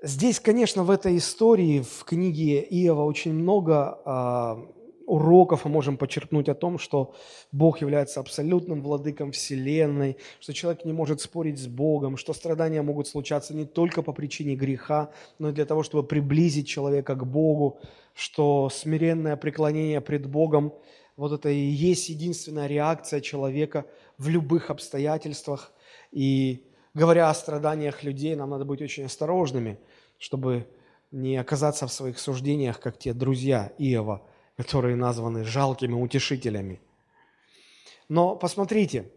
Здесь, 0.00 0.38
конечно, 0.38 0.84
в 0.84 0.92
этой 0.92 1.16
истории, 1.16 1.80
в 1.80 2.04
книге 2.04 2.60
Иова 2.60 3.02
очень 3.02 3.34
много 3.34 3.98
э, 4.04 4.78
уроков 5.06 5.64
мы 5.64 5.72
можем 5.72 5.96
подчеркнуть 5.96 6.48
о 6.48 6.54
том, 6.54 6.78
что 6.78 7.16
Бог 7.50 7.80
является 7.80 8.20
абсолютным 8.20 8.80
владыком 8.80 9.32
Вселенной, 9.32 10.16
что 10.38 10.54
человек 10.54 10.84
не 10.84 10.92
может 10.92 11.20
спорить 11.20 11.58
с 11.58 11.66
Богом, 11.66 12.16
что 12.16 12.32
страдания 12.32 12.80
могут 12.80 13.08
случаться 13.08 13.54
не 13.54 13.64
только 13.64 14.02
по 14.02 14.12
причине 14.12 14.54
греха, 14.54 15.10
но 15.40 15.48
и 15.48 15.52
для 15.52 15.64
того, 15.64 15.82
чтобы 15.82 16.06
приблизить 16.06 16.68
человека 16.68 17.16
к 17.16 17.26
Богу, 17.26 17.80
что 18.14 18.70
смиренное 18.70 19.36
преклонение 19.36 20.00
пред 20.00 20.28
Богом, 20.28 20.74
вот 21.16 21.32
это 21.32 21.48
и 21.48 21.58
есть 21.58 22.08
единственная 22.08 22.68
реакция 22.68 23.20
человека 23.20 23.84
в 24.16 24.28
любых 24.28 24.70
обстоятельствах. 24.70 25.72
И 26.12 26.68
говоря 26.94 27.30
о 27.30 27.34
страданиях 27.34 28.02
людей, 28.02 28.34
нам 28.34 28.50
надо 28.50 28.64
быть 28.64 28.82
очень 28.82 29.04
осторожными, 29.04 29.78
чтобы 30.18 30.68
не 31.10 31.36
оказаться 31.36 31.86
в 31.86 31.92
своих 31.92 32.18
суждениях, 32.18 32.80
как 32.80 32.98
те 32.98 33.12
друзья 33.12 33.72
Иова, 33.78 34.22
которые 34.56 34.96
названы 34.96 35.44
жалкими 35.44 35.94
утешителями. 35.94 36.80
Но 38.08 38.36
посмотрите, 38.36 39.10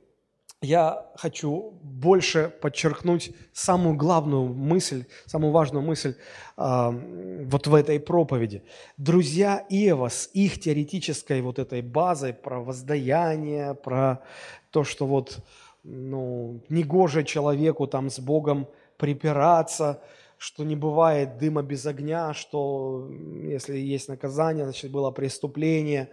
я 0.62 1.10
хочу 1.16 1.74
больше 1.82 2.54
подчеркнуть 2.62 3.32
самую 3.52 3.96
главную 3.96 4.54
мысль, 4.54 5.06
самую 5.26 5.52
важную 5.52 5.84
мысль 5.84 6.16
э, 6.56 7.44
вот 7.46 7.66
в 7.66 7.74
этой 7.74 8.00
проповеди. 8.00 8.64
Друзья 8.98 9.66
Иова 9.70 10.10
с 10.10 10.30
их 10.34 10.60
теоретической 10.60 11.42
вот 11.42 11.58
этой 11.58 11.82
базой 11.82 12.34
про 12.34 12.60
воздаяние, 12.60 13.74
про 13.74 14.22
то, 14.70 14.84
что 14.84 15.08
вот 15.08 15.40
ну, 15.84 16.62
негоже 16.70 17.24
человеку 17.24 17.88
там 17.88 18.12
с 18.12 18.20
Богом 18.20 18.68
припираться, 18.98 20.04
что 20.42 20.64
не 20.64 20.76
бывает 20.76 21.38
дыма 21.38 21.62
без 21.62 21.86
огня, 21.86 22.34
что 22.34 23.08
если 23.44 23.78
есть 23.78 24.10
наказание, 24.10 24.64
значит 24.64 24.92
было 24.92 25.12
преступление. 25.12 26.10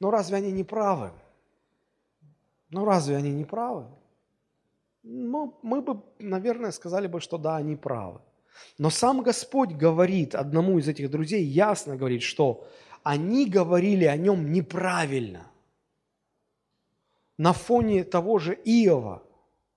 Но 0.00 0.10
разве 0.10 0.38
они 0.38 0.50
не 0.50 0.64
правы? 0.64 1.12
Ну 2.70 2.84
разве 2.84 3.16
они 3.16 3.30
не 3.30 3.44
правы? 3.44 3.86
Ну, 5.04 5.56
мы 5.62 5.82
бы, 5.82 6.02
наверное, 6.18 6.72
сказали 6.72 7.06
бы, 7.06 7.20
что 7.20 7.38
да, 7.38 7.54
они 7.54 7.76
правы. 7.76 8.20
Но 8.76 8.90
сам 8.90 9.22
Господь 9.22 9.70
говорит 9.70 10.34
одному 10.34 10.80
из 10.80 10.88
этих 10.88 11.08
друзей, 11.08 11.44
ясно 11.44 11.96
говорит, 11.96 12.22
что 12.22 12.66
они 13.04 13.48
говорили 13.48 14.04
о 14.04 14.16
нем 14.16 14.50
неправильно. 14.50 15.46
На 17.38 17.52
фоне 17.52 18.02
того 18.02 18.40
же 18.40 18.54
Иова 18.64 19.22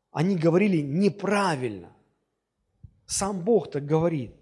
они 0.10 0.36
говорили 0.36 0.82
неправильно. 0.82 1.95
Сам 3.06 3.41
Бог 3.41 3.70
так 3.72 3.86
говорит. 3.86 4.36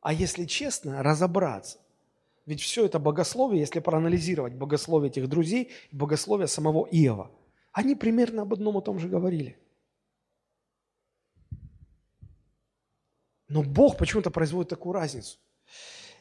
А 0.00 0.12
если 0.12 0.44
честно, 0.44 1.02
разобраться, 1.02 1.78
ведь 2.46 2.60
все 2.60 2.84
это 2.84 2.98
богословие, 2.98 3.60
если 3.60 3.80
проанализировать 3.80 4.54
богословие 4.54 5.10
этих 5.10 5.28
друзей 5.28 5.72
богословие 5.92 6.46
самого 6.46 6.86
Иова, 6.90 7.30
они 7.72 7.94
примерно 7.94 8.42
об 8.42 8.52
одном 8.52 8.78
и 8.78 8.82
том 8.82 8.98
же 8.98 9.08
говорили. 9.08 9.58
Но 13.48 13.62
Бог 13.62 13.96
почему-то 13.96 14.30
производит 14.30 14.70
такую 14.70 14.92
разницу. 14.92 15.38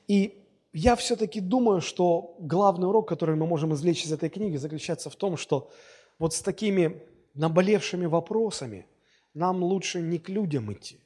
И 0.08 0.46
я 0.72 0.96
все-таки 0.96 1.40
думаю, 1.40 1.82
что 1.82 2.36
главный 2.40 2.88
урок, 2.88 3.08
который 3.08 3.36
мы 3.36 3.46
можем 3.46 3.74
извлечь 3.74 4.06
из 4.06 4.12
этой 4.12 4.30
книги, 4.30 4.58
заключается 4.58 5.10
в 5.10 5.16
том, 5.16 5.38
что 5.38 5.72
вот 6.20 6.34
с 6.34 6.42
такими 6.42 7.04
наболевшими 7.34 8.06
вопросами 8.06 8.88
нам 9.34 9.64
лучше 9.64 10.02
не 10.02 10.20
к 10.20 10.30
людям 10.30 10.72
идти, 10.72 11.00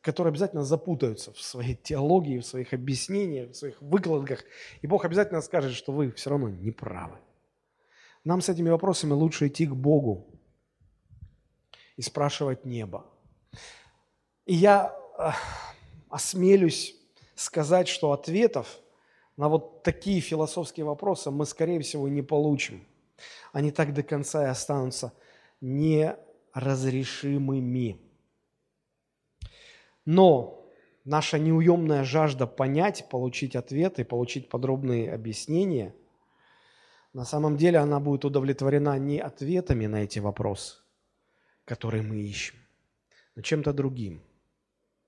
которые 0.00 0.30
обязательно 0.30 0.64
запутаются 0.64 1.32
в 1.32 1.40
своей 1.40 1.74
теологии, 1.74 2.38
в 2.38 2.46
своих 2.46 2.72
объяснениях, 2.72 3.50
в 3.50 3.54
своих 3.54 3.80
выкладках. 3.80 4.44
И 4.82 4.86
Бог 4.86 5.04
обязательно 5.04 5.40
скажет, 5.40 5.72
что 5.74 5.92
вы 5.92 6.10
все 6.12 6.30
равно 6.30 6.48
не 6.48 6.70
правы. 6.70 7.18
Нам 8.24 8.40
с 8.40 8.48
этими 8.48 8.70
вопросами 8.70 9.12
лучше 9.12 9.48
идти 9.48 9.66
к 9.66 9.74
Богу 9.74 10.26
и 11.96 12.02
спрашивать 12.02 12.64
небо. 12.64 13.06
И 14.46 14.54
я 14.54 14.96
осмелюсь 16.08 16.96
сказать, 17.34 17.88
что 17.88 18.12
ответов 18.12 18.80
на 19.36 19.48
вот 19.48 19.82
такие 19.82 20.20
философские 20.20 20.86
вопросы 20.86 21.30
мы, 21.30 21.44
скорее 21.44 21.80
всего, 21.80 22.08
не 22.08 22.22
получим. 22.22 22.86
Они 23.52 23.70
так 23.70 23.92
до 23.92 24.02
конца 24.02 24.44
и 24.44 24.48
останутся 24.48 25.12
неразрешимыми. 26.54 28.00
Но 30.04 30.70
наша 31.04 31.38
неуемная 31.38 32.04
жажда 32.04 32.46
понять, 32.46 33.08
получить 33.08 33.56
ответы, 33.56 34.04
получить 34.04 34.48
подробные 34.48 35.12
объяснения, 35.12 35.94
на 37.12 37.24
самом 37.24 37.56
деле 37.56 37.78
она 37.78 38.00
будет 38.00 38.24
удовлетворена 38.24 38.98
не 38.98 39.20
ответами 39.20 39.86
на 39.86 40.02
эти 40.02 40.18
вопросы, 40.18 40.78
которые 41.64 42.02
мы 42.02 42.16
ищем, 42.16 42.56
но 43.36 43.42
чем-то 43.42 43.72
другим. 43.72 44.22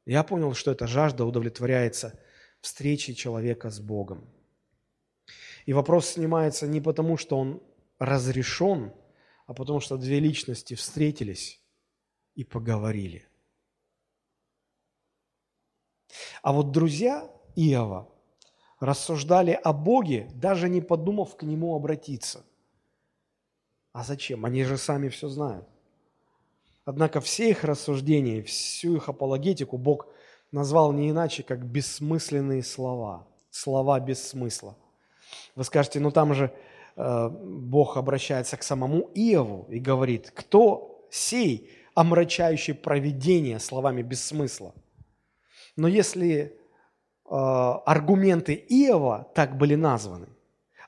Я 0.05 0.23
понял, 0.23 0.55
что 0.55 0.71
эта 0.71 0.87
жажда 0.87 1.25
удовлетворяется 1.25 2.19
встречей 2.61 3.15
человека 3.15 3.71
с 3.71 3.81
Богом. 3.81 4.25
И 5.67 5.73
вопрос 5.73 6.11
снимается 6.11 6.69
не 6.69 6.81
потому, 6.81 7.17
что 7.17 7.39
он 7.39 7.61
разрешен, 7.99 8.93
а 9.47 9.55
потому 9.55 9.81
что 9.81 9.97
две 9.97 10.21
личности 10.21 10.75
встретились 10.75 11.61
и 12.35 12.45
поговорили. 12.45 13.27
А 16.43 16.53
вот 16.53 16.71
друзья 16.73 17.31
Иова 17.55 18.09
рассуждали 18.81 19.53
о 19.53 19.73
Боге, 19.73 20.29
даже 20.35 20.69
не 20.69 20.81
подумав 20.81 21.37
к 21.37 21.43
Нему 21.43 21.75
обратиться. 21.75 22.45
А 23.93 24.05
зачем? 24.05 24.45
Они 24.45 24.63
же 24.65 24.77
сами 24.77 25.09
все 25.09 25.29
знают. 25.29 25.67
Однако 26.85 27.21
все 27.21 27.51
их 27.51 27.65
рассуждения, 27.65 28.43
всю 28.43 28.97
их 28.97 29.09
апологетику 29.09 29.79
Бог 29.79 30.07
назвал 30.53 30.93
не 30.93 31.11
иначе, 31.11 31.43
как 31.43 31.65
бессмысленные 31.65 32.63
слова. 32.63 33.27
Слова 33.51 33.99
без 33.99 34.23
смысла. 34.23 34.77
Вы 35.55 35.65
скажете, 35.65 35.99
ну 35.99 36.11
там 36.11 36.35
же 36.35 36.55
Бог 36.97 37.99
обращается 37.99 38.57
к 38.57 38.63
самому 38.63 39.11
Иову 39.15 39.67
и 39.69 39.79
говорит, 39.79 40.31
кто 40.35 41.07
сей, 41.11 41.71
омрачающий 41.95 42.75
провидение 42.75 43.59
словами 43.59 44.03
без 44.03 44.25
смысла? 44.25 44.75
Но 45.77 45.89
если 45.89 46.35
э, 46.39 46.51
аргументы 47.29 48.55
Иова 48.55 49.31
так 49.35 49.59
были 49.59 49.75
названы, 49.75 50.29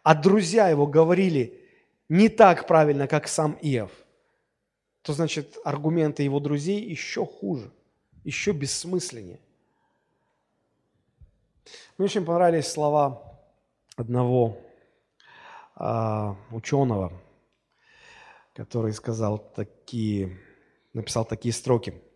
а 0.02 0.14
друзья 0.14 0.68
его 0.68 0.86
говорили 0.86 1.60
не 2.08 2.30
так 2.30 2.66
правильно, 2.66 3.06
как 3.06 3.28
сам 3.28 3.58
Иов, 3.60 3.90
то 5.02 5.12
значит 5.12 5.58
аргументы 5.62 6.22
его 6.22 6.40
друзей 6.40 6.82
еще 6.82 7.26
хуже, 7.26 7.70
еще 8.24 8.52
бессмысленнее. 8.52 9.40
Мне 11.98 12.06
очень 12.06 12.24
понравились 12.24 12.66
слова 12.66 13.38
одного 13.96 14.56
ученого, 16.50 17.12
который 18.54 18.92
сказал 18.92 19.38
такие, 19.38 20.38
написал 20.92 21.24
такие 21.24 21.52
строки– 21.52 21.94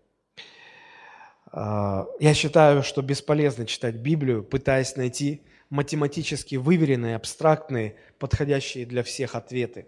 а, 1.53 2.07
я 2.19 2.33
считаю, 2.33 2.83
что 2.83 3.03
бесполезно 3.03 3.67
читать 3.67 3.97
Библию, 3.97 4.43
пытаясь 4.43 4.97
найти 4.97 5.43
математически 5.69 6.57
выверенные, 6.57 7.15
абстрактные, 7.15 7.97
подходящие 8.19 8.87
для 8.87 9.03
всех 9.03 9.35
ответы. 9.35 9.87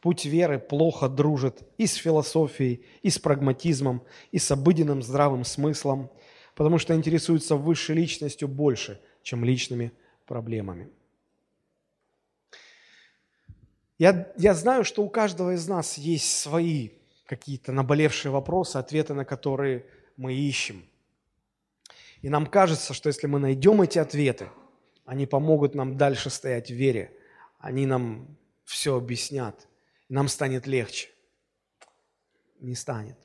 Путь 0.00 0.24
веры 0.24 0.58
плохо 0.58 1.08
дружит 1.08 1.62
и 1.78 1.86
с 1.86 1.94
философией, 1.94 2.84
и 3.02 3.10
с 3.10 3.18
прагматизмом, 3.18 4.02
и 4.32 4.38
с 4.38 4.50
обыденным 4.50 5.02
здравым 5.02 5.44
смыслом, 5.44 6.10
потому 6.54 6.78
что 6.78 6.94
интересуется 6.94 7.56
высшей 7.56 7.96
личностью 7.96 8.48
больше, 8.48 9.00
чем 9.22 9.44
личными 9.44 9.92
проблемами. 10.26 10.90
Я, 13.98 14.32
я 14.36 14.54
знаю, 14.54 14.84
что 14.84 15.02
у 15.02 15.08
каждого 15.08 15.54
из 15.54 15.68
нас 15.68 15.98
есть 15.98 16.38
свои 16.38 16.90
какие-то 17.26 17.72
наболевшие 17.72 18.32
вопросы, 18.32 18.76
ответы 18.76 19.14
на 19.14 19.24
которые 19.24 19.86
мы 20.16 20.34
ищем– 20.34 20.84
и 22.24 22.30
нам 22.30 22.46
кажется, 22.46 22.94
что 22.94 23.10
если 23.10 23.26
мы 23.26 23.38
найдем 23.38 23.82
эти 23.82 23.98
ответы, 23.98 24.48
они 25.04 25.26
помогут 25.26 25.74
нам 25.74 25.98
дальше 25.98 26.30
стоять 26.30 26.70
в 26.70 26.74
вере, 26.74 27.14
они 27.58 27.84
нам 27.84 28.38
все 28.64 28.96
объяснят, 28.96 29.68
нам 30.08 30.28
станет 30.28 30.66
легче. 30.66 31.10
Не 32.60 32.74
станет. 32.76 33.18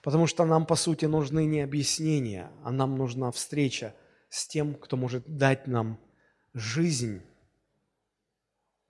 Потому 0.00 0.28
что 0.28 0.44
нам, 0.44 0.64
по 0.64 0.76
сути, 0.76 1.06
нужны 1.06 1.44
не 1.44 1.62
объяснения, 1.62 2.52
а 2.62 2.70
нам 2.70 2.96
нужна 2.96 3.32
встреча 3.32 3.96
с 4.28 4.46
тем, 4.46 4.76
кто 4.76 4.96
может 4.96 5.24
дать 5.26 5.66
нам 5.66 5.98
жизнь, 6.54 7.20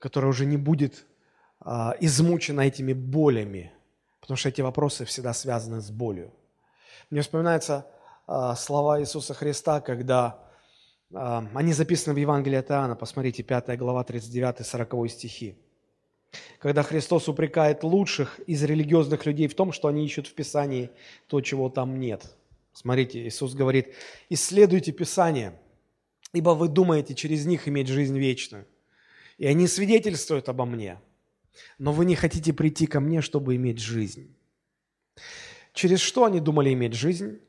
которая 0.00 0.30
уже 0.30 0.46
не 0.46 0.56
будет 0.56 1.06
а, 1.60 1.94
измучена 2.00 2.62
этими 2.62 2.92
болями, 2.92 3.72
потому 4.20 4.36
что 4.36 4.48
эти 4.48 4.62
вопросы 4.62 5.04
всегда 5.04 5.32
связаны 5.32 5.80
с 5.80 5.90
болью. 5.90 6.32
Мне 7.10 7.20
вспоминается 7.20 7.86
а, 8.26 8.56
слова 8.56 9.00
Иисуса 9.00 9.34
Христа, 9.34 9.80
когда 9.80 10.42
а, 11.14 11.46
они 11.54 11.72
записаны 11.72 12.14
в 12.14 12.18
Евангелии 12.18 12.56
от 12.56 12.70
Иоанна, 12.70 12.96
посмотрите, 12.96 13.42
5 13.42 13.78
глава, 13.78 14.02
39-40 14.02 15.08
стихи. 15.08 15.58
Когда 16.58 16.82
Христос 16.82 17.28
упрекает 17.28 17.84
лучших 17.84 18.38
из 18.46 18.62
религиозных 18.62 19.26
людей 19.26 19.48
в 19.48 19.54
том, 19.54 19.72
что 19.72 19.88
они 19.88 20.04
ищут 20.04 20.28
в 20.28 20.34
Писании 20.34 20.90
то, 21.26 21.40
чего 21.40 21.68
там 21.68 22.00
нет. 22.00 22.36
Смотрите, 22.72 23.26
Иисус 23.26 23.54
говорит, 23.54 23.94
исследуйте 24.28 24.92
Писание, 24.92 25.58
ибо 26.32 26.50
вы 26.50 26.68
думаете 26.68 27.14
через 27.14 27.44
них 27.44 27.66
иметь 27.66 27.88
жизнь 27.88 28.16
вечную. 28.16 28.64
И 29.40 29.46
они 29.46 29.66
свидетельствуют 29.66 30.48
обо 30.48 30.64
мне, 30.64 31.00
но 31.78 31.92
вы 31.92 32.04
не 32.04 32.14
хотите 32.14 32.52
прийти 32.52 32.86
ко 32.86 33.00
мне, 33.00 33.22
чтобы 33.22 33.56
иметь 33.56 33.80
жизнь. 33.80 34.36
Через 35.72 35.98
что 35.98 36.24
они 36.24 36.38
думали 36.40 36.72
иметь 36.72 36.94
жизнь? 36.94 37.40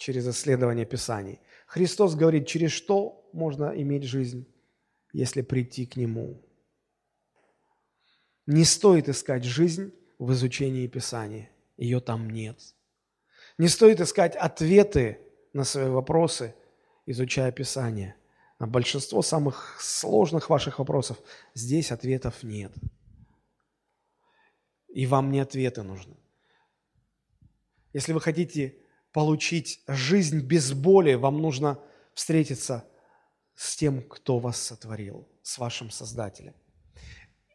через 0.00 0.26
исследование 0.26 0.86
Писаний. 0.86 1.40
Христос 1.66 2.14
говорит, 2.14 2.46
через 2.46 2.72
что 2.72 3.28
можно 3.34 3.70
иметь 3.76 4.04
жизнь, 4.04 4.46
если 5.12 5.42
прийти 5.42 5.84
к 5.84 5.96
Нему. 5.96 6.42
Не 8.46 8.64
стоит 8.64 9.10
искать 9.10 9.44
жизнь 9.44 9.92
в 10.18 10.32
изучении 10.32 10.86
Писания. 10.86 11.50
Ее 11.76 12.00
там 12.00 12.30
нет. 12.30 12.58
Не 13.58 13.68
стоит 13.68 14.00
искать 14.00 14.34
ответы 14.36 15.18
на 15.52 15.64
свои 15.64 15.90
вопросы, 15.90 16.54
изучая 17.04 17.52
Писание. 17.52 18.16
На 18.60 18.66
большинство 18.66 19.22
самых 19.22 19.80
сложных 19.80 20.50
ваших 20.50 20.78
вопросов 20.78 21.16
здесь 21.54 21.90
ответов 21.90 22.42
нет. 22.42 22.70
И 24.88 25.06
вам 25.06 25.32
не 25.32 25.40
ответы 25.40 25.82
нужны. 25.82 26.14
Если 27.94 28.12
вы 28.12 28.20
хотите 28.20 28.76
получить 29.12 29.82
жизнь 29.88 30.40
без 30.40 30.74
боли, 30.74 31.14
вам 31.14 31.40
нужно 31.40 31.80
встретиться 32.12 32.84
с 33.54 33.76
тем, 33.76 34.02
кто 34.02 34.38
вас 34.38 34.60
сотворил, 34.60 35.26
с 35.42 35.56
вашим 35.56 35.90
Создателем. 35.90 36.54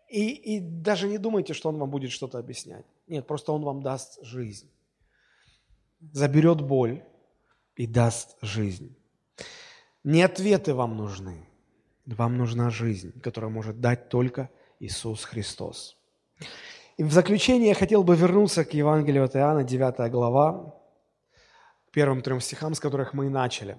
И, 0.10 0.56
и 0.56 0.60
даже 0.60 1.08
не 1.08 1.20
думайте, 1.20 1.54
что 1.54 1.70
Он 1.70 1.78
вам 1.78 1.92
будет 1.92 2.12
что-то 2.12 2.40
объяснять. 2.40 2.86
Нет, 3.06 3.28
просто 3.28 3.52
Он 3.52 3.64
вам 3.64 3.84
даст 3.84 4.18
жизнь. 4.24 4.72
Заберет 6.00 6.62
боль 6.62 7.04
и 7.76 7.86
даст 7.86 8.38
жизнь. 8.42 8.98
Не 10.06 10.22
ответы 10.22 10.76
вам 10.76 10.98
нужны. 10.98 11.48
Вам 12.06 12.38
нужна 12.38 12.70
жизнь, 12.70 13.20
которую 13.22 13.50
может 13.50 13.82
дать 13.82 14.08
только 14.08 14.52
Иисус 14.80 15.24
Христос. 15.24 15.98
И 16.98 17.04
в 17.04 17.12
заключение 17.12 17.70
я 17.70 17.74
хотел 17.74 18.04
бы 18.04 18.16
вернуться 18.16 18.66
к 18.66 18.76
Евангелию 18.76 19.24
от 19.24 19.36
Иоанна, 19.36 19.64
9 19.64 20.12
глава, 20.12 20.76
первым 21.92 22.22
трем 22.22 22.40
стихам, 22.40 22.76
с 22.76 22.80
которых 22.80 23.16
мы 23.16 23.26
и 23.26 23.30
начали. 23.30 23.78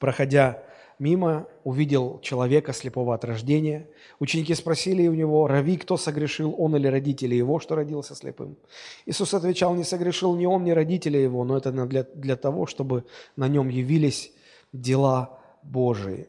Проходя 0.00 0.64
мимо, 0.98 1.46
увидел 1.62 2.18
человека 2.18 2.72
слепого 2.72 3.14
от 3.14 3.24
рождения. 3.24 3.88
Ученики 4.18 4.56
спросили 4.56 5.06
у 5.06 5.14
него, 5.14 5.46
«Рави, 5.46 5.76
кто 5.76 5.96
согрешил, 5.96 6.52
он 6.58 6.74
или 6.74 6.88
родители 6.88 7.36
его, 7.36 7.60
что 7.60 7.76
родился 7.76 8.16
слепым?» 8.16 8.56
Иисус 9.04 9.34
отвечал, 9.34 9.72
«Не 9.76 9.84
согрешил 9.84 10.34
ни 10.34 10.46
он, 10.46 10.64
ни 10.64 10.72
родители 10.72 11.16
его, 11.16 11.44
но 11.44 11.56
это 11.56 11.70
для, 11.70 12.02
для 12.02 12.34
того, 12.34 12.66
чтобы 12.66 13.04
на 13.36 13.46
нем 13.46 13.68
явились 13.68 14.32
дела 14.80 15.38
Божии». 15.62 16.28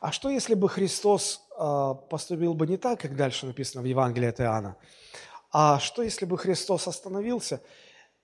А 0.00 0.12
что, 0.12 0.30
если 0.30 0.54
бы 0.54 0.68
Христос 0.68 1.42
э, 1.58 1.94
поступил 2.08 2.54
бы 2.54 2.66
не 2.66 2.76
так, 2.76 3.00
как 3.00 3.16
дальше 3.16 3.46
написано 3.46 3.82
в 3.82 3.86
Евангелии 3.86 4.28
от 4.28 4.40
Иоанна, 4.40 4.76
а 5.52 5.78
что, 5.78 6.02
если 6.02 6.24
бы 6.24 6.38
Христос 6.38 6.88
остановился 6.88 7.60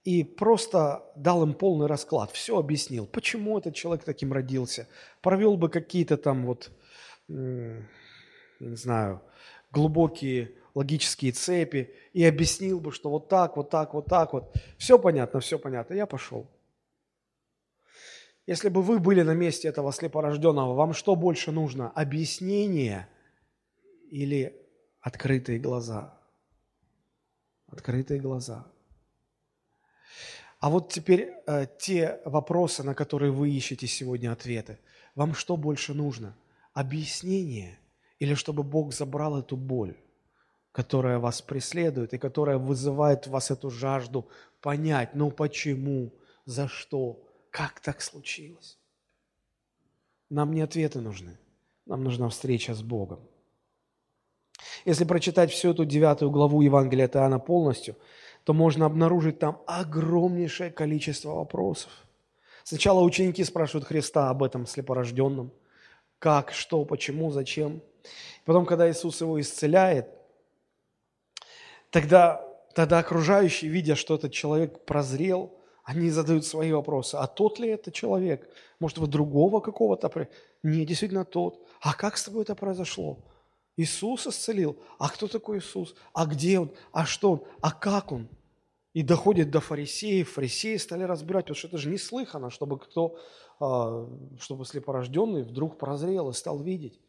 и 0.05 0.24
просто 0.24 1.05
дал 1.16 1.43
им 1.43 1.55
полный 1.55 1.87
расклад, 1.87 2.30
все 2.32 2.59
объяснил, 2.59 3.07
почему 3.07 3.59
этот 3.59 3.74
человек 3.74 4.05
таким 4.05 4.32
родился, 4.32 4.89
провел 5.20 5.57
бы 5.57 5.68
какие-то 5.68 6.16
там 6.16 6.47
вот, 6.47 6.70
не 7.28 7.84
знаю, 8.61 9.20
глубокие 9.72 10.53
логические 10.76 11.32
цепи 11.32 11.91
и 12.12 12.22
объяснил 12.24 12.80
бы, 12.80 12.93
что 12.93 13.11
вот 13.11 13.28
так, 13.28 13.57
вот 13.57 13.70
так, 13.70 13.95
вот 13.95 14.07
так 14.07 14.34
вот. 14.34 14.55
Все 14.76 14.99
понятно, 14.99 15.41
все 15.41 15.59
понятно, 15.59 15.95
я 15.95 16.07
пошел. 16.07 16.47
Если 18.47 18.68
бы 18.68 18.82
вы 18.82 19.01
были 19.01 19.22
на 19.22 19.34
месте 19.34 19.68
этого 19.68 19.92
слепорожденного, 19.92 20.74
вам 20.74 20.94
что 20.94 21.16
больше 21.16 21.51
нужно? 21.51 21.90
Объяснение 21.90 23.09
или 24.09 24.55
открытые 25.01 25.59
глаза? 25.59 26.16
Открытые 27.66 28.20
глаза. 28.20 28.66
А 30.61 30.70
вот 30.70 30.92
теперь 30.92 31.34
э, 31.47 31.66
те 31.78 32.20
вопросы, 32.24 32.84
на 32.84 32.94
которые 32.94 33.32
вы 33.32 33.51
ищете 33.51 33.88
сегодня 33.88 34.32
ответы. 34.32 34.78
Вам 35.16 35.34
что 35.34 35.57
больше 35.57 35.92
нужно? 35.92 36.36
Объяснение 36.72 37.78
или 38.20 38.34
чтобы 38.34 38.62
Бог 38.62 38.94
забрал 38.94 39.38
эту 39.38 39.57
боль, 39.57 39.97
которая 40.72 41.18
вас 41.18 41.42
преследует 41.42 42.14
и 42.14 42.18
которая 42.18 42.59
вызывает 42.59 43.26
в 43.26 43.30
вас 43.30 43.51
эту 43.51 43.70
жажду 43.70 44.28
понять, 44.61 45.14
ну 45.14 45.30
почему, 45.30 46.14
за 46.44 46.68
что, 46.68 47.25
как 47.57 47.80
так 47.80 48.02
случилось. 48.02 48.78
Нам 50.28 50.52
не 50.52 50.61
ответы 50.61 51.00
нужны, 51.00 51.38
нам 51.86 52.04
нужна 52.04 52.28
встреча 52.28 52.74
с 52.74 52.82
Богом. 52.82 53.20
Если 54.84 55.07
прочитать 55.07 55.50
всю 55.50 55.70
эту 55.70 55.86
девятую 55.86 56.30
главу 56.30 56.61
Евангелия 56.61 57.07
от 57.07 57.16
Иоанна 57.16 57.38
полностью, 57.38 57.96
то 58.44 58.52
можно 58.52 58.84
обнаружить 58.84 59.38
там 59.38 59.62
огромнейшее 59.66 60.70
количество 60.70 61.30
вопросов. 61.30 61.90
Сначала 62.62 63.00
ученики 63.00 63.42
спрашивают 63.42 63.86
Христа 63.86 64.28
об 64.28 64.42
этом 64.42 64.66
слепорожденном. 64.66 65.50
Как, 66.18 66.52
что, 66.52 66.84
почему, 66.84 67.30
зачем. 67.30 67.80
Потом, 68.44 68.66
когда 68.66 68.90
Иисус 68.90 69.22
его 69.22 69.40
исцеляет, 69.40 70.11
тогда, 71.88 72.46
тогда 72.74 72.98
окружающие, 72.98 73.70
видя, 73.70 73.94
что 73.96 74.16
этот 74.16 74.34
человек 74.34 74.84
прозрел, 74.84 75.55
они 75.87 76.11
задают 76.11 76.45
свои 76.45 76.72
вопросы. 76.72 77.14
А 77.14 77.28
тот 77.28 77.61
ли 77.61 77.68
это 77.68 77.93
человек? 77.93 78.49
Может, 78.80 78.99
вы 78.99 79.07
другого 79.07 79.61
какого-то? 79.61 80.28
Не, 80.64 80.84
действительно 80.84 81.24
тот. 81.24 81.64
А 81.80 81.95
как 81.95 82.16
с 82.16 82.24
тобой 82.24 82.43
это 82.43 82.57
произошло? 82.57 83.18
Иисус 83.76 84.26
исцелил. 84.26 84.76
А 84.99 85.09
кто 85.09 85.28
такой 85.28 85.59
Иисус? 85.59 85.95
А 86.12 86.26
где 86.26 86.59
Он? 86.59 86.72
А 86.91 87.07
что 87.07 87.30
Он? 87.30 87.43
А 87.61 87.70
как 87.70 88.11
Он? 88.11 88.28
И 88.95 89.05
доходит 89.05 89.53
до 89.53 89.61
фарисеев. 89.61 90.32
Фарисеи 90.32 90.76
стали 90.76 91.05
разбирать, 91.05 91.45
потому 91.45 91.57
что 91.57 91.68
это 91.68 91.78
же 91.78 91.89
неслыханно, 91.89 92.51
чтобы 92.51 92.80
кто, 92.80 93.16
а, 93.61 94.09
чтобы 94.41 94.64
слепорожденный 94.64 95.45
вдруг 95.45 95.78
прозрел 95.78 96.30
и 96.30 96.32
стал 96.32 96.59
видеть. 96.59 97.01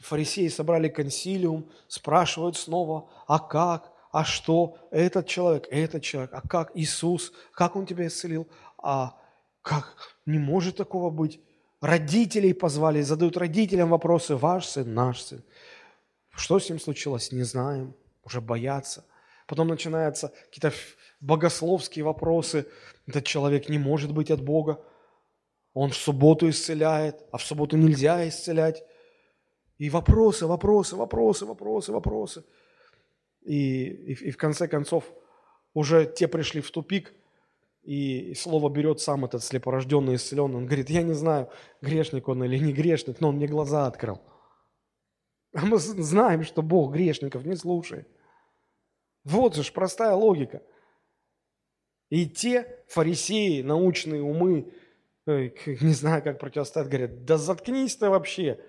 Фарисеи 0.00 0.48
собрали 0.48 0.88
консилиум, 0.88 1.70
спрашивают 1.86 2.56
снова, 2.56 3.08
а 3.28 3.38
как, 3.38 3.92
а 4.14 4.24
что, 4.24 4.76
этот 4.92 5.26
человек, 5.26 5.66
этот 5.72 6.04
человек, 6.04 6.30
а 6.34 6.40
как 6.40 6.70
Иисус, 6.76 7.32
как 7.50 7.74
Он 7.74 7.84
тебя 7.84 8.06
исцелил, 8.06 8.46
а 8.78 9.18
как, 9.60 10.16
не 10.24 10.38
может 10.38 10.76
такого 10.76 11.10
быть. 11.10 11.40
Родителей 11.80 12.54
позвали, 12.54 13.00
задают 13.02 13.36
родителям 13.36 13.88
вопросы, 13.88 14.36
ваш 14.36 14.68
сын, 14.68 14.94
наш 14.94 15.20
сын. 15.20 15.42
Что 16.30 16.60
с 16.60 16.70
ним 16.70 16.78
случилось, 16.78 17.32
не 17.32 17.42
знаем, 17.42 17.92
уже 18.22 18.40
боятся. 18.40 19.04
Потом 19.48 19.66
начинаются 19.66 20.32
какие-то 20.44 20.72
богословские 21.20 22.04
вопросы. 22.04 22.68
Этот 23.08 23.24
человек 23.24 23.68
не 23.68 23.78
может 23.78 24.12
быть 24.12 24.30
от 24.30 24.40
Бога. 24.40 24.78
Он 25.72 25.90
в 25.90 25.96
субботу 25.96 26.48
исцеляет, 26.48 27.24
а 27.32 27.38
в 27.38 27.42
субботу 27.42 27.76
нельзя 27.76 28.28
исцелять. 28.28 28.84
И 29.78 29.90
вопросы, 29.90 30.46
вопросы, 30.46 30.94
вопросы, 30.94 31.46
вопросы, 31.46 31.90
вопросы. 31.90 32.44
И, 33.44 33.84
и, 33.84 34.12
и 34.12 34.30
в 34.30 34.36
конце 34.36 34.66
концов 34.66 35.04
уже 35.74 36.06
те 36.06 36.26
пришли 36.28 36.60
в 36.60 36.70
тупик, 36.70 37.14
и, 37.82 38.32
слово 38.34 38.70
берет 38.70 39.00
сам 39.00 39.26
этот 39.26 39.44
слепорожденный 39.44 40.14
исцеленный. 40.14 40.56
Он 40.56 40.66
говорит, 40.66 40.88
я 40.88 41.02
не 41.02 41.12
знаю, 41.12 41.50
грешник 41.82 42.28
он 42.28 42.42
или 42.42 42.58
не 42.58 42.72
грешник, 42.72 43.20
но 43.20 43.28
он 43.28 43.36
мне 43.36 43.46
глаза 43.46 43.86
открыл. 43.86 44.20
А 45.52 45.66
мы 45.66 45.78
знаем, 45.78 46.42
что 46.44 46.62
Бог 46.62 46.94
грешников 46.94 47.44
не 47.44 47.56
слушает. 47.56 48.08
Вот 49.22 49.54
же 49.54 49.70
простая 49.72 50.14
логика. 50.14 50.62
И 52.08 52.26
те 52.26 52.82
фарисеи, 52.88 53.62
научные 53.62 54.22
умы, 54.22 54.72
не 55.26 55.92
знаю, 55.92 56.22
как 56.22 56.38
противостоят, 56.38 56.88
говорят, 56.88 57.24
да 57.24 57.36
заткнись 57.36 57.96
ты 57.96 58.08
вообще. 58.08 58.60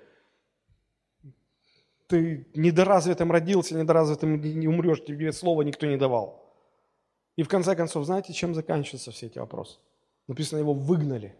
Ты 2.08 2.48
недоразвитым 2.54 3.32
родился, 3.32 3.76
недоразвитым 3.76 4.40
не 4.40 4.68
умрешь, 4.68 5.04
тебе 5.04 5.32
слова 5.32 5.64
никто 5.64 5.86
не 5.88 5.98
давал. 5.98 6.54
И 7.36 7.44
в 7.44 7.48
конце 7.48 7.76
концов, 7.76 8.06
знаете, 8.06 8.34
чем 8.34 8.54
заканчиваются 8.54 9.12
все 9.12 9.26
эти 9.28 9.40
вопросы? 9.40 9.80
Написано, 10.28 10.60
его 10.60 10.74
выгнали. 10.74 11.36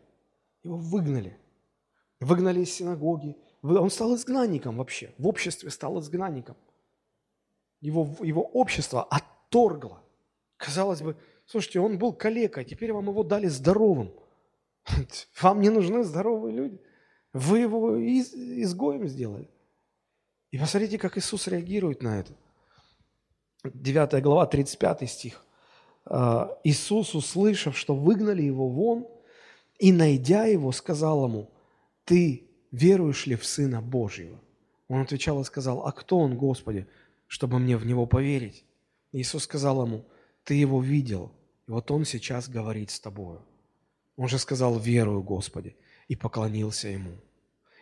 Его 0.64 0.78
выгнали. 0.78 1.38
Выгнали 2.20 2.62
из 2.62 2.74
синагоги, 2.74 3.38
он 3.62 3.90
стал 3.90 4.16
изгнанником 4.16 4.78
вообще, 4.78 5.14
в 5.18 5.28
обществе 5.28 5.70
стал 5.70 6.00
изгнанником. 6.00 6.56
Его, 7.82 8.16
его 8.22 8.44
общество 8.44 9.04
отторгло. 9.04 10.02
Казалось 10.58 11.02
бы, 11.02 11.18
слушайте, 11.46 11.80
он 11.80 11.98
был 11.98 12.14
калекой, 12.14 12.64
а 12.64 12.66
теперь 12.66 12.94
вам 12.94 13.10
его 13.10 13.24
дали 13.24 13.48
здоровым. 13.48 14.14
Вам 15.42 15.62
не 15.62 15.70
нужны 15.70 16.04
здоровые 16.04 16.56
люди. 16.56 16.82
Вы 17.34 17.60
его 17.60 17.96
из, 17.96 18.34
изгоем 18.36 19.08
сделали. 19.08 19.50
И 20.56 20.58
посмотрите, 20.58 20.98
как 20.98 21.18
Иисус 21.18 21.48
реагирует 21.48 22.02
на 22.02 22.18
это. 22.18 22.32
9 23.66 24.24
глава, 24.24 24.46
35 24.46 25.10
стих. 25.10 25.46
«А, 26.06 26.58
Иисус, 26.64 27.14
услышав, 27.14 27.78
что 27.78 27.94
выгнали 27.94 28.42
его 28.42 28.70
вон, 28.70 29.06
и, 29.80 29.92
найдя 29.92 30.46
его, 30.46 30.72
сказал 30.72 31.26
ему, 31.26 31.50
«Ты 32.06 32.48
веруешь 32.72 33.28
ли 33.28 33.36
в 33.36 33.46
Сына 33.46 33.82
Божьего? 33.82 34.40
Он 34.88 35.02
отвечал 35.02 35.42
и 35.42 35.44
сказал, 35.44 35.86
а 35.86 35.92
кто 35.92 36.20
Он, 36.20 36.38
Господи, 36.38 36.88
чтобы 37.28 37.60
мне 37.60 37.76
в 37.76 37.86
Него 37.86 38.06
поверить? 38.06 38.64
Иисус 39.12 39.44
сказал 39.44 39.86
ему, 39.86 40.06
ты 40.46 40.54
Его 40.54 40.82
видел, 40.82 41.34
и 41.68 41.72
вот 41.72 41.92
Он 41.92 42.06
сейчас 42.06 42.48
говорит 42.48 42.92
с 42.92 43.02
тобою. 43.02 43.42
Он 44.16 44.30
же 44.30 44.40
сказал, 44.40 44.80
верую, 44.80 45.22
Господи, 45.22 45.76
и 46.08 46.16
поклонился 46.16 46.88
Ему. 46.88 47.18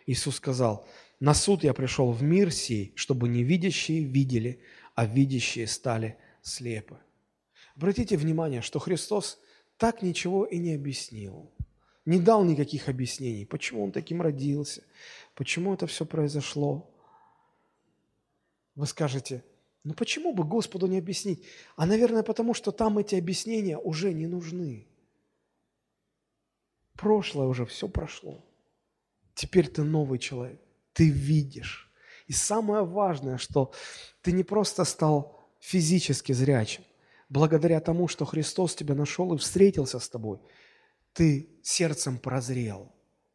Иисус 0.06 0.34
сказал, 0.34 0.84
на 1.24 1.34
суд 1.34 1.64
я 1.64 1.72
пришел 1.72 2.12
в 2.12 2.22
мир 2.22 2.52
сей, 2.52 2.92
чтобы 2.96 3.28
невидящие 3.28 4.04
видели, 4.04 4.60
а 4.94 5.06
видящие 5.06 5.66
стали 5.66 6.16
слепы. 6.42 6.98
Обратите 7.76 8.16
внимание, 8.16 8.62
что 8.62 8.78
Христос 8.78 9.40
так 9.76 10.02
ничего 10.02 10.44
и 10.44 10.58
не 10.58 10.74
объяснил 10.74 11.50
не 12.06 12.20
дал 12.20 12.44
никаких 12.44 12.88
объяснений, 12.88 13.46
почему 13.46 13.84
он 13.84 13.92
таким 13.92 14.20
родился, 14.20 14.82
почему 15.34 15.74
это 15.74 15.86
все 15.86 16.04
произошло. 16.04 16.90
Вы 18.74 18.86
скажете, 18.86 19.44
ну 19.84 19.94
почему 19.94 20.34
бы 20.34 20.44
Господу 20.44 20.86
не 20.86 20.98
объяснить? 20.98 21.44
А, 21.76 21.86
наверное, 21.86 22.22
потому 22.22 22.54
что 22.54 22.72
там 22.72 22.98
эти 22.98 23.14
объяснения 23.14 23.78
уже 23.78 24.12
не 24.12 24.26
нужны. 24.26 24.86
Прошлое 26.94 27.46
уже 27.46 27.64
все 27.66 27.88
прошло. 27.88 28.44
Теперь 29.34 29.68
ты 29.68 29.82
новый 29.82 30.18
человек, 30.18 30.60
ты 30.94 31.10
видишь. 31.10 31.92
И 32.26 32.32
самое 32.32 32.84
важное, 32.84 33.36
что 33.36 33.72
ты 34.22 34.32
не 34.32 34.42
просто 34.42 34.84
стал 34.84 35.38
физически 35.60 36.32
зрячим, 36.32 36.82
благодаря 37.28 37.80
тому, 37.80 38.08
что 38.08 38.24
Христос 38.24 38.74
тебя 38.74 38.94
нашел 38.94 39.34
и 39.34 39.38
встретился 39.38 39.98
с 39.98 40.08
тобой– 40.08 40.40
ты 41.14 41.48
сердцем 41.62 42.18
прозрел, 42.18 42.92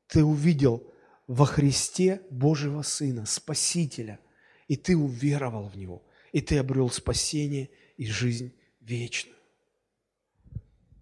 ты 0.08 0.24
увидел 0.24 0.94
во 1.28 1.46
Христе 1.46 2.22
Божьего 2.30 2.82
Сына, 2.84 3.26
Спасителя, 3.26 4.20
и 4.68 4.76
ты 4.76 4.96
уверовал 4.96 5.70
в 5.70 5.78
Него, 5.78 6.04
и 6.32 6.42
ты 6.42 6.58
обрел 6.58 6.90
спасение 6.90 7.70
и 7.98 8.06
жизнь 8.06 8.54
вечную. 8.82 9.38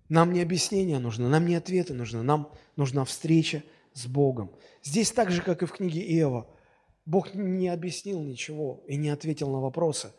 Нам 0.08 0.32
не 0.32 0.42
объяснения 0.42 1.00
нужно, 1.00 1.28
нам 1.28 1.46
не 1.46 1.56
ответы 1.56 1.94
нужны, 1.94 2.22
нам 2.22 2.54
нужна 2.78 3.04
встреча 3.04 3.64
с 3.98 4.06
Богом. 4.08 4.56
Здесь 4.84 5.12
так 5.12 5.32
же, 5.32 5.42
как 5.42 5.64
и 5.64 5.66
в 5.66 5.72
книге 5.72 6.02
Иова, 6.20 6.48
Бог 7.06 7.34
не 7.34 7.70
объяснил 7.70 8.22
ничего 8.22 8.84
и 8.88 8.98
не 8.98 9.10
ответил 9.10 9.50
на 9.50 9.60
вопросы, 9.60 10.14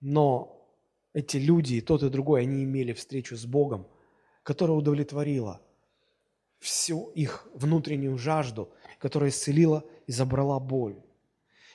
но 0.00 0.68
эти 1.12 1.36
люди, 1.36 1.74
и 1.74 1.80
тот, 1.80 2.02
и 2.02 2.10
другой, 2.10 2.42
они 2.42 2.64
имели 2.64 2.92
встречу 2.92 3.36
с 3.36 3.46
Богом– 3.46 3.86
которая 4.46 4.78
удовлетворила 4.78 5.60
всю 6.60 7.10
их 7.16 7.48
внутреннюю 7.52 8.16
жажду, 8.16 8.70
которая 9.00 9.30
исцелила 9.30 9.84
и 10.06 10.12
забрала 10.12 10.60
боль. 10.60 11.02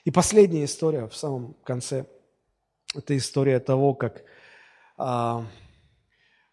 И 0.05 0.09
последняя 0.09 0.63
история 0.63 1.09
в 1.09 1.15
самом 1.15 1.53
конце– 1.65 2.05
это 2.95 3.17
история 3.17 3.59
того, 3.59 3.93
как 3.93 4.23
а, 4.97 5.45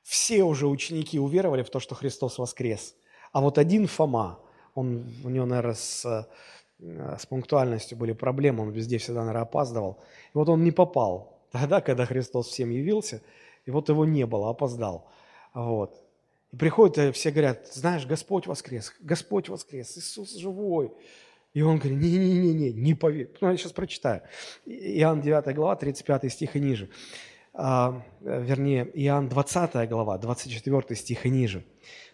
все 0.03 0.43
уже 0.43 0.66
ученики 0.66 1.20
уверовали 1.20 1.62
в 1.62 1.70
то, 1.70 1.78
что 1.78 1.95
Христос 1.95 2.39
воскрес. 2.39 2.97
А 3.33 3.41
вот 3.41 3.59
один 3.59 3.87
Фома, 3.87 4.39
он, 4.74 5.05
у 5.24 5.29
него, 5.29 5.47
наверное, 5.47 5.74
с, 5.74 6.29
с 6.79 7.26
пунктуальностью 7.26 7.99
были 7.99 8.12
проблемы, 8.12 8.62
он 8.62 8.70
везде 8.70 8.99
всегда, 8.99 9.20
наверное, 9.20 9.43
опаздывал. 9.43 9.99
И 10.35 10.39
вот 10.39 10.49
он 10.49 10.64
не 10.64 10.70
попал 10.70 11.39
тогда, 11.53 11.81
когда 11.81 12.07
Христос 12.07 12.49
всем 12.49 12.70
явился, 12.70 13.22
и 13.66 13.70
вот 13.70 13.89
его 13.89 14.05
не 14.05 14.26
было, 14.26 14.51
опоздал. 14.51 15.09
Вот. 15.55 16.01
И 16.53 16.57
приходят, 16.57 16.99
и 16.99 17.12
все 17.12 17.31
говорят, 17.31 17.66
знаешь, 17.72 18.07
Господь 18.07 18.47
воскрес, 18.47 18.95
Господь 19.01 19.49
воскрес, 19.49 19.99
Иисус 19.99 20.35
живой. 20.37 20.93
И 21.55 21.62
он 21.62 21.79
говорит, 21.79 21.99
не-не-не, 21.99 22.72
не 22.72 22.95
поверь. 22.95 23.31
Ну, 23.41 23.51
я 23.51 23.57
сейчас 23.57 23.72
прочитаю. 23.72 24.22
Иоанн 24.66 25.20
9 25.20 25.55
глава, 25.55 25.76
35 25.76 26.33
стих 26.33 26.57
и 26.57 26.61
ниже. 26.61 26.89
А, 27.61 28.05
вернее, 28.21 28.89
Иоанн 28.95 29.29
20 29.29 29.89
глава, 29.89 30.17
24 30.17 30.95
стих 30.95 31.27
и 31.27 31.29
ниже. 31.29 31.65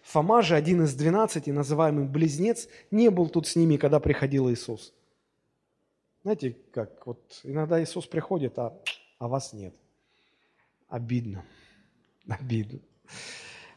Фома 0.01 0.41
же, 0.41 0.55
один 0.55 0.83
из 0.83 0.95
двенадцати, 0.95 1.51
называемый 1.51 2.05
Близнец, 2.05 2.67
не 2.89 3.11
был 3.11 3.29
тут 3.29 3.45
с 3.45 3.55
ними, 3.55 3.77
когда 3.77 3.99
приходил 3.99 4.49
Иисус. 4.49 4.91
Знаете, 6.23 6.57
как 6.71 7.05
вот 7.05 7.41
иногда 7.43 7.83
Иисус 7.83 8.07
приходит, 8.07 8.57
а, 8.57 8.73
а 9.19 9.27
вас 9.27 9.53
нет. 9.53 9.75
Обидно. 10.89 11.45
Обидно. 12.27 12.79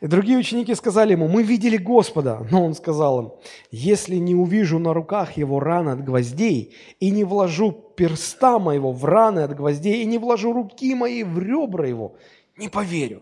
И 0.01 0.07
другие 0.07 0.39
ученики 0.39 0.75
сказали 0.75 1.13
ему, 1.13 1.29
мы 1.29 1.43
видели 1.43 1.77
Господа. 1.77 2.47
Но 2.51 2.65
он 2.65 2.73
сказал 2.73 3.21
им, 3.21 3.33
если 3.71 4.17
не 4.17 4.35
увижу 4.35 4.79
на 4.79 4.95
руках 4.95 5.37
его 5.37 5.61
раны 5.61 5.91
от 5.91 6.03
гвоздей, 6.03 6.75
и 6.99 7.11
не 7.11 7.25
вложу 7.25 7.88
перста 7.99 8.61
моего 8.61 8.93
в 8.93 9.05
раны 9.05 9.41
от 9.41 9.57
гвоздей, 9.57 10.03
и 10.03 10.07
не 10.07 10.19
вложу 10.19 10.53
руки 10.53 10.95
мои 10.95 11.25
в 11.25 11.37
ребра 11.41 11.85
его, 11.85 12.17
не 12.57 12.69
поверю. 12.69 13.21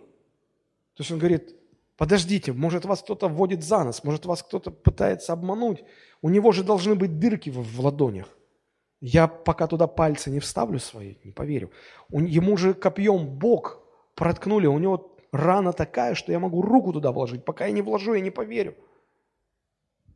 То 0.94 1.02
есть 1.02 1.10
он 1.10 1.18
говорит, 1.18 1.56
подождите, 1.96 2.52
может 2.52 2.84
вас 2.84 3.02
кто-то 3.02 3.28
вводит 3.28 3.64
за 3.64 3.84
нос, 3.84 4.04
может 4.04 4.26
вас 4.26 4.42
кто-то 4.42 4.70
пытается 4.70 5.32
обмануть. 5.32 5.82
У 6.20 6.28
него 6.28 6.52
же 6.52 6.62
должны 6.62 6.94
быть 6.94 7.18
дырки 7.18 7.48
в, 7.48 7.62
в 7.62 7.80
ладонях. 7.80 8.28
Я 9.00 9.28
пока 9.28 9.66
туда 9.66 9.86
пальцы 9.86 10.30
не 10.30 10.40
вставлю 10.40 10.78
свои, 10.78 11.16
не 11.24 11.32
поверю. 11.32 11.70
Ему 12.10 12.58
же 12.58 12.74
копьем 12.74 13.26
Бог 13.26 13.82
проткнули, 14.14 14.66
у 14.66 14.78
него 14.78 15.16
рана 15.32 15.72
такая, 15.72 16.14
что 16.14 16.32
я 16.32 16.38
могу 16.38 16.60
руку 16.60 16.92
туда 16.92 17.12
вложить. 17.12 17.46
Пока 17.46 17.64
я 17.64 17.72
не 17.72 17.80
вложу, 17.80 18.12
я 18.12 18.20
не 18.20 18.30
поверю. 18.30 18.74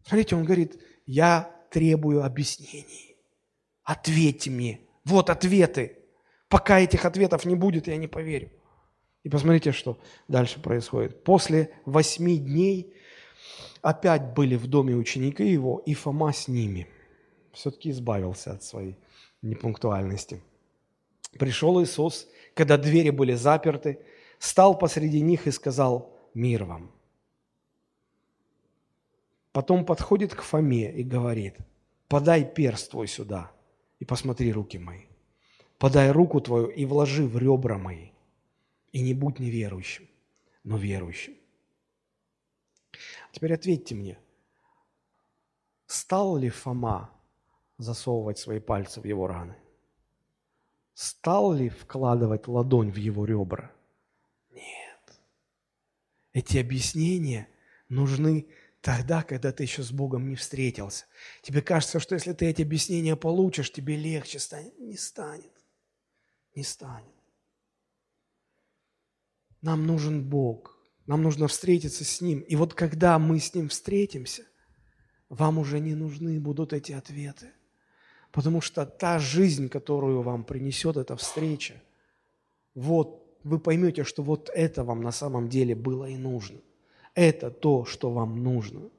Смотрите, 0.05 0.37
он 0.37 0.45
говорит, 0.45 0.83
я 1.07 1.51
требую 1.71 2.25
объяснений. 2.25 3.10
Ответьте 3.85 4.51
мне. 4.51 4.81
Вот 5.05 5.31
ответы. 5.31 5.97
Пока 6.49 6.81
этих 6.81 7.05
ответов 7.05 7.45
не 7.45 7.55
будет, 7.55 7.87
я 7.87 7.97
не 7.97 8.09
поверю. 8.09 8.51
И 9.23 9.29
посмотрите, 9.29 9.73
что 9.73 9.99
дальше 10.29 10.61
происходит. 10.61 11.25
После 11.25 11.73
восьми 11.85 12.39
дней 12.39 12.95
опять 13.83 14.35
были 14.35 14.57
в 14.57 14.67
доме 14.67 14.95
ученики 14.95 15.45
его, 15.45 15.83
и 15.87 15.95
Фома 15.95 16.33
с 16.33 16.49
ними. 16.49 16.89
Все-таки 17.53 17.91
избавился 17.91 18.53
от 18.53 18.63
своей 18.63 18.97
непунктуальности. 19.43 20.43
Пришел 21.39 21.83
Иисус, 21.83 22.29
когда 22.55 22.77
двери 22.77 23.11
были 23.11 23.35
заперты, 23.35 24.01
стал 24.39 24.77
посреди 24.77 25.21
них 25.21 25.47
и 25.47 25.51
сказал 25.51 26.17
«Мир 26.35 26.65
вам». 26.65 26.91
Потом 29.53 29.85
подходит 29.85 30.35
к 30.35 30.43
Фоме 30.43 30.93
и 30.93 31.03
говорит 31.03 31.57
«Подай 32.09 32.45
перст 32.45 32.91
твой 32.91 33.07
сюда 33.07 33.53
и 34.01 34.05
посмотри 34.05 34.53
руки 34.53 34.79
мои. 34.79 35.07
Подай 35.79 36.11
руку 36.11 36.41
твою 36.41 36.67
и 36.67 36.85
вложи 36.85 37.25
в 37.25 37.39
ребра 37.39 37.79
мои. 37.79 38.11
И 38.91 39.01
не 39.01 39.15
будь 39.15 39.39
неверующим, 39.39 40.09
но 40.65 40.77
верующим». 40.77 41.37
Теперь 43.31 43.55
ответьте 43.55 43.95
мне, 43.95 44.19
стал 45.87 46.37
ли 46.37 46.49
Фома 46.49 47.11
засовывать 47.79 48.39
свои 48.39 48.59
пальцы 48.59 49.01
в 49.01 49.05
его 49.05 49.29
раны? 49.29 49.55
Стал 50.95 51.53
ли 51.53 51.69
вкладывать 51.69 52.49
ладонь 52.49 52.91
в 52.91 52.97
его 52.97 53.25
ребра– 53.25 53.71
эти 56.33 56.59
объяснения 56.59 57.49
нужны 57.89 58.47
тогда, 58.81 59.23
когда 59.23 59.53
ты 59.53 59.63
еще 59.65 59.83
с 59.83 59.93
Богом 59.93 60.29
не 60.29 60.37
встретился. 60.37 61.05
Тебе 61.43 61.63
кажется, 61.63 62.01
что 62.01 62.15
если 62.15 62.33
ты 62.33 62.47
эти 62.47 62.63
объяснения 62.63 63.17
получишь, 63.17 63.73
тебе 63.73 63.97
легче 63.97 64.39
станет. 64.39 64.79
Не 64.79 64.97
станет. 64.97 65.53
Не 66.55 66.63
станет. 66.63 67.15
Нам 69.63 69.87
нужен 69.87 70.29
Бог. 70.29 70.77
Нам 71.07 71.23
нужно 71.23 71.49
встретиться 71.49 72.05
с 72.05 72.21
Ним. 72.21 72.41
И 72.41 72.57
вот 72.57 72.75
когда 72.75 73.19
мы 73.19 73.39
с 73.39 73.55
Ним 73.55 73.69
встретимся, 73.69 74.45
вам 75.29 75.59
уже 75.59 75.79
не 75.81 75.95
нужны 75.95 76.41
будут 76.41 76.73
эти 76.73 76.93
ответы. 76.93 77.51
Потому 78.33 78.61
что 78.61 78.87
та 78.87 79.19
жизнь, 79.19 79.69
которую 79.69 80.23
вам 80.23 80.45
принесет 80.45 80.97
эта 80.97 81.17
встреча, 81.17 81.83
вот 82.75 83.39
вы 83.43 83.59
поймете, 83.59 84.05
что 84.05 84.23
вот 84.23 84.51
это 84.55 84.85
вам 84.85 85.03
на 85.03 85.13
самом 85.13 85.49
деле 85.49 85.75
было 85.75 86.07
и 86.07 86.17
нужно. 86.17 86.61
Это 87.15 87.51
то, 87.51 87.85
что 87.85 88.11
вам 88.11 88.43
нужно. 88.43 88.91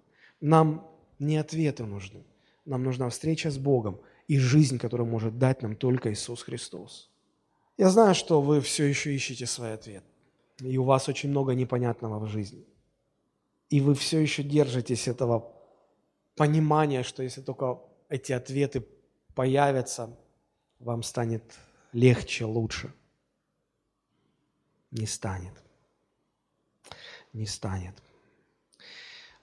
Нам 0.41 0.87
не 1.19 1.37
ответы 1.37 1.85
нужны. 1.85 2.23
Нам 2.65 2.83
нужна 2.83 3.09
встреча 3.09 3.49
с 3.49 3.57
Богом 3.57 3.99
и 4.27 4.37
жизнь, 4.37 4.77
которую 4.77 5.09
может 5.09 5.37
дать 5.37 5.61
нам 5.61 5.75
только 5.75 6.11
Иисус 6.11 6.43
Христос. 6.43 7.09
Я 7.77 7.89
знаю, 7.89 8.15
что 8.15 8.41
вы 8.41 8.61
все 8.61 8.85
еще 8.85 9.13
ищете 9.13 9.45
свой 9.45 9.73
ответ. 9.73 10.03
И 10.59 10.77
у 10.77 10.83
вас 10.83 11.09
очень 11.09 11.29
много 11.29 11.55
непонятного 11.55 12.19
в 12.19 12.27
жизни. 12.27 12.65
И 13.69 13.81
вы 13.81 13.95
все 13.95 14.19
еще 14.19 14.43
держитесь 14.43 15.07
этого 15.07 15.51
понимания, 16.35 17.03
что 17.03 17.23
если 17.23 17.41
только 17.41 17.79
эти 18.09 18.33
ответы 18.33 18.85
появятся, 19.33 20.15
вам 20.79 21.03
станет 21.03 21.43
легче, 21.93 22.45
лучше– 22.45 22.93
не 24.91 25.07
станет. 25.07 25.53
Не 27.33 27.45
станет. 27.45 27.95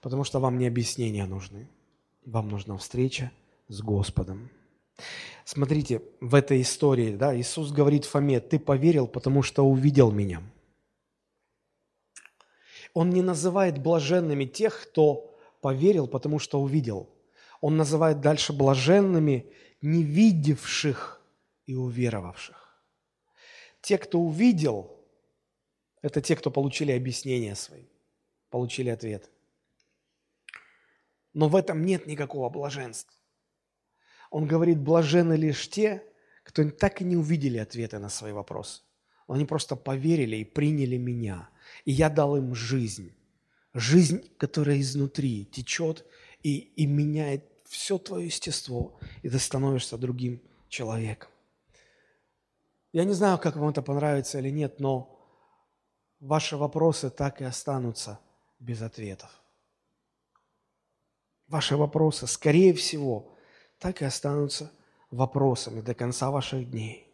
Потому 0.01 0.23
что 0.23 0.39
вам 0.39 0.57
не 0.57 0.67
объяснения 0.67 1.25
нужны. 1.25 1.67
Вам 2.25 2.49
нужна 2.49 2.77
встреча 2.77 3.31
с 3.67 3.81
Господом. 3.81 4.49
Смотрите, 5.45 6.01
в 6.21 6.35
этой 6.35 6.61
истории, 6.61 7.15
да, 7.15 7.35
Иисус 7.35 7.71
говорит 7.71 8.05
Фоме, 8.05 8.39
ты 8.39 8.59
поверил, 8.59 9.07
потому 9.07 9.41
что 9.41 9.65
увидел 9.65 10.11
меня. 10.11 10.43
Он 12.93 13.09
не 13.09 13.21
называет 13.21 13.81
блаженными 13.81 14.45
тех, 14.45 14.81
кто 14.83 15.35
поверил, 15.61 16.07
потому 16.07 16.39
что 16.39 16.61
увидел. 16.61 17.09
Он 17.61 17.77
называет 17.77 18.21
дальше 18.21 18.53
блаженными 18.53 19.51
не 19.81 20.03
видевших 20.03 21.21
и 21.65 21.75
уверовавших. 21.75 22.83
Те, 23.81 23.97
кто 23.97 24.19
увидел, 24.19 24.98
это 26.01 26.21
те, 26.21 26.35
кто 26.35 26.51
получили 26.51 26.91
объяснения 26.91 27.55
свои, 27.55 27.85
получили 28.49 28.89
ответ. 28.89 29.29
Но 31.33 31.49
в 31.49 31.55
этом 31.55 31.85
нет 31.85 32.07
никакого 32.07 32.49
блаженства. 32.49 33.13
Он 34.31 34.47
говорит, 34.47 34.79
блажены 34.79 35.33
лишь 35.33 35.69
те, 35.69 36.03
кто 36.43 36.69
так 36.69 37.01
и 37.01 37.03
не 37.03 37.15
увидели 37.15 37.57
ответы 37.57 37.99
на 37.99 38.09
свои 38.09 38.31
вопросы. 38.31 38.81
Они 39.27 39.45
просто 39.45 39.75
поверили 39.75 40.37
и 40.37 40.43
приняли 40.43 40.97
меня. 40.97 41.49
И 41.85 41.91
я 41.91 42.09
дал 42.09 42.35
им 42.35 42.55
жизнь. 42.55 43.13
Жизнь, 43.73 44.27
которая 44.37 44.79
изнутри 44.79 45.45
течет 45.45 46.05
и, 46.41 46.57
и 46.57 46.87
меняет 46.87 47.45
все 47.65 47.99
твое 47.99 48.25
естество, 48.25 48.99
и 49.21 49.29
ты 49.29 49.37
становишься 49.37 49.97
другим 49.97 50.41
человеком. 50.69 51.29
Я 52.91 53.03
не 53.03 53.13
знаю, 53.13 53.37
как 53.37 53.55
вам 53.55 53.69
это 53.69 53.83
понравится 53.83 54.39
или 54.39 54.49
нет, 54.49 54.79
но 54.79 55.18
ваши 56.19 56.57
вопросы 56.57 57.09
так 57.09 57.41
и 57.41 57.45
останутся 57.45 58.19
без 58.59 58.81
ответов. 58.81 59.31
Ваши 61.47 61.75
вопросы, 61.75 62.27
скорее 62.27 62.73
всего, 62.73 63.35
так 63.79 64.01
и 64.01 64.05
останутся 64.05 64.71
вопросами 65.09 65.81
до 65.81 65.95
конца 65.95 66.29
ваших 66.29 66.69
дней. 66.69 67.07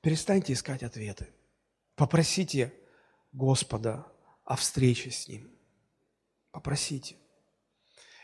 Перестаньте 0.00 0.52
искать 0.52 0.82
ответы. 0.82 1.28
Попросите 1.94 2.74
Господа 3.32 4.06
о 4.44 4.56
встрече 4.56 5.10
с 5.10 5.28
Ним. 5.28 5.50
Попросите. 6.50 7.16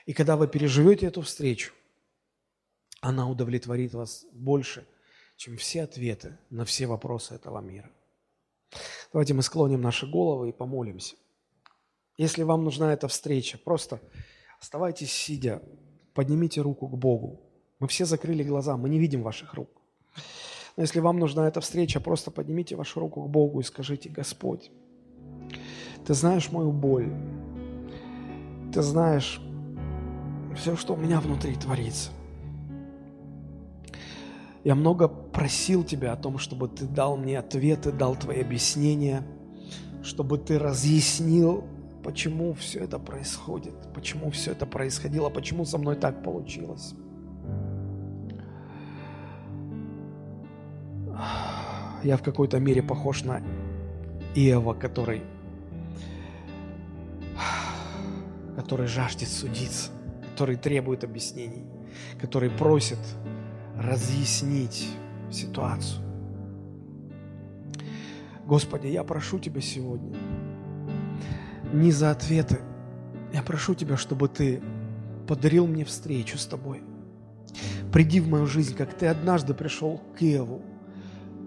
И 0.04 0.12
когда 0.12 0.36
вы 0.36 0.48
переживете 0.48 1.06
эту 1.06 1.22
встречу, 1.22 1.72
она 3.00 3.28
удовлетворит 3.28 3.94
вас 3.94 4.26
больше, 4.32 4.86
чем 5.36 5.56
все 5.56 5.84
ответы 5.84 6.36
на 6.50 6.64
все 6.64 6.86
вопросы 6.86 7.34
этого 7.34 7.60
мира. 7.60 7.90
Давайте 9.12 9.34
мы 9.34 9.42
склоним 9.42 9.80
наши 9.80 10.06
головы 10.06 10.50
и 10.50 10.52
помолимся. 10.52 11.16
Если 12.16 12.42
вам 12.42 12.64
нужна 12.64 12.92
эта 12.92 13.08
встреча, 13.08 13.58
просто 13.58 14.00
оставайтесь 14.60 15.12
сидя, 15.12 15.62
поднимите 16.14 16.60
руку 16.60 16.88
к 16.88 16.98
Богу. 16.98 17.40
Мы 17.78 17.86
все 17.86 18.04
закрыли 18.04 18.42
глаза, 18.42 18.76
мы 18.76 18.88
не 18.88 18.98
видим 18.98 19.22
ваших 19.22 19.54
рук. 19.54 19.70
Но 20.76 20.82
если 20.82 21.00
вам 21.00 21.18
нужна 21.18 21.46
эта 21.46 21.60
встреча, 21.60 22.00
просто 22.00 22.30
поднимите 22.30 22.76
вашу 22.76 23.00
руку 23.00 23.22
к 23.22 23.30
Богу 23.30 23.60
и 23.60 23.64
скажите, 23.64 24.08
Господь, 24.08 24.70
Ты 26.06 26.14
знаешь 26.14 26.50
мою 26.50 26.72
боль, 26.72 27.12
Ты 28.72 28.82
знаешь 28.82 29.40
все, 30.56 30.76
что 30.76 30.94
у 30.94 30.96
меня 30.96 31.20
внутри 31.20 31.54
творится. 31.54 32.10
Я 34.68 34.74
много 34.74 35.08
просил 35.08 35.82
Тебя 35.82 36.12
о 36.12 36.16
том, 36.16 36.36
чтобы 36.36 36.68
Ты 36.68 36.84
дал 36.84 37.16
мне 37.16 37.38
ответы, 37.38 37.90
дал 37.90 38.14
Твои 38.16 38.42
объяснения, 38.42 39.22
чтобы 40.02 40.36
Ты 40.36 40.58
разъяснил, 40.58 41.64
почему 42.04 42.52
все 42.52 42.80
это 42.80 42.98
происходит, 42.98 43.72
почему 43.94 44.30
все 44.30 44.50
это 44.52 44.66
происходило, 44.66 45.30
почему 45.30 45.64
со 45.64 45.78
мной 45.78 45.96
так 45.96 46.22
получилось. 46.22 46.92
Я 52.02 52.18
в 52.18 52.22
какой-то 52.22 52.60
мере 52.60 52.82
похож 52.82 53.24
на 53.24 53.40
Иова, 54.34 54.74
который, 54.74 55.22
который 58.54 58.86
жаждет 58.86 59.30
судиться, 59.30 59.92
который 60.32 60.56
требует 60.56 61.04
объяснений, 61.04 61.64
который 62.20 62.50
просит 62.50 62.98
разъяснить 63.78 64.88
ситуацию. 65.30 66.02
Господи, 68.44 68.88
я 68.88 69.04
прошу 69.04 69.38
Тебя 69.38 69.60
сегодня 69.60 70.16
не 71.72 71.92
за 71.92 72.10
ответы. 72.10 72.60
Я 73.32 73.42
прошу 73.42 73.74
Тебя, 73.74 73.96
чтобы 73.96 74.28
Ты 74.28 74.62
подарил 75.26 75.66
мне 75.66 75.84
встречу 75.84 76.38
с 76.38 76.46
Тобой. 76.46 76.82
Приди 77.92 78.20
в 78.20 78.28
мою 78.28 78.46
жизнь, 78.46 78.74
как 78.74 78.94
Ты 78.94 79.06
однажды 79.06 79.54
пришел 79.54 80.00
к 80.16 80.22
Еву. 80.22 80.62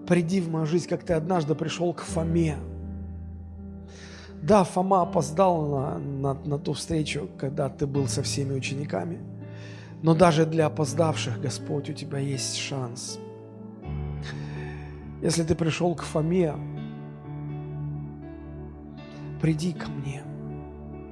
Приди 0.06 0.40
в 0.40 0.50
мою 0.50 0.66
жизнь, 0.66 0.88
как 0.88 1.04
Ты 1.04 1.14
однажды 1.14 1.54
пришел 1.54 1.92
к 1.92 2.02
Фоме. 2.02 2.56
Да, 4.42 4.64
Фома 4.64 5.02
опоздал 5.02 5.68
на, 5.68 5.98
на, 5.98 6.34
на 6.34 6.58
ту 6.58 6.72
встречу, 6.72 7.28
когда 7.38 7.68
Ты 7.68 7.86
был 7.86 8.08
со 8.08 8.22
всеми 8.22 8.54
учениками. 8.54 9.18
Но 10.02 10.14
даже 10.14 10.46
для 10.46 10.66
опоздавших, 10.66 11.40
Господь, 11.40 11.88
у 11.90 11.92
Тебя 11.92 12.18
есть 12.18 12.56
шанс. 12.56 13.18
Если 15.22 15.44
Ты 15.44 15.54
пришел 15.54 15.94
к 15.94 16.02
Фоме, 16.02 16.54
приди 19.40 19.72
ко 19.72 19.88
мне, 19.88 20.24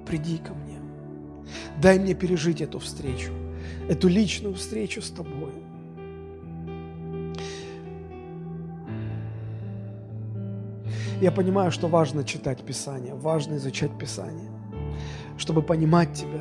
приди 0.06 0.38
ко 0.38 0.54
мне. 0.54 0.80
Дай 1.80 1.98
мне 2.00 2.14
пережить 2.14 2.60
эту 2.60 2.80
встречу, 2.80 3.32
эту 3.88 4.08
личную 4.08 4.54
встречу 4.54 5.00
с 5.00 5.10
Тобой. 5.10 5.52
Я 11.20 11.30
понимаю, 11.30 11.70
что 11.70 11.86
важно 11.86 12.24
читать 12.24 12.64
Писание, 12.64 13.14
важно 13.14 13.56
изучать 13.56 13.96
Писание, 13.98 14.50
чтобы 15.36 15.62
понимать 15.62 16.12
Тебя, 16.14 16.40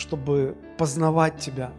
чтобы 0.00 0.56
познавать 0.78 1.36
Тебя. 1.36 1.72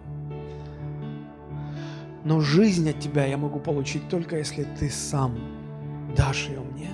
Но 2.24 2.40
жизнь 2.40 2.88
от 2.88 3.00
Тебя 3.00 3.26
я 3.26 3.36
могу 3.36 3.60
получить 3.60 4.08
только 4.10 4.38
если 4.38 4.64
Ты 4.80 4.90
сам 4.92 5.40
дашь 6.16 6.48
ее 6.48 6.60
мне. 6.60 6.90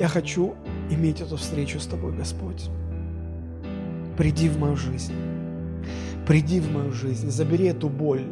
Я 0.00 0.08
хочу 0.08 0.54
иметь 0.90 1.20
эту 1.20 1.36
встречу 1.36 1.78
с 1.78 1.86
Тобой, 1.86 2.16
Господь. 2.16 2.68
Приди 4.18 4.48
в 4.48 4.58
мою 4.58 4.76
жизнь. 4.76 5.14
Приди 6.26 6.58
в 6.58 6.72
мою 6.72 6.90
жизнь. 6.90 7.30
Забери 7.30 7.66
эту 7.66 7.88
боль. 7.88 8.26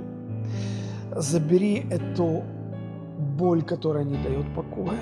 Забери 1.15 1.87
эту 1.89 2.43
боль, 3.39 3.63
которая 3.63 4.03
не 4.03 4.17
дает 4.17 4.53
покоя. 4.57 4.99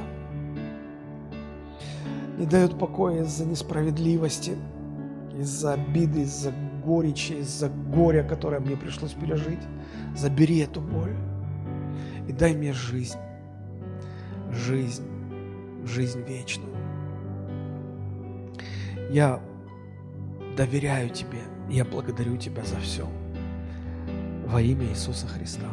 Не 2.37 2.45
дает 2.45 2.79
покоя 2.79 3.23
из-за 3.23 3.47
несправедливости, 3.47 4.57
из-за 5.43 5.75
обиды, 5.75 6.23
из-за 6.23 6.53
горечи, 6.85 7.33
из-за 7.33 7.69
горя, 7.69 8.23
которое 8.23 8.61
мне 8.61 8.77
пришлось 8.77 9.13
пережить. 9.13 9.61
Забери 10.17 10.59
эту 10.59 10.81
боль 10.81 11.17
и 12.29 12.33
дай 12.33 12.55
мне 12.55 12.73
жизнь. 12.73 13.19
Жизнь. 14.51 15.05
Жизнь 15.85 16.23
вечную. 16.23 16.75
Я 19.11 19.41
доверяю 20.57 21.11
Тебе, 21.11 21.41
я 21.69 21.85
благодарю 21.85 22.37
Тебя 22.37 22.65
за 22.65 22.77
все. 22.77 23.07
Во 24.47 24.61
имя 24.61 24.87
Иисуса 24.87 25.27
Христа. 25.27 25.69